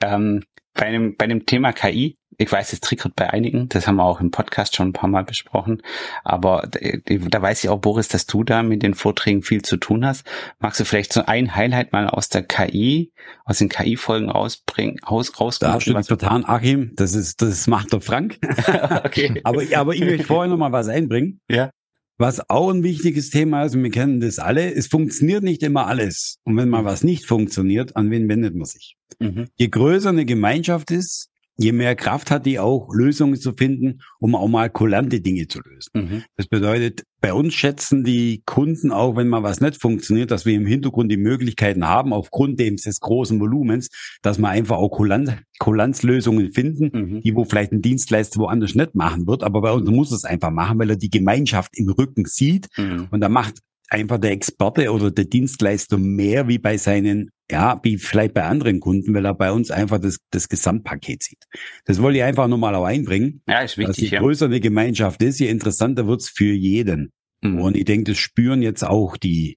Ähm, 0.00 0.44
bei 0.72 0.92
dem, 0.92 1.16
bei 1.16 1.26
dem 1.26 1.46
Thema 1.46 1.72
KI 1.72 2.16
ich 2.38 2.50
weiß, 2.50 2.72
es 2.72 2.80
triggert 2.80 3.14
bei 3.16 3.30
einigen, 3.30 3.68
das 3.68 3.86
haben 3.86 3.96
wir 3.96 4.04
auch 4.04 4.20
im 4.20 4.30
Podcast 4.30 4.76
schon 4.76 4.88
ein 4.88 4.92
paar 4.92 5.08
Mal 5.08 5.24
besprochen, 5.24 5.82
aber 6.24 6.68
da 6.70 7.42
weiß 7.42 7.64
ich 7.64 7.70
auch, 7.70 7.80
Boris, 7.80 8.08
dass 8.08 8.26
du 8.26 8.44
da 8.44 8.62
mit 8.62 8.82
den 8.82 8.94
Vorträgen 8.94 9.42
viel 9.42 9.62
zu 9.62 9.76
tun 9.76 10.04
hast. 10.06 10.26
Magst 10.58 10.80
du 10.80 10.84
vielleicht 10.84 11.12
so 11.12 11.24
ein 11.24 11.54
Highlight 11.54 11.92
mal 11.92 12.08
aus 12.08 12.28
der 12.28 12.42
KI, 12.42 13.12
aus 13.44 13.58
den 13.58 13.68
KI-Folgen 13.68 14.30
rausbringen, 14.30 14.98
raus, 15.00 15.32
rauskommen? 15.40 15.72
Da 15.72 15.74
hast 15.74 15.86
du 15.86 15.94
dich 15.94 16.06
vertan, 16.06 16.44
Achim, 16.44 16.92
das 16.96 17.14
ist, 17.14 17.42
das 17.42 17.66
macht 17.66 17.92
der 17.92 18.00
Frank. 18.00 18.38
okay. 19.04 19.40
aber, 19.44 19.62
aber 19.74 19.94
ich 19.94 20.00
möchte 20.00 20.24
vorher 20.24 20.50
noch 20.50 20.58
mal 20.58 20.72
was 20.72 20.88
einbringen. 20.88 21.40
Ja. 21.48 21.70
Was 22.16 22.48
auch 22.48 22.70
ein 22.70 22.84
wichtiges 22.84 23.30
Thema 23.30 23.64
ist, 23.64 23.74
und 23.74 23.82
wir 23.82 23.90
kennen 23.90 24.20
das 24.20 24.38
alle, 24.38 24.72
es 24.72 24.86
funktioniert 24.86 25.42
nicht 25.42 25.64
immer 25.64 25.88
alles. 25.88 26.38
Und 26.44 26.56
wenn 26.56 26.68
mal 26.68 26.82
mhm. 26.82 26.86
was 26.86 27.02
nicht 27.02 27.26
funktioniert, 27.26 27.96
an 27.96 28.10
wen 28.10 28.28
wendet 28.28 28.54
man 28.54 28.66
sich? 28.66 28.96
Mhm. 29.18 29.48
Je 29.56 29.68
größer 29.68 30.10
eine 30.10 30.24
Gemeinschaft 30.24 30.92
ist, 30.92 31.30
je 31.56 31.72
mehr 31.72 31.94
Kraft 31.94 32.30
hat 32.30 32.46
die 32.46 32.58
auch, 32.58 32.88
Lösungen 32.92 33.36
zu 33.36 33.52
finden, 33.52 34.00
um 34.18 34.34
auch 34.34 34.48
mal 34.48 34.70
kulante 34.70 35.20
Dinge 35.20 35.46
zu 35.46 35.60
lösen. 35.60 35.90
Mhm. 35.94 36.24
Das 36.36 36.46
bedeutet, 36.46 37.04
bei 37.20 37.32
uns 37.32 37.54
schätzen 37.54 38.04
die 38.04 38.42
Kunden 38.44 38.90
auch, 38.90 39.16
wenn 39.16 39.28
mal 39.28 39.42
was 39.42 39.60
nicht 39.60 39.80
funktioniert, 39.80 40.30
dass 40.30 40.46
wir 40.46 40.54
im 40.54 40.66
Hintergrund 40.66 41.10
die 41.10 41.16
Möglichkeiten 41.16 41.86
haben, 41.86 42.12
aufgrund 42.12 42.60
des 42.60 43.00
großen 43.00 43.40
Volumens, 43.40 43.88
dass 44.22 44.38
wir 44.38 44.48
einfach 44.48 44.76
auch 44.76 44.90
Kulanz, 44.90 45.32
Kulanzlösungen 45.58 46.52
finden, 46.52 46.90
mhm. 46.92 47.20
die 47.22 47.34
wo 47.34 47.44
vielleicht 47.44 47.72
ein 47.72 47.82
Dienstleister 47.82 48.40
woanders 48.40 48.74
nicht 48.74 48.94
machen 48.94 49.26
wird, 49.26 49.42
aber 49.42 49.60
bei 49.60 49.72
uns 49.72 49.88
muss 49.88 50.12
es 50.12 50.24
einfach 50.24 50.50
machen, 50.50 50.78
weil 50.78 50.90
er 50.90 50.96
die 50.96 51.10
Gemeinschaft 51.10 51.76
im 51.76 51.88
Rücken 51.88 52.24
sieht 52.26 52.68
mhm. 52.76 53.08
und 53.10 53.20
da 53.20 53.28
macht 53.28 53.60
einfach 53.88 54.18
der 54.18 54.32
Experte 54.32 54.92
oder 54.92 55.10
der 55.10 55.24
Dienstleister 55.24 55.98
mehr 55.98 56.48
wie 56.48 56.58
bei 56.58 56.76
seinen, 56.76 57.30
ja, 57.50 57.78
wie 57.82 57.98
vielleicht 57.98 58.34
bei 58.34 58.44
anderen 58.44 58.80
Kunden, 58.80 59.14
weil 59.14 59.24
er 59.24 59.34
bei 59.34 59.52
uns 59.52 59.70
einfach 59.70 59.98
das, 59.98 60.18
das 60.30 60.48
Gesamtpaket 60.48 61.22
sieht. 61.22 61.44
Das 61.84 62.00
wollte 62.00 62.18
ich 62.18 62.24
einfach 62.24 62.48
nochmal 62.48 62.74
auch 62.74 62.84
einbringen. 62.84 63.42
Ja, 63.46 63.60
ist 63.60 63.78
wichtig. 63.78 63.96
Dass 63.96 64.10
je 64.10 64.18
größer 64.18 64.46
eine 64.46 64.60
Gemeinschaft 64.60 65.22
ist, 65.22 65.38
je 65.38 65.48
interessanter 65.48 66.06
wird's 66.06 66.28
für 66.28 66.52
jeden. 66.52 67.12
Mhm. 67.42 67.60
Und 67.60 67.76
ich 67.76 67.84
denke, 67.84 68.12
das 68.12 68.18
spüren 68.18 68.62
jetzt 68.62 68.84
auch 68.84 69.16
die 69.16 69.56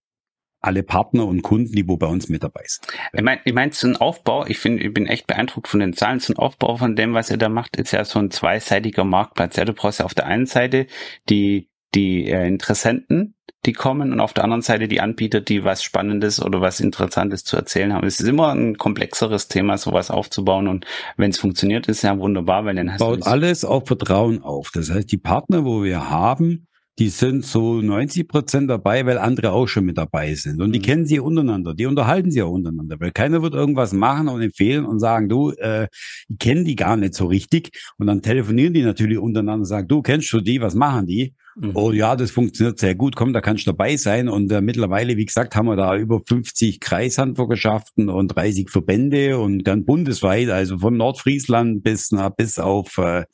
alle 0.60 0.84
Partner 0.84 1.26
und 1.26 1.44
Kunden, 1.44 1.72
die 1.74 1.88
wo 1.88 1.98
bei 1.98 2.08
uns 2.08 2.30
mit 2.30 2.44
dabei 2.44 2.64
sind. 2.66 2.88
Ich 3.14 3.22
meine, 3.22 3.42
ich 3.46 3.54
mein, 3.54 3.72
so 3.72 3.88
ein 3.88 3.96
Aufbau, 3.96 4.46
ich 4.48 4.58
finde, 4.58 4.84
ich 4.84 4.94
bin 4.94 5.06
echt 5.06 5.28
beeindruckt 5.28 5.68
von 5.68 5.80
den 5.80 5.94
Zahlen. 5.94 6.20
So 6.20 6.34
ein 6.34 6.38
Aufbau 6.38 6.76
von 6.78 6.96
dem, 6.96 7.14
was 7.14 7.30
ihr 7.30 7.38
da 7.38 7.48
macht, 7.48 7.78
ist 7.78 7.92
ja 7.92 8.04
so 8.04 8.20
ein 8.20 8.32
zweiseitiger 8.32 9.04
Marktplatz. 9.04 9.56
Ja, 9.56 9.66
du 9.66 9.74
brauchst 9.74 10.00
ja 10.00 10.06
auf 10.06 10.16
der 10.16 10.26
einen 10.26 10.48
Seite 10.48 10.88
die, 11.30 11.70
die 11.94 12.30
äh, 12.30 12.48
Interessenten, 12.48 13.36
die 13.66 13.74
kommen 13.74 14.14
und 14.14 14.20
auf 14.20 14.34
der 14.34 14.44
anderen 14.44 14.62
Seite 14.62 14.88
die 14.88 15.02
Anbieter, 15.02 15.42
die 15.42 15.64
was 15.64 15.84
Spannendes 15.84 16.42
oder 16.42 16.62
was 16.62 16.80
Interessantes 16.80 17.44
zu 17.44 17.58
erzählen 17.58 17.94
haben. 17.94 18.08
Es 18.08 18.20
ist 18.20 18.28
immer 18.28 18.54
ein 18.54 18.78
komplexeres 18.78 19.48
Thema, 19.48 19.78
sowas 19.78 20.10
aufzubauen 20.10 20.68
und 20.68 20.86
wenn 21.18 21.32
es 21.32 21.40
funktioniert, 21.40 21.88
ist 21.88 22.04
ja 22.04 22.18
wunderbar, 22.18 22.66
weil 22.66 22.76
dann 22.76 22.92
hast 22.92 23.00
Baut 23.00 23.22
du 23.22 23.30
alles 23.30 23.66
auf 23.66 23.88
Vertrauen 23.88 24.42
auf. 24.42 24.72
Das 24.74 24.90
heißt, 24.90 25.12
die 25.12 25.18
Partner, 25.18 25.66
wo 25.66 25.84
wir 25.84 26.10
haben, 26.10 26.68
die 27.00 27.10
sind 27.10 27.46
so 27.46 27.82
90 27.82 28.28
Prozent 28.28 28.70
dabei, 28.70 29.06
weil 29.06 29.20
andere 29.20 29.52
auch 29.52 29.68
schon 29.68 29.86
mit 29.86 30.00
dabei 30.00 30.34
sind. 30.34 30.62
Und 30.62 30.72
die 30.72 30.80
mhm. 30.80 30.84
kennen 30.84 31.06
sie 31.06 31.20
untereinander, 31.20 31.76
die 31.76 31.86
unterhalten 31.86 32.32
sie 32.32 32.42
auch 32.42 32.52
untereinander, 32.52 33.00
weil 33.00 33.12
keiner 33.12 33.44
wird 33.44 33.54
irgendwas 33.54 33.94
machen 33.94 34.28
und 34.28 34.42
empfehlen 34.42 34.84
und 34.86 35.00
sagen, 35.00 35.30
du, 35.30 35.52
äh, 35.52 35.88
ich 36.28 36.40
kenne 36.40 36.64
die 36.64 36.76
gar 36.76 36.98
nicht 36.98 37.14
so 37.14 37.28
richtig. 37.28 37.78
Und 38.00 38.08
dann 38.08 38.24
telefonieren 38.24 38.74
die 38.74 38.82
natürlich 38.82 39.20
untereinander 39.20 39.62
und 39.62 39.66
sagen, 39.66 39.88
du, 39.88 40.02
kennst 40.02 40.34
du 40.34 40.42
die, 40.42 40.60
was 40.60 40.74
machen 40.74 41.06
die? 41.06 41.36
Mhm. 41.56 41.72
Oh 41.76 41.92
ja, 41.92 42.16
das 42.16 42.32
funktioniert 42.32 42.80
sehr 42.80 42.96
gut, 42.96 43.16
komm, 43.16 43.32
da 43.32 43.42
kannst 43.42 43.68
du 43.68 43.72
dabei 43.72 43.96
sein. 43.96 44.28
Und 44.28 44.52
äh, 44.52 44.62
mittlerweile, 44.62 45.18
wie 45.18 45.26
gesagt, 45.26 45.56
haben 45.56 45.68
wir 45.68 45.76
da 45.76 45.96
über 45.96 46.22
50 46.26 46.80
Kreishandwerkerschaften 46.80 48.10
und 48.10 48.30
30 48.30 48.72
Verbände 48.72 49.38
und 49.38 49.66
dann 49.66 49.86
bundesweit, 49.86 50.50
also 50.50 50.80
von 50.80 50.98
Nordfriesland 50.98 51.84
bis, 51.84 52.12
nach, 52.12 52.32
bis 52.32 52.58
auf... 52.58 52.98
Äh, 52.98 53.26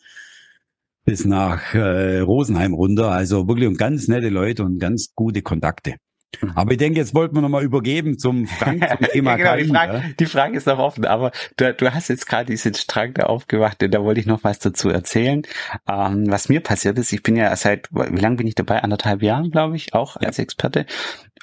bis 1.05 1.25
nach 1.25 1.73
äh, 1.73 2.19
Rosenheim 2.19 2.73
runter. 2.73 3.11
Also 3.11 3.47
wirklich 3.47 3.67
und 3.67 3.77
ganz 3.77 4.07
nette 4.07 4.29
Leute 4.29 4.63
und 4.63 4.79
ganz 4.79 5.13
gute 5.15 5.41
Kontakte. 5.41 5.95
Mhm. 6.41 6.51
Aber 6.55 6.71
ich 6.71 6.77
denke, 6.77 6.99
jetzt 6.99 7.13
wollten 7.13 7.35
wir 7.35 7.41
nochmal 7.41 7.63
übergeben 7.63 8.17
zum 8.17 8.47
Frank 8.47 8.85
zum 8.97 9.07
Thema 9.11 9.37
ja, 9.37 9.55
genau, 9.55 9.57
die, 9.57 9.69
Frage, 9.69 10.15
die 10.19 10.25
Frage 10.25 10.57
ist 10.57 10.67
noch 10.67 10.79
offen, 10.79 11.05
aber 11.05 11.31
du, 11.57 11.73
du 11.73 11.93
hast 11.93 12.07
jetzt 12.07 12.27
gerade 12.27 12.45
diesen 12.45 12.73
Strang 12.73 13.13
da 13.13 13.23
aufgemacht 13.23 13.81
und 13.83 13.93
da 13.93 14.03
wollte 14.03 14.19
ich 14.19 14.25
noch 14.25 14.43
was 14.43 14.59
dazu 14.59 14.89
erzählen. 14.89 15.43
Ähm, 15.87 16.25
was 16.27 16.49
mir 16.49 16.61
passiert 16.61 16.97
ist, 16.97 17.13
ich 17.13 17.23
bin 17.23 17.35
ja 17.35 17.55
seit, 17.55 17.89
wie 17.91 18.19
lange 18.19 18.37
bin 18.37 18.47
ich 18.47 18.55
dabei? 18.55 18.81
Anderthalb 18.81 19.21
Jahren, 19.21 19.51
glaube 19.51 19.75
ich, 19.75 19.93
auch 19.93 20.17
als 20.17 20.37
ja. 20.37 20.43
Experte. 20.43 20.85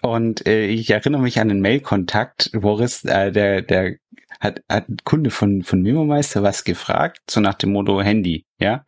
Und 0.02 0.46
äh, 0.46 0.66
ich 0.66 0.90
erinnere 0.90 1.20
mich 1.20 1.40
an 1.40 1.48
den 1.48 1.60
Mail-Kontakt, 1.60 2.50
Boris, 2.52 3.04
äh, 3.04 3.32
der, 3.32 3.62
der 3.62 3.96
hat, 4.40 4.62
hat 4.68 4.88
ein 4.88 4.96
Kunde 5.04 5.30
von, 5.30 5.62
von 5.62 5.82
Memo-Meister 5.82 6.42
was 6.42 6.64
gefragt, 6.64 7.20
so 7.30 7.40
nach 7.40 7.54
dem 7.54 7.72
Motto 7.72 8.00
Handy, 8.00 8.46
ja. 8.58 8.84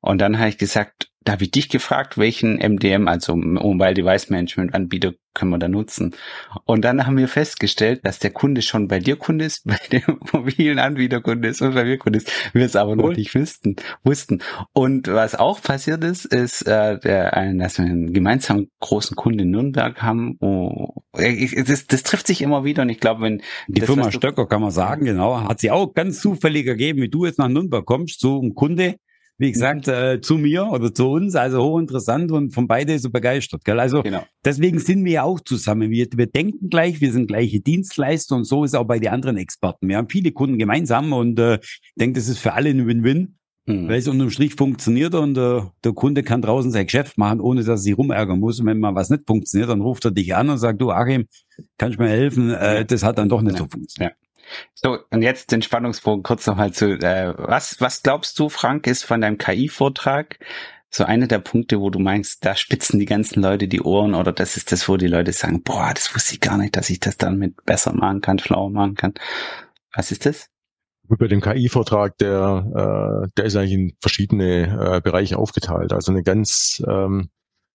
Und 0.00 0.18
dann 0.18 0.38
habe 0.38 0.48
ich 0.48 0.58
gesagt, 0.58 1.11
da 1.24 1.32
habe 1.32 1.44
ich 1.44 1.50
dich 1.50 1.68
gefragt, 1.68 2.18
welchen 2.18 2.56
MDM, 2.56 3.08
also 3.08 3.36
Mobile 3.36 3.94
Device 3.94 4.30
Management 4.30 4.74
Anbieter 4.74 5.12
können 5.34 5.50
wir 5.50 5.58
da 5.58 5.68
nutzen. 5.68 6.14
Und 6.64 6.84
dann 6.84 7.06
haben 7.06 7.16
wir 7.16 7.28
festgestellt, 7.28 8.04
dass 8.04 8.18
der 8.18 8.30
Kunde 8.30 8.62
schon 8.62 8.88
bei 8.88 8.98
dir 8.98 9.16
Kunde 9.16 9.44
ist, 9.44 9.64
bei 9.66 9.78
dem 9.90 10.18
mobilen 10.32 10.78
Anbieter 10.78 11.20
Kunde 11.20 11.48
ist 11.48 11.62
und 11.62 11.74
bei 11.74 11.84
mir 11.84 11.98
Kunde 11.98 12.18
ist. 12.18 12.30
Wir 12.52 12.66
es 12.66 12.76
aber 12.76 12.96
noch 12.96 13.10
nicht 13.10 13.34
wussten, 13.34 13.76
wussten. 14.04 14.42
Und 14.72 15.08
was 15.08 15.34
auch 15.34 15.62
passiert 15.62 16.04
ist, 16.04 16.26
ist, 16.26 16.62
äh, 16.62 16.98
der, 16.98 17.30
dass 17.54 17.78
wir 17.78 17.86
einen 17.86 18.12
gemeinsamen 18.12 18.68
großen 18.80 19.16
Kunden 19.16 19.40
in 19.40 19.50
Nürnberg 19.50 20.02
haben. 20.02 20.36
Oh, 20.40 21.02
das, 21.12 21.86
das 21.86 22.02
trifft 22.02 22.26
sich 22.26 22.42
immer 22.42 22.64
wieder 22.64 22.82
und 22.82 22.88
ich 22.88 23.00
glaube, 23.00 23.22
wenn 23.22 23.42
die 23.68 23.80
das, 23.80 23.86
Firma 23.86 24.10
Stöcker 24.10 24.46
kann 24.46 24.62
man 24.62 24.70
sagen, 24.70 25.04
genau, 25.04 25.40
hat 25.48 25.60
sie 25.60 25.70
auch 25.70 25.92
ganz 25.94 26.20
zufällig 26.20 26.66
ergeben, 26.66 27.02
wie 27.02 27.08
du 27.08 27.26
jetzt 27.26 27.38
nach 27.38 27.48
Nürnberg 27.48 27.84
kommst, 27.84 28.20
so 28.20 28.40
ein 28.40 28.54
Kunde, 28.54 28.96
wie 29.42 29.52
gesagt, 29.52 29.88
äh, 29.88 30.20
zu 30.20 30.38
mir 30.38 30.68
oder 30.68 30.94
zu 30.94 31.10
uns, 31.10 31.34
also 31.34 31.62
hochinteressant 31.62 32.30
und 32.30 32.54
von 32.54 32.68
beide 32.68 32.98
so 32.98 33.10
begeistert. 33.10 33.64
Gell? 33.64 33.80
Also 33.80 34.02
genau. 34.02 34.22
deswegen 34.44 34.78
sind 34.78 35.04
wir 35.04 35.12
ja 35.12 35.22
auch 35.24 35.40
zusammen. 35.40 35.90
Wir, 35.90 36.06
wir 36.14 36.26
denken 36.26 36.70
gleich, 36.70 37.00
wir 37.00 37.12
sind 37.12 37.26
gleiche 37.26 37.60
Dienstleister 37.60 38.36
und 38.36 38.44
so 38.44 38.64
ist 38.64 38.74
auch 38.74 38.84
bei 38.84 38.98
den 38.98 39.10
anderen 39.10 39.36
Experten. 39.36 39.88
Wir 39.88 39.96
haben 39.96 40.08
viele 40.08 40.32
Kunden 40.32 40.58
gemeinsam 40.58 41.12
und 41.12 41.38
äh, 41.38 41.58
ich 41.60 41.92
denke, 41.98 42.20
das 42.20 42.28
ist 42.28 42.38
für 42.38 42.52
alle 42.52 42.70
ein 42.70 42.86
Win-Win. 42.86 43.36
Mhm. 43.66 43.88
Weil 43.88 43.98
es 43.98 44.08
unterm 44.08 44.30
Strich 44.30 44.54
funktioniert 44.54 45.14
und 45.14 45.38
äh, 45.38 45.60
der 45.84 45.92
Kunde 45.92 46.24
kann 46.24 46.42
draußen 46.42 46.72
sein 46.72 46.86
Geschäft 46.86 47.16
machen, 47.16 47.40
ohne 47.40 47.60
dass 47.60 47.68
er 47.68 47.76
sich 47.76 47.96
rumärgern 47.96 48.40
muss. 48.40 48.58
Und 48.58 48.66
wenn 48.66 48.80
mal 48.80 48.96
was 48.96 49.08
nicht 49.08 49.22
funktioniert, 49.24 49.70
dann 49.70 49.80
ruft 49.80 50.04
er 50.04 50.10
dich 50.10 50.34
an 50.34 50.50
und 50.50 50.58
sagt, 50.58 50.80
du 50.80 50.90
Achim, 50.90 51.26
kannst 51.78 51.98
du 51.98 52.02
mir 52.02 52.08
helfen? 52.08 52.50
Äh, 52.50 52.84
das 52.84 53.04
hat 53.04 53.18
dann 53.18 53.28
doch 53.28 53.40
nicht 53.40 53.52
ja. 53.52 53.58
so 53.58 53.68
funktioniert. 53.70 54.14
Ja. 54.14 54.21
So, 54.74 54.98
und 55.10 55.22
jetzt 55.22 55.52
den 55.52 55.62
Spannungsbogen 55.62 56.22
kurz 56.22 56.46
nochmal 56.46 56.72
zu, 56.72 56.98
äh, 56.98 57.34
was, 57.36 57.80
was 57.80 58.02
glaubst 58.02 58.38
du, 58.38 58.48
Frank, 58.48 58.86
ist 58.86 59.04
von 59.04 59.20
deinem 59.20 59.38
KI-Vortrag 59.38 60.38
so 60.94 61.04
einer 61.04 61.26
der 61.26 61.38
Punkte, 61.38 61.80
wo 61.80 61.88
du 61.88 61.98
meinst, 61.98 62.44
da 62.44 62.54
spitzen 62.54 63.00
die 63.00 63.06
ganzen 63.06 63.42
Leute 63.42 63.66
die 63.66 63.80
Ohren 63.80 64.14
oder 64.14 64.30
das 64.30 64.58
ist 64.58 64.72
das, 64.72 64.88
wo 64.88 64.98
die 64.98 65.06
Leute 65.06 65.32
sagen, 65.32 65.62
boah, 65.62 65.92
das 65.94 66.14
wusste 66.14 66.34
ich 66.34 66.40
gar 66.40 66.58
nicht, 66.58 66.76
dass 66.76 66.90
ich 66.90 67.00
das 67.00 67.16
dann 67.16 67.38
mit 67.38 67.64
besser 67.64 67.94
machen 67.94 68.20
kann, 68.20 68.38
schlauer 68.38 68.70
machen 68.70 68.94
kann. 68.94 69.14
Was 69.94 70.12
ist 70.12 70.26
das? 70.26 70.48
Bei 71.08 71.28
dem 71.28 71.40
KI-Vortrag, 71.40 72.16
der, 72.18 73.24
äh, 73.24 73.28
der 73.36 73.44
ist 73.44 73.56
eigentlich 73.56 73.72
in 73.72 73.96
verschiedene 74.00 74.96
äh, 74.96 75.00
Bereiche 75.00 75.38
aufgeteilt. 75.38 75.92
Also 75.92 76.12
eine 76.12 76.22
ganz 76.22 76.82
ähm, 76.86 77.30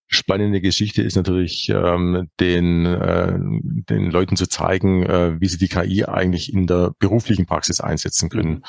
spannende 0.08 0.62
Geschichte 0.62 1.02
ist 1.02 1.16
natürlich, 1.16 1.70
ähm, 1.70 2.30
den, 2.40 2.86
äh, 2.86 3.38
den 3.38 4.10
Leuten 4.10 4.36
zu 4.36 4.48
zeigen, 4.48 5.04
äh, 5.04 5.40
wie 5.40 5.48
sie 5.48 5.58
die 5.58 5.68
KI 5.68 6.06
eigentlich 6.06 6.54
in 6.54 6.68
der 6.68 6.94
beruflichen 7.00 7.46
Praxis 7.46 7.80
einsetzen 7.80 8.30
können. 8.30 8.64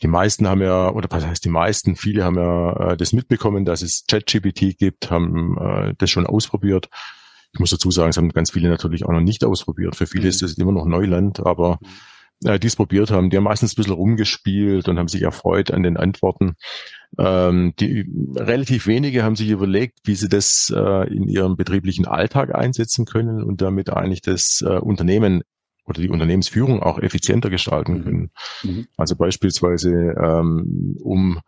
Die 0.00 0.08
meisten 0.08 0.48
haben 0.48 0.62
ja, 0.62 0.90
oder 0.90 1.08
was 1.10 1.26
heißt 1.26 1.44
die 1.44 1.50
meisten, 1.50 1.96
viele 1.96 2.24
haben 2.24 2.36
ja 2.36 2.92
äh, 2.92 2.96
das 2.96 3.12
mitbekommen, 3.12 3.64
dass 3.64 3.82
es 3.82 4.04
ChatGPT 4.08 4.78
gibt, 4.78 5.10
haben 5.10 5.58
äh, 5.58 5.94
das 5.98 6.10
schon 6.10 6.26
ausprobiert. 6.26 6.88
Ich 7.52 7.60
muss 7.60 7.70
dazu 7.70 7.90
sagen, 7.90 8.10
es 8.10 8.16
haben 8.16 8.28
ganz 8.30 8.50
viele 8.50 8.68
natürlich 8.68 9.04
auch 9.04 9.12
noch 9.12 9.20
nicht 9.20 9.44
ausprobiert. 9.44 9.96
Für 9.96 10.06
viele 10.06 10.24
mhm. 10.24 10.28
ist 10.28 10.42
das 10.42 10.54
immer 10.54 10.72
noch 10.72 10.86
Neuland, 10.86 11.40
aber 11.40 11.78
mhm 11.80 11.88
äh, 12.44 12.58
die 12.58 12.66
es 12.66 12.76
probiert 12.76 13.10
haben, 13.10 13.30
die 13.30 13.36
haben 13.36 13.44
meistens 13.44 13.72
ein 13.72 13.76
bisschen 13.76 13.94
rumgespielt 13.94 14.88
und 14.88 14.98
haben 14.98 15.08
sich 15.08 15.22
erfreut 15.22 15.70
an 15.70 15.82
den 15.82 15.96
Antworten. 15.96 16.54
Ähm, 17.18 17.74
die 17.78 18.06
relativ 18.36 18.86
wenige 18.86 19.22
haben 19.22 19.36
sich 19.36 19.48
überlegt, 19.48 20.00
wie 20.04 20.14
sie 20.14 20.28
das 20.28 20.72
äh, 20.74 21.08
in 21.12 21.26
ihrem 21.28 21.56
betrieblichen 21.56 22.06
Alltag 22.06 22.54
einsetzen 22.54 23.06
können 23.06 23.42
und 23.42 23.62
damit 23.62 23.90
eigentlich 23.90 24.20
das 24.20 24.62
äh, 24.66 24.78
Unternehmen 24.78 25.42
oder 25.86 26.02
die 26.02 26.10
Unternehmensführung 26.10 26.82
auch 26.82 26.98
effizienter 26.98 27.50
gestalten 27.50 27.98
mhm. 27.98 28.04
können. 28.04 28.30
Mhm. 28.62 28.86
Also 28.96 29.16
beispielsweise 29.16 29.90
ähm, 30.20 30.96
um 31.00 31.40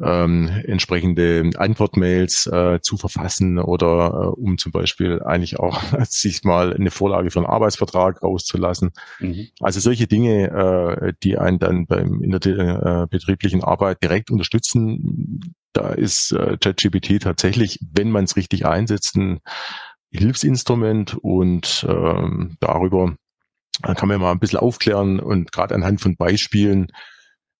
ähm, 0.00 0.48
entsprechende 0.64 1.50
Antwortmails 1.56 2.46
äh, 2.46 2.80
zu 2.80 2.96
verfassen 2.96 3.58
oder 3.58 4.32
äh, 4.36 4.40
um 4.40 4.58
zum 4.58 4.72
Beispiel 4.72 5.22
eigentlich 5.22 5.58
auch 5.58 5.82
sich 6.08 6.44
mal 6.44 6.74
eine 6.74 6.90
Vorlage 6.90 7.30
für 7.30 7.40
einen 7.40 7.46
Arbeitsvertrag 7.46 8.22
rauszulassen. 8.22 8.92
Mhm. 9.20 9.48
Also 9.60 9.80
solche 9.80 10.06
Dinge, 10.06 10.50
äh, 10.50 11.12
die 11.22 11.38
einen 11.38 11.58
dann 11.58 11.86
beim, 11.86 12.22
in 12.22 12.30
der 12.30 12.40
äh, 12.46 13.06
betrieblichen 13.08 13.62
Arbeit 13.62 14.02
direkt 14.02 14.30
unterstützen, 14.30 15.54
da 15.72 15.90
ist 15.90 16.32
äh, 16.32 16.56
ChatGPT 16.58 17.22
tatsächlich, 17.22 17.78
wenn 17.92 18.10
man 18.10 18.24
es 18.24 18.36
richtig 18.36 18.66
einsetzt, 18.66 19.16
ein 19.16 19.40
Hilfsinstrument 20.10 21.14
und 21.14 21.86
ähm, 21.88 22.56
darüber 22.60 23.14
kann 23.82 24.08
man 24.08 24.20
mal 24.20 24.32
ein 24.32 24.38
bisschen 24.38 24.58
aufklären 24.58 25.18
und 25.18 25.50
gerade 25.50 25.74
anhand 25.74 26.00
von 26.00 26.16
Beispielen 26.16 26.88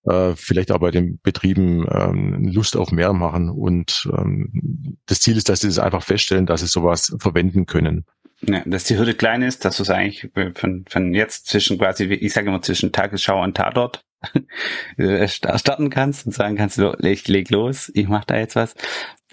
äh, 0.04 0.34
vielleicht 0.34 0.72
auch 0.72 0.80
bei 0.80 0.90
den 0.90 1.18
Betrieben 1.22 1.86
ähm, 1.90 2.44
Lust 2.52 2.76
auf 2.76 2.92
mehr 2.92 3.12
machen. 3.12 3.50
Und 3.50 4.08
ähm, 4.16 4.98
das 5.06 5.20
Ziel 5.20 5.36
ist, 5.36 5.48
dass 5.48 5.60
sie 5.60 5.68
das 5.68 5.78
einfach 5.78 6.02
feststellen, 6.02 6.46
dass 6.46 6.60
sie 6.60 6.66
sowas 6.66 7.14
verwenden 7.18 7.66
können. 7.66 8.04
Ja, 8.40 8.62
dass 8.66 8.84
die 8.84 8.98
Hürde 8.98 9.14
klein 9.14 9.42
ist, 9.42 9.64
dass 9.64 9.76
du 9.76 9.84
es 9.84 9.90
eigentlich 9.90 10.28
von, 10.54 10.84
von 10.88 11.14
jetzt 11.14 11.46
zwischen 11.46 11.78
quasi, 11.78 12.04
ich 12.04 12.32
sage 12.32 12.48
immer 12.48 12.62
zwischen 12.62 12.90
Tagesschau 12.90 13.40
und 13.40 13.56
Tatort 13.56 14.04
äh, 14.96 15.28
starten 15.28 15.90
kannst 15.90 16.26
und 16.26 16.32
sagen 16.32 16.56
kannst, 16.56 16.78
du, 16.78 16.96
leg, 16.98 17.26
leg 17.28 17.50
los, 17.50 17.90
ich 17.94 18.08
mach 18.08 18.24
da 18.24 18.36
jetzt 18.36 18.56
was. 18.56 18.74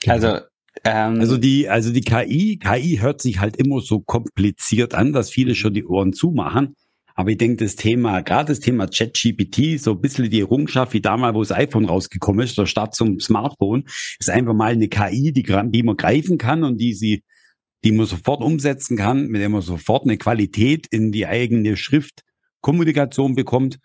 Genau. 0.01 0.13
Also 0.13 0.39
ähm, 0.83 1.19
also 1.19 1.37
die, 1.37 1.67
also 1.67 1.91
die 1.91 2.01
KI, 2.01 2.57
KI 2.57 2.99
hört 3.01 3.21
sich 3.21 3.39
halt 3.39 3.57
immer 3.57 3.81
so 3.81 3.99
kompliziert 3.99 4.93
an, 4.93 5.13
dass 5.13 5.29
viele 5.29 5.55
schon 5.55 5.73
die 5.73 5.85
Ohren 5.85 6.13
zumachen. 6.13 6.75
Aber 7.19 7.31
ich 7.31 7.37
denke, 7.37 7.65
das 7.65 7.75
Thema, 7.75 8.21
gerade 8.21 8.47
das 8.47 8.61
Thema 8.61 8.87
ChatGPT, 8.87 9.77
so 9.77 9.91
ein 9.91 9.99
bisschen 9.99 10.29
die 10.29 10.39
Errungenschaft 10.39 10.93
wie 10.93 11.01
damals, 11.01 11.35
wo 11.35 11.41
das 11.41 11.51
iPhone 11.51 11.83
rausgekommen 11.83 12.45
ist, 12.45 12.57
der 12.57 12.65
Start 12.65 12.95
zum 12.95 13.19
Smartphone, 13.19 13.83
ist 14.19 14.29
einfach 14.29 14.53
mal 14.53 14.71
eine 14.71 14.87
KI, 14.87 15.33
die, 15.33 15.43
die 15.43 15.83
man 15.83 15.97
greifen 15.97 16.37
kann 16.37 16.63
und 16.63 16.77
die 16.77 16.93
sie, 16.93 17.25
die 17.83 17.91
man 17.91 18.05
sofort 18.05 18.41
umsetzen 18.41 18.95
kann, 18.95 19.27
mit 19.27 19.41
der 19.41 19.49
man 19.49 19.61
sofort 19.61 20.03
eine 20.05 20.17
Qualität 20.17 20.87
in 20.91 21.11
die 21.11 21.27
eigene 21.27 21.75
Schriftkommunikation 21.75 23.35
bekommt 23.35 23.79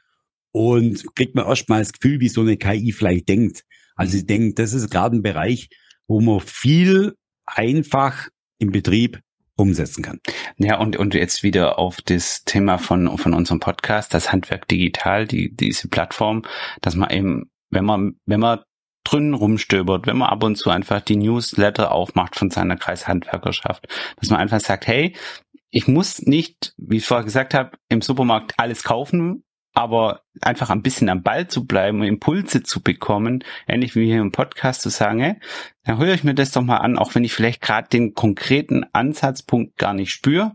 und 0.52 1.04
kriegt 1.16 1.34
man 1.34 1.48
erstmal 1.48 1.80
das 1.80 1.92
Gefühl, 1.92 2.20
wie 2.20 2.28
so 2.28 2.42
eine 2.42 2.56
KI 2.56 2.92
vielleicht 2.92 3.28
denkt. 3.28 3.64
Also 3.96 4.16
ich 4.16 4.26
denke, 4.26 4.54
das 4.54 4.74
ist 4.74 4.92
gerade 4.92 5.16
ein 5.16 5.22
Bereich, 5.22 5.70
wo 6.06 6.20
man 6.20 6.38
viel 6.38 7.14
einfach 7.46 8.28
im 8.60 8.70
Betrieb 8.70 9.23
umsetzen 9.56 10.02
kann. 10.02 10.20
Ja, 10.56 10.78
und, 10.78 10.96
und 10.96 11.14
jetzt 11.14 11.42
wieder 11.42 11.78
auf 11.78 12.00
das 12.02 12.44
Thema 12.44 12.78
von, 12.78 13.16
von 13.18 13.34
unserem 13.34 13.60
Podcast, 13.60 14.12
das 14.14 14.32
Handwerk 14.32 14.68
digital, 14.68 15.26
die, 15.26 15.54
diese 15.54 15.88
Plattform, 15.88 16.42
dass 16.80 16.96
man 16.96 17.10
eben, 17.10 17.50
wenn 17.70 17.84
man, 17.84 18.16
wenn 18.26 18.40
man 18.40 18.60
drinnen 19.04 19.34
rumstöbert, 19.34 20.06
wenn 20.06 20.16
man 20.16 20.30
ab 20.30 20.42
und 20.42 20.56
zu 20.56 20.70
einfach 20.70 21.00
die 21.00 21.16
Newsletter 21.16 21.92
aufmacht 21.92 22.36
von 22.36 22.50
seiner 22.50 22.76
Kreishandwerkerschaft, 22.76 23.86
dass 24.18 24.30
man 24.30 24.40
einfach 24.40 24.60
sagt, 24.60 24.86
hey, 24.86 25.14
ich 25.70 25.88
muss 25.88 26.22
nicht, 26.22 26.72
wie 26.76 26.98
ich 26.98 27.06
vorher 27.06 27.24
gesagt 27.24 27.52
habe, 27.52 27.72
im 27.88 28.00
Supermarkt 28.00 28.54
alles 28.56 28.82
kaufen, 28.82 29.44
aber 29.74 30.22
einfach 30.40 30.70
ein 30.70 30.82
bisschen 30.82 31.08
am 31.08 31.22
Ball 31.22 31.48
zu 31.48 31.66
bleiben 31.66 32.00
und 32.00 32.06
Impulse 32.06 32.62
zu 32.62 32.80
bekommen, 32.80 33.44
ähnlich 33.66 33.96
wie 33.96 34.06
hier 34.06 34.20
im 34.20 34.32
Podcast 34.32 34.82
zu 34.82 34.88
sagen, 34.88 35.18
hey, 35.18 35.34
dann 35.84 35.98
höre 35.98 36.14
ich 36.14 36.24
mir 36.24 36.34
das 36.34 36.52
doch 36.52 36.62
mal 36.62 36.78
an, 36.78 36.96
auch 36.96 37.14
wenn 37.14 37.24
ich 37.24 37.34
vielleicht 37.34 37.60
gerade 37.60 37.88
den 37.88 38.14
konkreten 38.14 38.86
Ansatzpunkt 38.92 39.76
gar 39.76 39.92
nicht 39.92 40.12
spüre, 40.12 40.52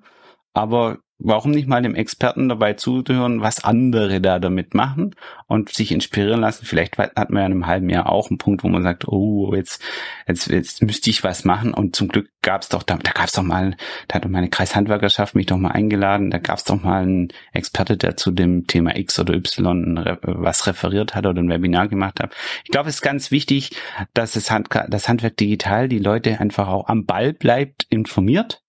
aber 0.53 0.99
warum 1.19 1.51
nicht 1.51 1.67
mal 1.67 1.81
dem 1.81 1.95
Experten 1.95 2.47
dabei 2.47 2.73
zuhören, 2.73 3.41
was 3.41 3.63
andere 3.63 4.21
da 4.21 4.39
damit 4.39 4.73
machen 4.73 5.15
und 5.47 5.69
sich 5.69 5.91
inspirieren 5.91 6.39
lassen. 6.39 6.65
Vielleicht 6.65 6.97
hat 6.97 7.29
man 7.29 7.41
ja 7.41 7.45
in 7.45 7.51
einem 7.51 7.67
halben 7.67 7.89
Jahr 7.89 8.09
auch 8.09 8.29
einen 8.29 8.37
Punkt, 8.37 8.63
wo 8.63 8.69
man 8.69 8.83
sagt, 8.83 9.07
oh, 9.07 9.53
jetzt, 9.53 9.81
jetzt, 10.27 10.47
jetzt 10.47 10.81
müsste 10.81 11.09
ich 11.09 11.23
was 11.23 11.43
machen. 11.43 11.73
Und 11.73 11.95
zum 11.95 12.07
Glück 12.07 12.29
gab 12.41 12.61
es 12.61 12.69
doch, 12.69 12.83
da, 12.83 12.97
da 12.97 13.11
gab 13.11 13.25
es 13.25 13.33
doch 13.33 13.43
mal, 13.43 13.75
da 14.07 14.15
hat 14.15 14.29
meine 14.29 14.49
Kreishandwerkerschaft 14.49 15.35
mich 15.35 15.45
doch 15.45 15.57
mal 15.57 15.71
eingeladen, 15.71 16.31
da 16.31 16.37
gab 16.37 16.57
es 16.57 16.63
doch 16.63 16.81
mal 16.81 17.03
einen 17.03 17.27
Experte, 17.51 17.97
der 17.97 18.15
zu 18.15 18.31
dem 18.31 18.65
Thema 18.65 18.95
X 18.95 19.19
oder 19.19 19.33
Y 19.33 20.17
was 20.21 20.67
referiert 20.67 21.15
hat 21.15 21.25
oder 21.25 21.41
ein 21.41 21.49
Webinar 21.49 21.89
gemacht 21.89 22.21
hat. 22.21 22.33
Ich 22.63 22.71
glaube, 22.71 22.87
es 22.87 22.95
ist 22.95 23.01
ganz 23.01 23.29
wichtig, 23.29 23.71
dass 24.13 24.33
das, 24.33 24.49
Hand, 24.49 24.69
das 24.87 25.09
Handwerk 25.09 25.35
digital 25.35 25.89
die 25.89 25.99
Leute 25.99 26.39
einfach 26.39 26.69
auch 26.69 26.87
am 26.87 27.05
Ball 27.05 27.33
bleibt, 27.33 27.85
informiert 27.89 28.63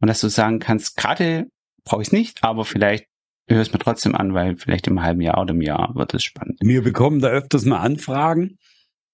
und 0.00 0.06
dass 0.06 0.20
du 0.20 0.28
sagen 0.28 0.60
kannst, 0.60 0.96
gerade 0.96 1.50
brauche 1.88 2.02
ich 2.02 2.08
es 2.08 2.12
nicht, 2.12 2.44
aber 2.44 2.64
vielleicht 2.64 3.06
höre 3.48 3.60
es 3.62 3.72
mir 3.72 3.78
trotzdem 3.78 4.14
an, 4.14 4.34
weil 4.34 4.56
vielleicht 4.56 4.86
im 4.86 5.02
halben 5.02 5.20
Jahr 5.20 5.40
oder 5.40 5.54
im 5.54 5.62
Jahr 5.62 5.94
wird 5.94 6.14
es 6.14 6.22
spannend. 6.22 6.58
Wir 6.60 6.82
bekommen 6.82 7.20
da 7.20 7.28
öfters 7.28 7.64
mal 7.64 7.78
Anfragen 7.78 8.58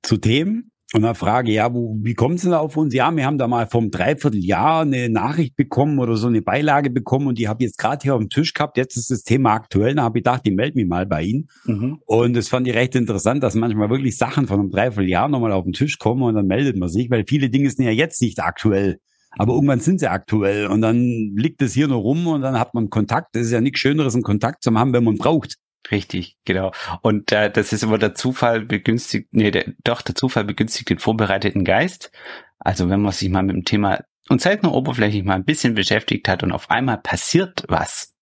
zu 0.02 0.16
Themen 0.16 0.70
Und 0.92 1.02
dann 1.02 1.16
frage 1.16 1.50
ich, 1.50 1.56
ja, 1.56 1.74
wo, 1.74 1.96
wie 2.02 2.14
kommen 2.14 2.38
Sie 2.38 2.50
da 2.50 2.58
auf 2.58 2.76
uns? 2.76 2.94
Ja, 2.94 3.10
wir 3.14 3.26
haben 3.26 3.38
da 3.38 3.48
mal 3.48 3.66
vom 3.66 3.90
Dreivierteljahr 3.90 4.82
eine 4.82 5.08
Nachricht 5.08 5.56
bekommen 5.56 5.98
oder 5.98 6.16
so 6.16 6.28
eine 6.28 6.40
Beilage 6.40 6.90
bekommen 6.90 7.26
und 7.26 7.38
die 7.38 7.48
habe 7.48 7.64
ich 7.64 7.70
jetzt 7.70 7.78
gerade 7.78 8.02
hier 8.02 8.14
auf 8.14 8.20
dem 8.20 8.28
Tisch 8.28 8.54
gehabt. 8.54 8.76
Jetzt 8.76 8.96
ist 8.96 9.10
das 9.10 9.22
Thema 9.22 9.54
aktuell. 9.54 9.96
Da 9.96 10.02
habe 10.02 10.18
ich 10.18 10.24
gedacht, 10.24 10.42
ich 10.44 10.54
melde 10.54 10.78
mich 10.78 10.86
mal 10.86 11.04
bei 11.04 11.22
Ihnen. 11.22 11.48
Mhm. 11.64 11.98
Und 12.06 12.34
das 12.34 12.48
fand 12.48 12.68
ich 12.68 12.74
recht 12.74 12.94
interessant, 12.94 13.42
dass 13.42 13.56
manchmal 13.56 13.90
wirklich 13.90 14.16
Sachen 14.16 14.46
von 14.46 14.60
einem 14.60 14.70
Dreivierteljahr 14.70 15.28
nochmal 15.28 15.50
auf 15.50 15.64
den 15.64 15.72
Tisch 15.72 15.98
kommen 15.98 16.22
und 16.22 16.34
dann 16.34 16.46
meldet 16.46 16.76
man 16.76 16.88
sich, 16.88 17.10
weil 17.10 17.24
viele 17.26 17.50
Dinge 17.50 17.70
sind 17.70 17.84
ja 17.84 17.90
jetzt 17.90 18.22
nicht 18.22 18.40
aktuell. 18.40 19.00
Aber 19.38 19.54
irgendwann 19.54 19.80
sind 19.80 20.00
sie 20.00 20.10
aktuell 20.10 20.66
und 20.66 20.80
dann 20.80 21.34
liegt 21.36 21.62
es 21.62 21.74
hier 21.74 21.88
nur 21.88 21.98
rum 21.98 22.26
und 22.26 22.42
dann 22.42 22.58
hat 22.58 22.74
man 22.74 22.90
Kontakt. 22.90 23.34
Das 23.34 23.42
ist 23.46 23.52
ja 23.52 23.60
nichts 23.60 23.80
Schöneres, 23.80 24.14
einen 24.14 24.22
Kontakt 24.22 24.62
zu 24.62 24.72
haben, 24.74 24.92
wenn 24.92 25.04
man 25.04 25.16
braucht. 25.16 25.56
Richtig, 25.90 26.36
genau. 26.44 26.72
Und 27.02 27.30
äh, 27.32 27.50
das 27.50 27.72
ist 27.72 27.82
immer 27.82 27.98
der 27.98 28.14
Zufall 28.14 28.62
begünstigt, 28.64 29.28
nee, 29.32 29.50
der, 29.50 29.72
doch, 29.84 30.00
der 30.00 30.14
Zufall 30.14 30.44
begünstigt 30.44 30.88
den 30.88 30.98
vorbereiteten 30.98 31.64
Geist. 31.64 32.10
Also 32.58 32.88
wenn 32.88 33.02
man 33.02 33.12
sich 33.12 33.28
mal 33.28 33.42
mit 33.42 33.54
dem 33.54 33.64
Thema 33.64 34.00
und 34.28 34.40
selbst 34.40 34.62
nur 34.62 34.74
oberflächlich 34.74 35.24
mal 35.24 35.34
ein 35.34 35.44
bisschen 35.44 35.74
beschäftigt 35.74 36.28
hat 36.28 36.42
und 36.42 36.52
auf 36.52 36.70
einmal 36.70 36.98
passiert 36.98 37.64
was, 37.68 38.14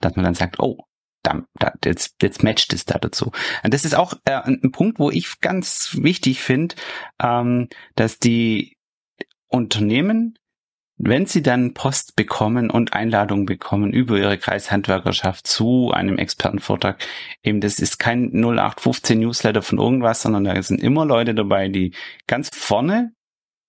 dass 0.00 0.14
man 0.16 0.24
dann 0.26 0.34
sagt, 0.34 0.60
oh, 0.60 0.84
da, 1.22 1.42
da, 1.58 1.72
jetzt, 1.84 2.16
jetzt 2.22 2.42
matcht 2.42 2.72
es 2.72 2.84
da 2.84 2.98
dazu. 2.98 3.32
Und 3.64 3.74
das 3.74 3.84
ist 3.84 3.94
auch 3.94 4.14
äh, 4.24 4.32
ein 4.32 4.70
Punkt, 4.70 4.98
wo 4.98 5.10
ich 5.10 5.40
ganz 5.40 5.96
wichtig 6.00 6.42
finde, 6.42 6.74
ähm, 7.20 7.68
dass 7.94 8.18
die 8.18 8.76
Unternehmen 9.48 10.38
wenn 10.98 11.26
Sie 11.26 11.42
dann 11.42 11.74
Post 11.74 12.16
bekommen 12.16 12.70
und 12.70 12.94
Einladungen 12.94 13.44
bekommen 13.44 13.92
über 13.92 14.16
Ihre 14.18 14.38
Kreishandwerkerschaft 14.38 15.46
zu 15.46 15.90
einem 15.92 16.16
Expertenvortrag, 16.16 17.04
eben 17.42 17.60
das 17.60 17.78
ist 17.78 17.98
kein 17.98 18.30
0815 18.32 19.20
Newsletter 19.20 19.62
von 19.62 19.78
irgendwas, 19.78 20.22
sondern 20.22 20.44
da 20.44 20.60
sind 20.62 20.82
immer 20.82 21.04
Leute 21.04 21.34
dabei, 21.34 21.68
die 21.68 21.92
ganz 22.26 22.50
vorne 22.54 23.12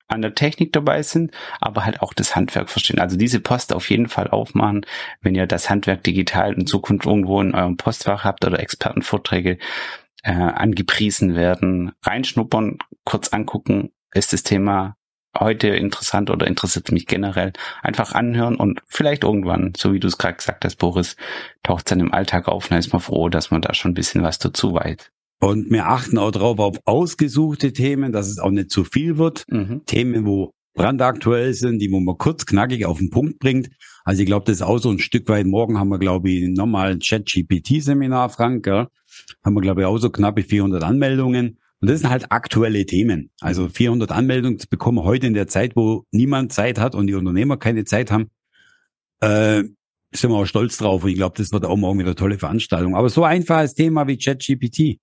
an 0.07 0.21
der 0.21 0.35
Technik 0.35 0.71
dabei 0.71 1.03
sind, 1.03 1.31
aber 1.59 1.85
halt 1.85 2.01
auch 2.01 2.13
das 2.13 2.35
Handwerk 2.35 2.69
verstehen. 2.69 2.99
Also 2.99 3.17
diese 3.17 3.41
Post 3.41 3.73
auf 3.73 3.89
jeden 3.89 4.07
Fall 4.07 4.29
aufmachen, 4.29 4.85
wenn 5.21 5.35
ihr 5.35 5.47
das 5.47 5.69
Handwerk 5.69 6.03
digital 6.03 6.53
in 6.53 6.65
Zukunft 6.65 7.05
irgendwo 7.05 7.41
in 7.41 7.53
eurem 7.53 7.77
Postfach 7.77 8.23
habt 8.23 8.45
oder 8.45 8.59
Expertenvorträge 8.59 9.57
äh, 10.23 10.31
angepriesen 10.31 11.35
werden, 11.35 11.91
reinschnuppern, 12.03 12.77
kurz 13.03 13.29
angucken, 13.29 13.91
ist 14.13 14.33
das 14.33 14.43
Thema 14.43 14.96
heute 15.39 15.69
interessant 15.69 16.29
oder 16.29 16.47
interessiert 16.47 16.91
mich 16.91 17.07
generell, 17.07 17.53
einfach 17.81 18.13
anhören 18.13 18.55
und 18.55 18.81
vielleicht 18.87 19.23
irgendwann, 19.23 19.73
so 19.75 19.93
wie 19.93 19.99
du 19.99 20.07
es 20.07 20.17
gerade 20.17 20.35
gesagt 20.35 20.65
hast, 20.65 20.77
Boris, 20.77 21.15
taucht 21.63 21.79
es 21.79 21.85
dann 21.85 21.99
im 21.99 22.13
Alltag 22.13 22.47
auf 22.47 22.65
und 22.65 22.71
dann 22.71 22.79
ist 22.79 22.93
man 22.93 23.01
froh, 23.01 23.29
dass 23.29 23.51
man 23.51 23.61
da 23.61 23.73
schon 23.73 23.91
ein 23.91 23.95
bisschen 23.95 24.23
was 24.23 24.39
dazu 24.39 24.73
weiß. 24.73 25.11
Und 25.39 25.69
wir 25.69 25.87
achten 25.87 26.17
auch 26.17 26.31
darauf 26.31 26.59
auf 26.59 26.79
ausgesuchte 26.85 27.71
Themen, 27.71 28.11
dass 28.11 28.27
es 28.27 28.39
auch 28.39 28.49
nicht 28.49 28.71
zu 28.71 28.83
viel 28.83 29.17
wird. 29.17 29.45
Mhm. 29.49 29.83
Themen, 29.85 30.25
wo 30.25 30.53
brandaktuell 30.73 31.53
sind, 31.53 31.79
die 31.79 31.91
wo 31.91 31.99
man 31.99 32.17
kurz 32.17 32.45
knackig 32.45 32.85
auf 32.85 32.99
den 32.99 33.09
Punkt 33.09 33.39
bringt. 33.39 33.69
Also 34.03 34.21
ich 34.21 34.25
glaube, 34.25 34.45
das 34.45 34.57
ist 34.57 34.61
auch 34.61 34.77
so 34.77 34.89
ein 34.89 34.99
Stück 34.99 35.27
weit. 35.27 35.45
Morgen 35.45 35.77
haben 35.77 35.89
wir, 35.89 35.99
glaube 35.99 36.29
ich, 36.29 36.47
nochmal 36.47 36.91
ein 36.91 36.99
Chat-GPT-Seminar, 36.99 38.29
Frank. 38.29 38.63
Gell? 38.63 38.87
Haben 39.43 39.55
wir, 39.55 39.61
glaube 39.61 39.81
ich, 39.81 39.87
auch 39.87 39.97
so 39.97 40.09
knappe 40.09 40.43
400 40.43 40.83
Anmeldungen. 40.83 41.59
Und 41.79 41.89
das 41.89 42.01
sind 42.01 42.09
halt 42.09 42.31
aktuelle 42.31 42.85
Themen. 42.85 43.29
Also 43.39 43.69
400 43.69 44.11
Anmeldungen 44.11 44.59
zu 44.59 44.67
bekommen 44.67 45.03
heute 45.03 45.27
in 45.27 45.33
der 45.33 45.47
Zeit, 45.47 45.75
wo 45.75 46.05
niemand 46.11 46.51
Zeit 46.51 46.79
hat 46.79 46.95
und 46.95 47.07
die 47.07 47.13
Unternehmer 47.13 47.57
keine 47.57 47.85
Zeit 47.85 48.11
haben, 48.11 48.31
äh, 49.21 49.63
sind 50.11 50.31
wir 50.31 50.37
auch 50.37 50.45
stolz 50.45 50.77
drauf. 50.77 51.03
Und 51.03 51.09
ich 51.09 51.15
glaube, 51.15 51.35
das 51.37 51.51
wird 51.51 51.65
auch 51.65 51.77
morgen 51.77 51.99
wieder 51.99 52.09
eine 52.09 52.15
tolle 52.15 52.39
Veranstaltung. 52.39 52.95
Aber 52.95 53.09
so 53.09 53.23
einfaches 53.23 53.75
Thema 53.75 54.07
wie 54.07 54.17
ChatGPT. 54.17 54.99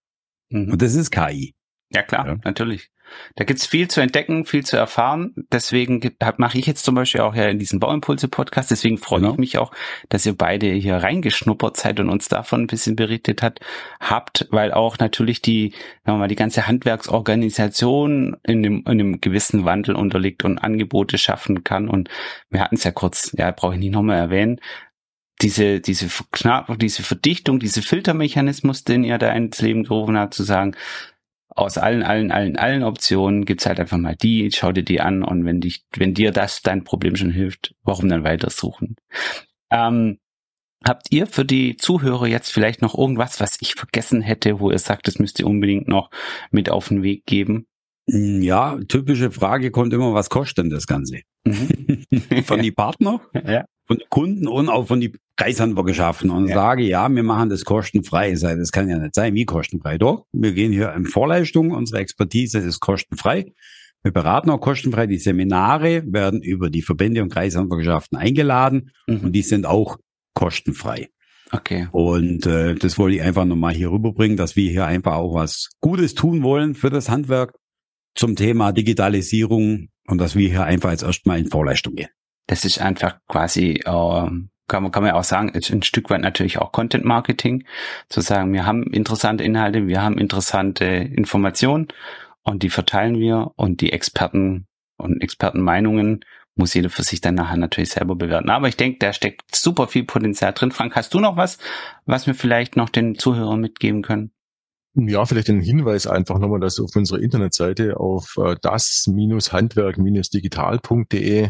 Mhm. 0.51 0.73
Und 0.73 0.83
das 0.83 0.95
ist 0.95 1.11
KI. 1.11 1.55
Ja 1.91 2.03
klar, 2.03 2.27
ja. 2.27 2.37
natürlich. 2.45 2.91
Da 3.37 3.45
gibt's 3.45 3.67
viel 3.67 3.89
zu 3.89 4.01
entdecken, 4.01 4.45
viel 4.45 4.65
zu 4.65 4.77
erfahren. 4.77 5.35
Deswegen 5.53 6.01
mache 6.37 6.59
ich 6.59 6.67
jetzt 6.67 6.85
zum 6.85 6.95
Beispiel 6.95 7.23
auch 7.23 7.35
ja 7.35 7.45
in 7.47 7.59
diesem 7.59 7.81
Bauimpulse-Podcast. 7.81 8.71
Deswegen 8.71 8.99
freue 8.99 9.21
genau. 9.21 9.33
ich 9.33 9.39
mich 9.39 9.59
auch, 9.59 9.73
dass 10.09 10.27
ihr 10.27 10.37
beide 10.37 10.67
hier 10.67 10.97
reingeschnuppert 10.97 11.77
seid 11.77 12.01
und 12.01 12.09
uns 12.09 12.29
davon 12.29 12.63
ein 12.63 12.67
bisschen 12.67 12.97
berichtet 12.97 13.43
hat, 13.43 13.61
habt, 14.01 14.47
weil 14.51 14.73
auch 14.73 14.99
natürlich 14.99 15.43
die, 15.43 15.73
sagen 16.05 16.17
wir 16.17 16.21
mal, 16.21 16.29
die 16.29 16.37
ganze 16.37 16.67
Handwerksorganisation 16.67 18.37
in 18.45 18.63
dem, 18.63 18.79
in 18.79 18.87
einem 18.87 19.21
gewissen 19.21 19.65
Wandel 19.65 19.97
unterliegt 19.97 20.45
und 20.45 20.59
Angebote 20.59 21.19
schaffen 21.19 21.65
kann. 21.65 21.89
Und 21.89 22.09
wir 22.51 22.61
hatten 22.61 22.77
es 22.77 22.85
ja 22.85 22.93
kurz, 22.93 23.35
ja, 23.37 23.51
brauche 23.51 23.75
ich 23.75 23.81
nicht 23.81 23.93
nochmal 23.93 24.19
erwähnen, 24.19 24.61
diese, 25.43 25.81
diese, 25.81 26.09
diese 26.09 27.03
Verdichtung, 27.03 27.59
diese 27.59 27.83
Filtermechanismus, 27.83 28.85
den 28.85 29.05
ihr 29.05 29.19
da 29.19 29.33
ins 29.33 29.61
Leben 29.61 29.85
gerufen 29.85 30.17
habt, 30.19 30.35
zu 30.35 30.43
sagen, 30.43 30.77
aus 31.55 31.79
allen, 31.79 32.03
allen, 32.03 32.33
allen, 32.33 32.57
allen 32.57 32.83
Optionen 32.83 33.45
gibt's 33.45 33.67
halt 33.67 33.79
einfach 33.79 33.99
mal 33.99 34.17
die, 34.17 34.51
schau 34.53 34.73
dir 34.73 34.83
die 34.83 35.01
an 35.01 35.23
und 35.23 35.45
wenn 35.45 35.61
dich, 35.61 35.85
wenn 35.97 36.15
dir 36.15 36.33
das 36.33 36.63
dein 36.63 36.85
Problem 36.85 37.17
schon 37.17 37.31
hilft, 37.31 37.75
warum 37.83 38.09
dann 38.09 38.25
weitersuchen? 38.25 38.97
Ähm, 39.71 40.19
habt 40.85 41.07
ihr 41.11 41.27
für 41.27 41.45
die 41.45 41.77
Zuhörer 41.77 42.27
jetzt 42.27 42.53
vielleicht 42.53 42.83
noch 42.83 42.97
irgendwas, 42.97 43.41
was 43.41 43.57
ich 43.61 43.75
vergessen 43.75 44.21
hätte, 44.21 44.59
wo 44.59 44.71
ihr 44.71 44.79
sagt, 44.79 45.07
das 45.07 45.19
müsst 45.19 45.39
ihr 45.39 45.47
unbedingt 45.47 45.87
noch 45.87 46.11
mit 46.51 46.71
auf 46.71 46.89
den 46.89 47.03
Weg 47.03 47.25
geben? 47.25 47.67
Hm, 48.11 48.43
ja, 48.43 48.79
typische 48.89 49.31
Frage 49.31 49.71
kommt 49.71 49.93
immer, 49.93 50.13
was 50.13 50.31
kostet 50.31 50.59
denn 50.59 50.71
das 50.71 50.87
Ganze? 50.87 51.21
Mhm. 51.45 52.05
von 52.45 52.61
die 52.61 52.73
Partner, 52.73 53.21
ja. 53.47 53.65
Von 53.87 53.99
den 53.99 54.09
Kunden 54.09 54.49
und 54.49 54.69
auch 54.69 54.87
von 54.87 55.01
die 55.01 55.13
Kreishandwerkerschaften 55.37 56.31
und 56.31 56.49
ja. 56.49 56.55
sage, 56.55 56.85
ja, 56.85 57.09
wir 57.09 57.23
machen 57.23 57.51
das 57.51 57.65
kostenfrei. 57.65 58.33
Das 58.33 58.73
kann 58.73 58.89
ja 58.89 58.99
nicht 58.99 59.15
sein, 59.15 59.35
wie 59.35 59.45
kostenfrei. 59.45 59.99
Doch, 59.99 60.27
wir 60.33 60.53
gehen 60.53 60.73
hier 60.73 60.93
in 60.95 61.07
Vorleistung, 61.07 61.73
unsere 61.73 62.01
Expertise 62.01 62.59
ist 62.59 62.81
kostenfrei. 62.81 63.53
Wir 64.03 64.13
beraten 64.13 64.51
auch 64.51 64.61
kostenfrei. 64.61 65.07
Die 65.07 65.19
Seminare 65.19 66.05
werden 66.07 66.43
über 66.43 66.71
die 66.71 66.83
Verbände 66.83 67.23
und 67.23 67.33
Kreishandwerkerschaften 67.33 68.19
eingeladen 68.19 68.91
mhm. 69.07 69.21
und 69.21 69.33
die 69.33 69.43
sind 69.43 69.67
auch 69.67 69.99
kostenfrei. 70.35 71.09
Okay. 71.53 71.89
Und 71.93 72.47
äh, 72.47 72.75
das 72.75 72.99
wollte 72.99 73.17
ich 73.17 73.23
einfach 73.23 73.45
nochmal 73.45 73.75
hier 73.75 73.91
rüberbringen, 73.91 74.37
dass 74.37 74.57
wir 74.57 74.71
hier 74.71 74.87
einfach 74.87 75.15
auch 75.15 75.35
was 75.35 75.71
Gutes 75.81 76.15
tun 76.15 76.43
wollen 76.43 76.75
für 76.75 76.91
das 76.91 77.09
Handwerk 77.09 77.55
zum 78.15 78.37
Thema 78.37 78.73
Digitalisierung 78.73 79.89
und 80.07 80.19
dass 80.19 80.37
wir 80.37 80.49
hier 80.49 80.65
einfach 80.65 80.91
jetzt 80.91 81.03
erstmal 81.03 81.39
in 81.39 81.49
Vorleistung 81.49 81.95
gehen. 81.95 82.11
Das 82.47 82.65
ist 82.65 82.81
einfach 82.81 83.19
quasi, 83.29 83.81
äh, 83.85 83.87
kann, 83.87 84.83
man, 84.83 84.93
kann 84.93 85.03
man 85.03 85.13
auch 85.13 85.25
sagen, 85.25 85.51
ist 85.51 85.71
ein 85.71 85.83
Stück 85.83 86.11
weit 86.11 86.21
natürlich 86.21 86.59
auch 86.59 86.73
Content 86.73 87.05
Marketing, 87.05 87.65
zu 88.09 88.21
sagen, 88.21 88.53
wir 88.53 88.67
haben 88.67 88.85
interessante 88.93 89.45
Inhalte, 89.45 89.87
wir 89.87 90.03
haben 90.03 90.19
interessante 90.19 90.85
Informationen 90.85 91.89
und 92.43 92.63
die 92.63 92.71
verteilen 92.71 93.19
wir 93.19 93.53
und 93.57 93.81
die 93.81 93.93
Experten 93.93 94.67
und 94.97 95.23
Expertenmeinungen 95.23 96.25
muss 96.57 96.75
jeder 96.75 96.91
für 96.91 97.03
sich 97.03 97.21
dann 97.21 97.35
nachher 97.35 97.57
natürlich 97.57 97.91
selber 97.91 98.15
bewerten. 98.15 98.49
Aber 98.51 98.69
ich 98.69 98.77
denke, 98.77 98.99
da 99.01 99.13
steckt 99.13 99.43
super 99.55 99.89
viel 99.89 100.05
Potenzial 100.05 100.53
drin. 100.53 100.71
Frank, 100.71 100.95
hast 100.95 101.13
du 101.13 101.19
noch 101.21 101.37
was, 101.37 101.59
was 102.07 102.29
wir 102.29 102.35
vielleicht 102.35 102.77
noch 102.77 102.91
den 102.91 103.17
Zuhörern 103.17 103.61
mitgeben 103.61 104.03
können? 104.03 104.31
Ja, 104.95 105.25
vielleicht 105.25 105.49
ein 105.49 105.61
Hinweis 105.61 106.07
einfach 106.07 106.39
nochmal, 106.39 106.61
dass 106.61 106.79
auf 106.79 106.95
unserer 106.95 107.19
Internetseite 107.19 107.99
auf 107.99 108.37
äh, 108.39 108.55
das-handwerk-digital.de 108.63 111.49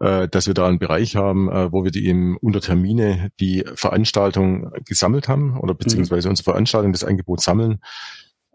äh, 0.00 0.28
dass 0.28 0.46
wir 0.46 0.54
da 0.54 0.66
einen 0.66 0.78
Bereich 0.78 1.16
haben, 1.16 1.50
äh, 1.50 1.72
wo 1.72 1.84
wir 1.84 1.90
die 1.90 2.06
eben 2.06 2.36
unter 2.38 2.60
Termine 2.60 3.30
die 3.40 3.64
Veranstaltung 3.74 4.70
gesammelt 4.84 5.28
haben 5.28 5.58
oder 5.58 5.74
beziehungsweise 5.74 6.28
unsere 6.28 6.44
Veranstaltung, 6.44 6.92
das 6.92 7.04
Angebot 7.04 7.40
sammeln 7.40 7.80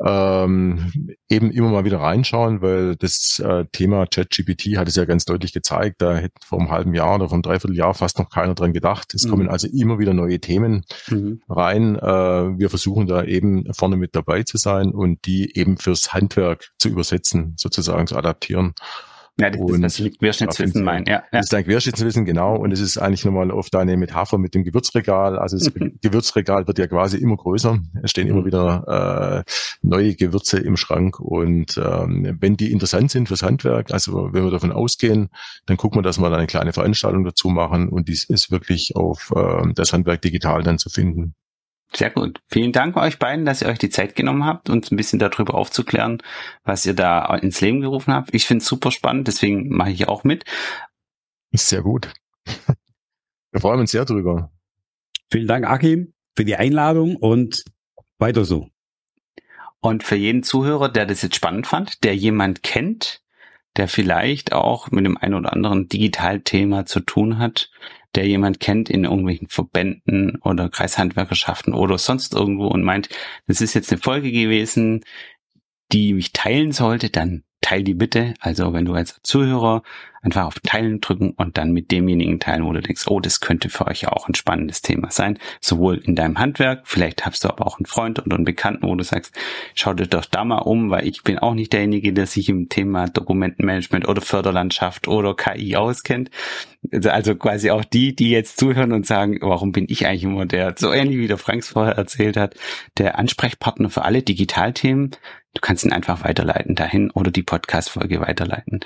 ähm, 0.04 1.16
eben 1.30 1.52
immer 1.52 1.70
mal 1.70 1.86
wieder 1.86 2.00
reinschauen, 2.00 2.62
weil 2.62 2.96
das 2.96 3.40
äh, 3.40 3.66
Thema 3.72 4.06
ChatGPT 4.06 4.78
hat 4.78 4.88
es 4.88 4.96
ja 4.96 5.06
ganz 5.06 5.26
deutlich 5.26 5.54
gezeigt, 5.54 6.02
da 6.02 6.16
hätte 6.16 6.34
vor 6.46 6.60
einem 6.60 6.72
halben 6.72 6.94
Jahr 6.94 7.16
oder 7.16 7.30
vor 7.30 7.36
einem 7.36 7.44
Dreivierteljahr 7.44 7.94
fast 7.94 8.20
noch 8.20 8.30
keiner 8.30 8.56
dran 8.56 8.74
gedacht. 8.74 9.14
Es 9.14 9.26
mhm. 9.26 9.30
kommen 9.30 9.50
also 9.50 9.68
immer 9.68 10.00
wieder 10.00 10.14
neue 10.14 10.40
Themen 10.40 10.84
mhm. 11.10 11.42
rein. 11.48 11.96
Äh, 11.96 12.02
wir 12.02 12.70
versuchen 12.70 13.08
da 13.08 13.24
eben 13.24 13.72
vorne 13.74 13.96
mit 13.96 14.16
dabei 14.16 14.44
zu 14.44 14.58
sein 14.58 14.92
und 14.92 15.26
die 15.26 15.58
eben 15.58 15.78
fürs 15.78 16.14
Handwerk 16.14 16.72
zu 16.80 16.90
übersetzen, 16.90 17.54
sozusagen 17.58 18.08
zu 18.08 18.18
adaptieren. 18.18 18.74
Ja, 19.40 19.50
das 19.50 19.60
und 19.60 19.84
ist 19.84 20.00
das 20.00 20.18
Querschnittswissen 20.20 20.84
mein. 20.84 21.06
Ja, 21.08 21.14
ja. 21.14 21.24
Das 21.32 21.46
ist 21.48 21.54
ein 21.56 21.64
Querschnittswissen, 21.64 22.24
genau. 22.24 22.56
Und 22.56 22.72
es 22.72 22.80
ist 22.80 23.00
eigentlich 23.00 23.26
nochmal 23.26 23.50
auf 23.50 23.72
deine 23.72 23.98
Metapher 23.98 24.38
mit 24.38 24.54
dem 24.54 24.64
Gewürzregal. 24.64 25.40
Also 25.40 25.58
das 25.58 25.74
mhm. 25.74 25.98
Gewürzregal 26.02 26.68
wird 26.68 26.78
ja 26.78 26.86
quasi 26.86 27.18
immer 27.18 27.36
größer. 27.38 27.80
Es 28.04 28.12
stehen 28.12 28.28
immer 28.28 28.42
mhm. 28.42 28.46
wieder 28.46 29.44
äh, 29.46 29.52
neue 29.82 30.14
Gewürze 30.16 30.60
im 30.60 30.78
Schrank. 30.78 31.20
Und 31.20 31.78
ähm, 31.78 32.38
wenn 32.40 32.58
die 32.58 32.72
interessant 32.72 33.10
sind 33.10 33.28
fürs 33.28 33.42
Handwerk, 33.42 33.92
also 33.92 34.32
wenn 34.34 34.44
wir 34.44 34.52
davon 34.52 34.72
ausgehen, 34.72 35.30
dann 35.66 35.78
gucken 35.78 35.98
wir, 35.98 36.04
dass 36.04 36.20
wir 36.20 36.30
da 36.30 36.38
eine 36.38 36.48
kleine 36.48 36.72
Veranstaltung 36.72 37.24
dazu 37.24 37.50
machen. 37.50 37.90
Und 37.90 38.10
dies 38.10 38.26
ist 38.26 38.52
wirklich 38.52 38.96
auf 38.96 39.34
äh, 39.36 39.64
das 39.74 39.94
Handwerk 39.94 40.22
digital 40.22 40.62
dann 40.62 40.78
zu 40.78 40.90
finden. 40.90 41.34
Sehr 41.96 42.10
gut. 42.10 42.42
Vielen 42.48 42.72
Dank 42.72 42.98
euch 42.98 43.20
beiden, 43.20 43.46
dass 43.46 43.62
ihr 43.62 43.68
euch 43.68 43.78
die 43.78 43.90
Zeit 43.90 44.16
genommen 44.16 44.46
habt, 44.46 44.70
uns 44.70 44.92
ein 44.92 44.98
bisschen 44.98 45.20
darüber 45.20 45.54
aufzuklären, 45.54 46.22
was 46.64 46.86
ihr 46.86 46.96
da 46.96 47.34
ins 47.36 47.62
Leben 47.62 47.82
gerufen 47.82 48.14
habt. 48.14 48.34
Ich 48.34 48.48
finde 48.48 48.64
es 48.64 48.68
super 48.68 48.92
spannend, 48.92 49.28
deswegen 49.28 49.70
mache 49.70 49.92
ich 49.92 50.08
auch 50.08 50.24
mit. 50.24 50.46
Sehr 51.52 51.84
gut. 51.84 52.12
Wir 53.52 53.62
freuen 53.62 53.82
uns 53.82 53.92
sehr 53.92 54.06
drüber. 54.06 54.52
Vielen 55.32 55.48
Dank, 55.48 55.66
Achim, 55.68 56.14
für 56.36 56.46
die 56.46 56.56
Einladung 56.56 57.16
und 57.16 57.64
weiter 58.18 58.46
so. 58.46 58.70
Und 59.80 60.04
für 60.04 60.16
jeden 60.16 60.44
Zuhörer, 60.44 60.90
der 60.90 61.06
das 61.06 61.22
jetzt 61.22 61.36
spannend 61.36 61.68
fand, 61.68 62.04
der 62.04 62.16
jemand 62.16 62.64
kennt, 62.64 63.23
der 63.78 63.88
vielleicht 63.88 64.54
auch 64.54 64.92
mit 64.92 65.06
dem 65.06 65.18
einen 65.18 65.34
oder 65.34 65.54
anderen 65.54 65.88
Digitalthema 65.88 66.86
zu 66.86 67.00
tun 67.00 67.40
hat, 67.40 67.70
der 68.16 68.28
jemand 68.28 68.60
kennt 68.60 68.90
in 68.90 69.06
irgendwelchen 69.06 69.50
Verbänden 69.50 70.38
oder 70.42 70.70
Kreishandwerkerschaften 70.70 71.74
oder 71.74 71.98
sonst 71.98 72.34
irgendwo 72.34 72.68
und 72.68 72.84
meint, 72.84 73.10
das 73.48 73.62
ist 73.62 73.74
jetzt 73.74 73.92
eine 73.92 74.02
Folge 74.02 74.32
gewesen, 74.32 75.04
die 75.92 76.14
mich 76.14 76.32
teilen 76.32 76.72
sollte, 76.72 77.10
dann 77.10 77.44
teil 77.62 77.84
die 77.84 77.96
bitte. 77.96 78.34
Also 78.40 78.74
wenn 78.74 78.86
du 78.86 78.94
als 78.94 79.20
Zuhörer 79.24 79.84
einfach 80.24 80.46
auf 80.46 80.60
Teilen 80.62 81.02
drücken 81.02 81.32
und 81.32 81.58
dann 81.58 81.72
mit 81.72 81.92
demjenigen 81.92 82.40
teilen, 82.40 82.66
wo 82.66 82.74
du 82.74 82.82
denkst, 82.82 83.04
oh, 83.08 83.20
das 83.20 83.42
könnte 83.42 83.70
für 83.70 83.88
euch 83.88 84.08
auch 84.08 84.28
ein 84.28 84.36
spannendes 84.36 84.82
Thema 84.82 85.12
sein. 85.12 85.38
Sowohl 85.60 85.98
in 85.98 86.16
deinem 86.16 86.40
Handwerk, 86.40 86.84
vielleicht 86.86 87.26
hast 87.26 87.44
du 87.44 87.50
aber 87.50 87.68
auch 87.68 87.78
einen 87.78 87.86
Freund 87.86 88.26
oder 88.26 88.36
einen 88.36 88.46
Bekannten, 88.46 88.88
wo 88.88 88.96
du 88.96 89.04
sagst, 89.04 89.36
schau 89.76 89.94
dir 89.94 90.08
doch 90.08 90.26
da 90.26 90.46
mal 90.46 90.60
um, 90.60 90.90
weil 90.90 91.08
ich 91.08 91.24
bin 91.24 91.40
auch 91.40 91.54
nicht 91.54 91.74
derjenige, 91.74 92.14
der 92.14 92.26
sich 92.26 92.50
im 92.50 92.70
Thema 92.70 93.08
Dokumentenmanagement 93.08 94.08
oder 94.08 94.22
Förderlandschaft 94.22 95.08
oder 95.08 95.36
KI 95.36 95.76
auskennt. 95.76 96.32
Also, 96.92 97.10
also 97.10 97.36
quasi 97.36 97.70
auch 97.72 97.84
die, 97.84 98.16
die 98.16 98.30
jetzt 98.30 98.58
zuhören 98.58 98.94
und 98.94 99.06
sagen, 99.06 99.38
warum 99.42 99.72
bin 99.72 99.86
ich 99.90 100.08
eigentlich 100.08 100.24
immer 100.24 100.46
der, 100.46 100.76
so 100.78 100.92
ähnlich 100.92 101.18
wie 101.18 101.28
der 101.28 101.38
Franks 101.38 101.70
vorher 101.70 101.96
erzählt 101.96 102.38
hat, 102.38 102.56
der 102.98 103.20
Ansprechpartner 103.20 103.90
für 103.90 104.04
alle 104.04 104.22
Digitalthemen. 104.22 105.12
Du 105.54 105.62
kannst 105.62 105.86
ihn 105.86 105.94
einfach 105.94 106.24
weiterleiten 106.24 106.76
dahin 106.76 107.12
oder 107.12 107.30
die 107.30 107.44
Podcast-Folge 107.44 108.22
weiterleiten. 108.22 108.80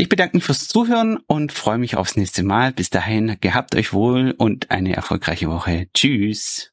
Ich 0.00 0.08
bedanke 0.08 0.36
mich 0.36 0.44
fürs 0.44 0.68
Zuhören 0.68 1.18
und 1.26 1.50
freue 1.50 1.76
mich 1.76 1.96
aufs 1.96 2.14
nächste 2.14 2.44
Mal. 2.44 2.70
Bis 2.70 2.88
dahin, 2.88 3.36
gehabt 3.40 3.74
euch 3.74 3.92
wohl 3.92 4.32
und 4.38 4.70
eine 4.70 4.94
erfolgreiche 4.94 5.50
Woche. 5.50 5.88
Tschüss. 5.92 6.70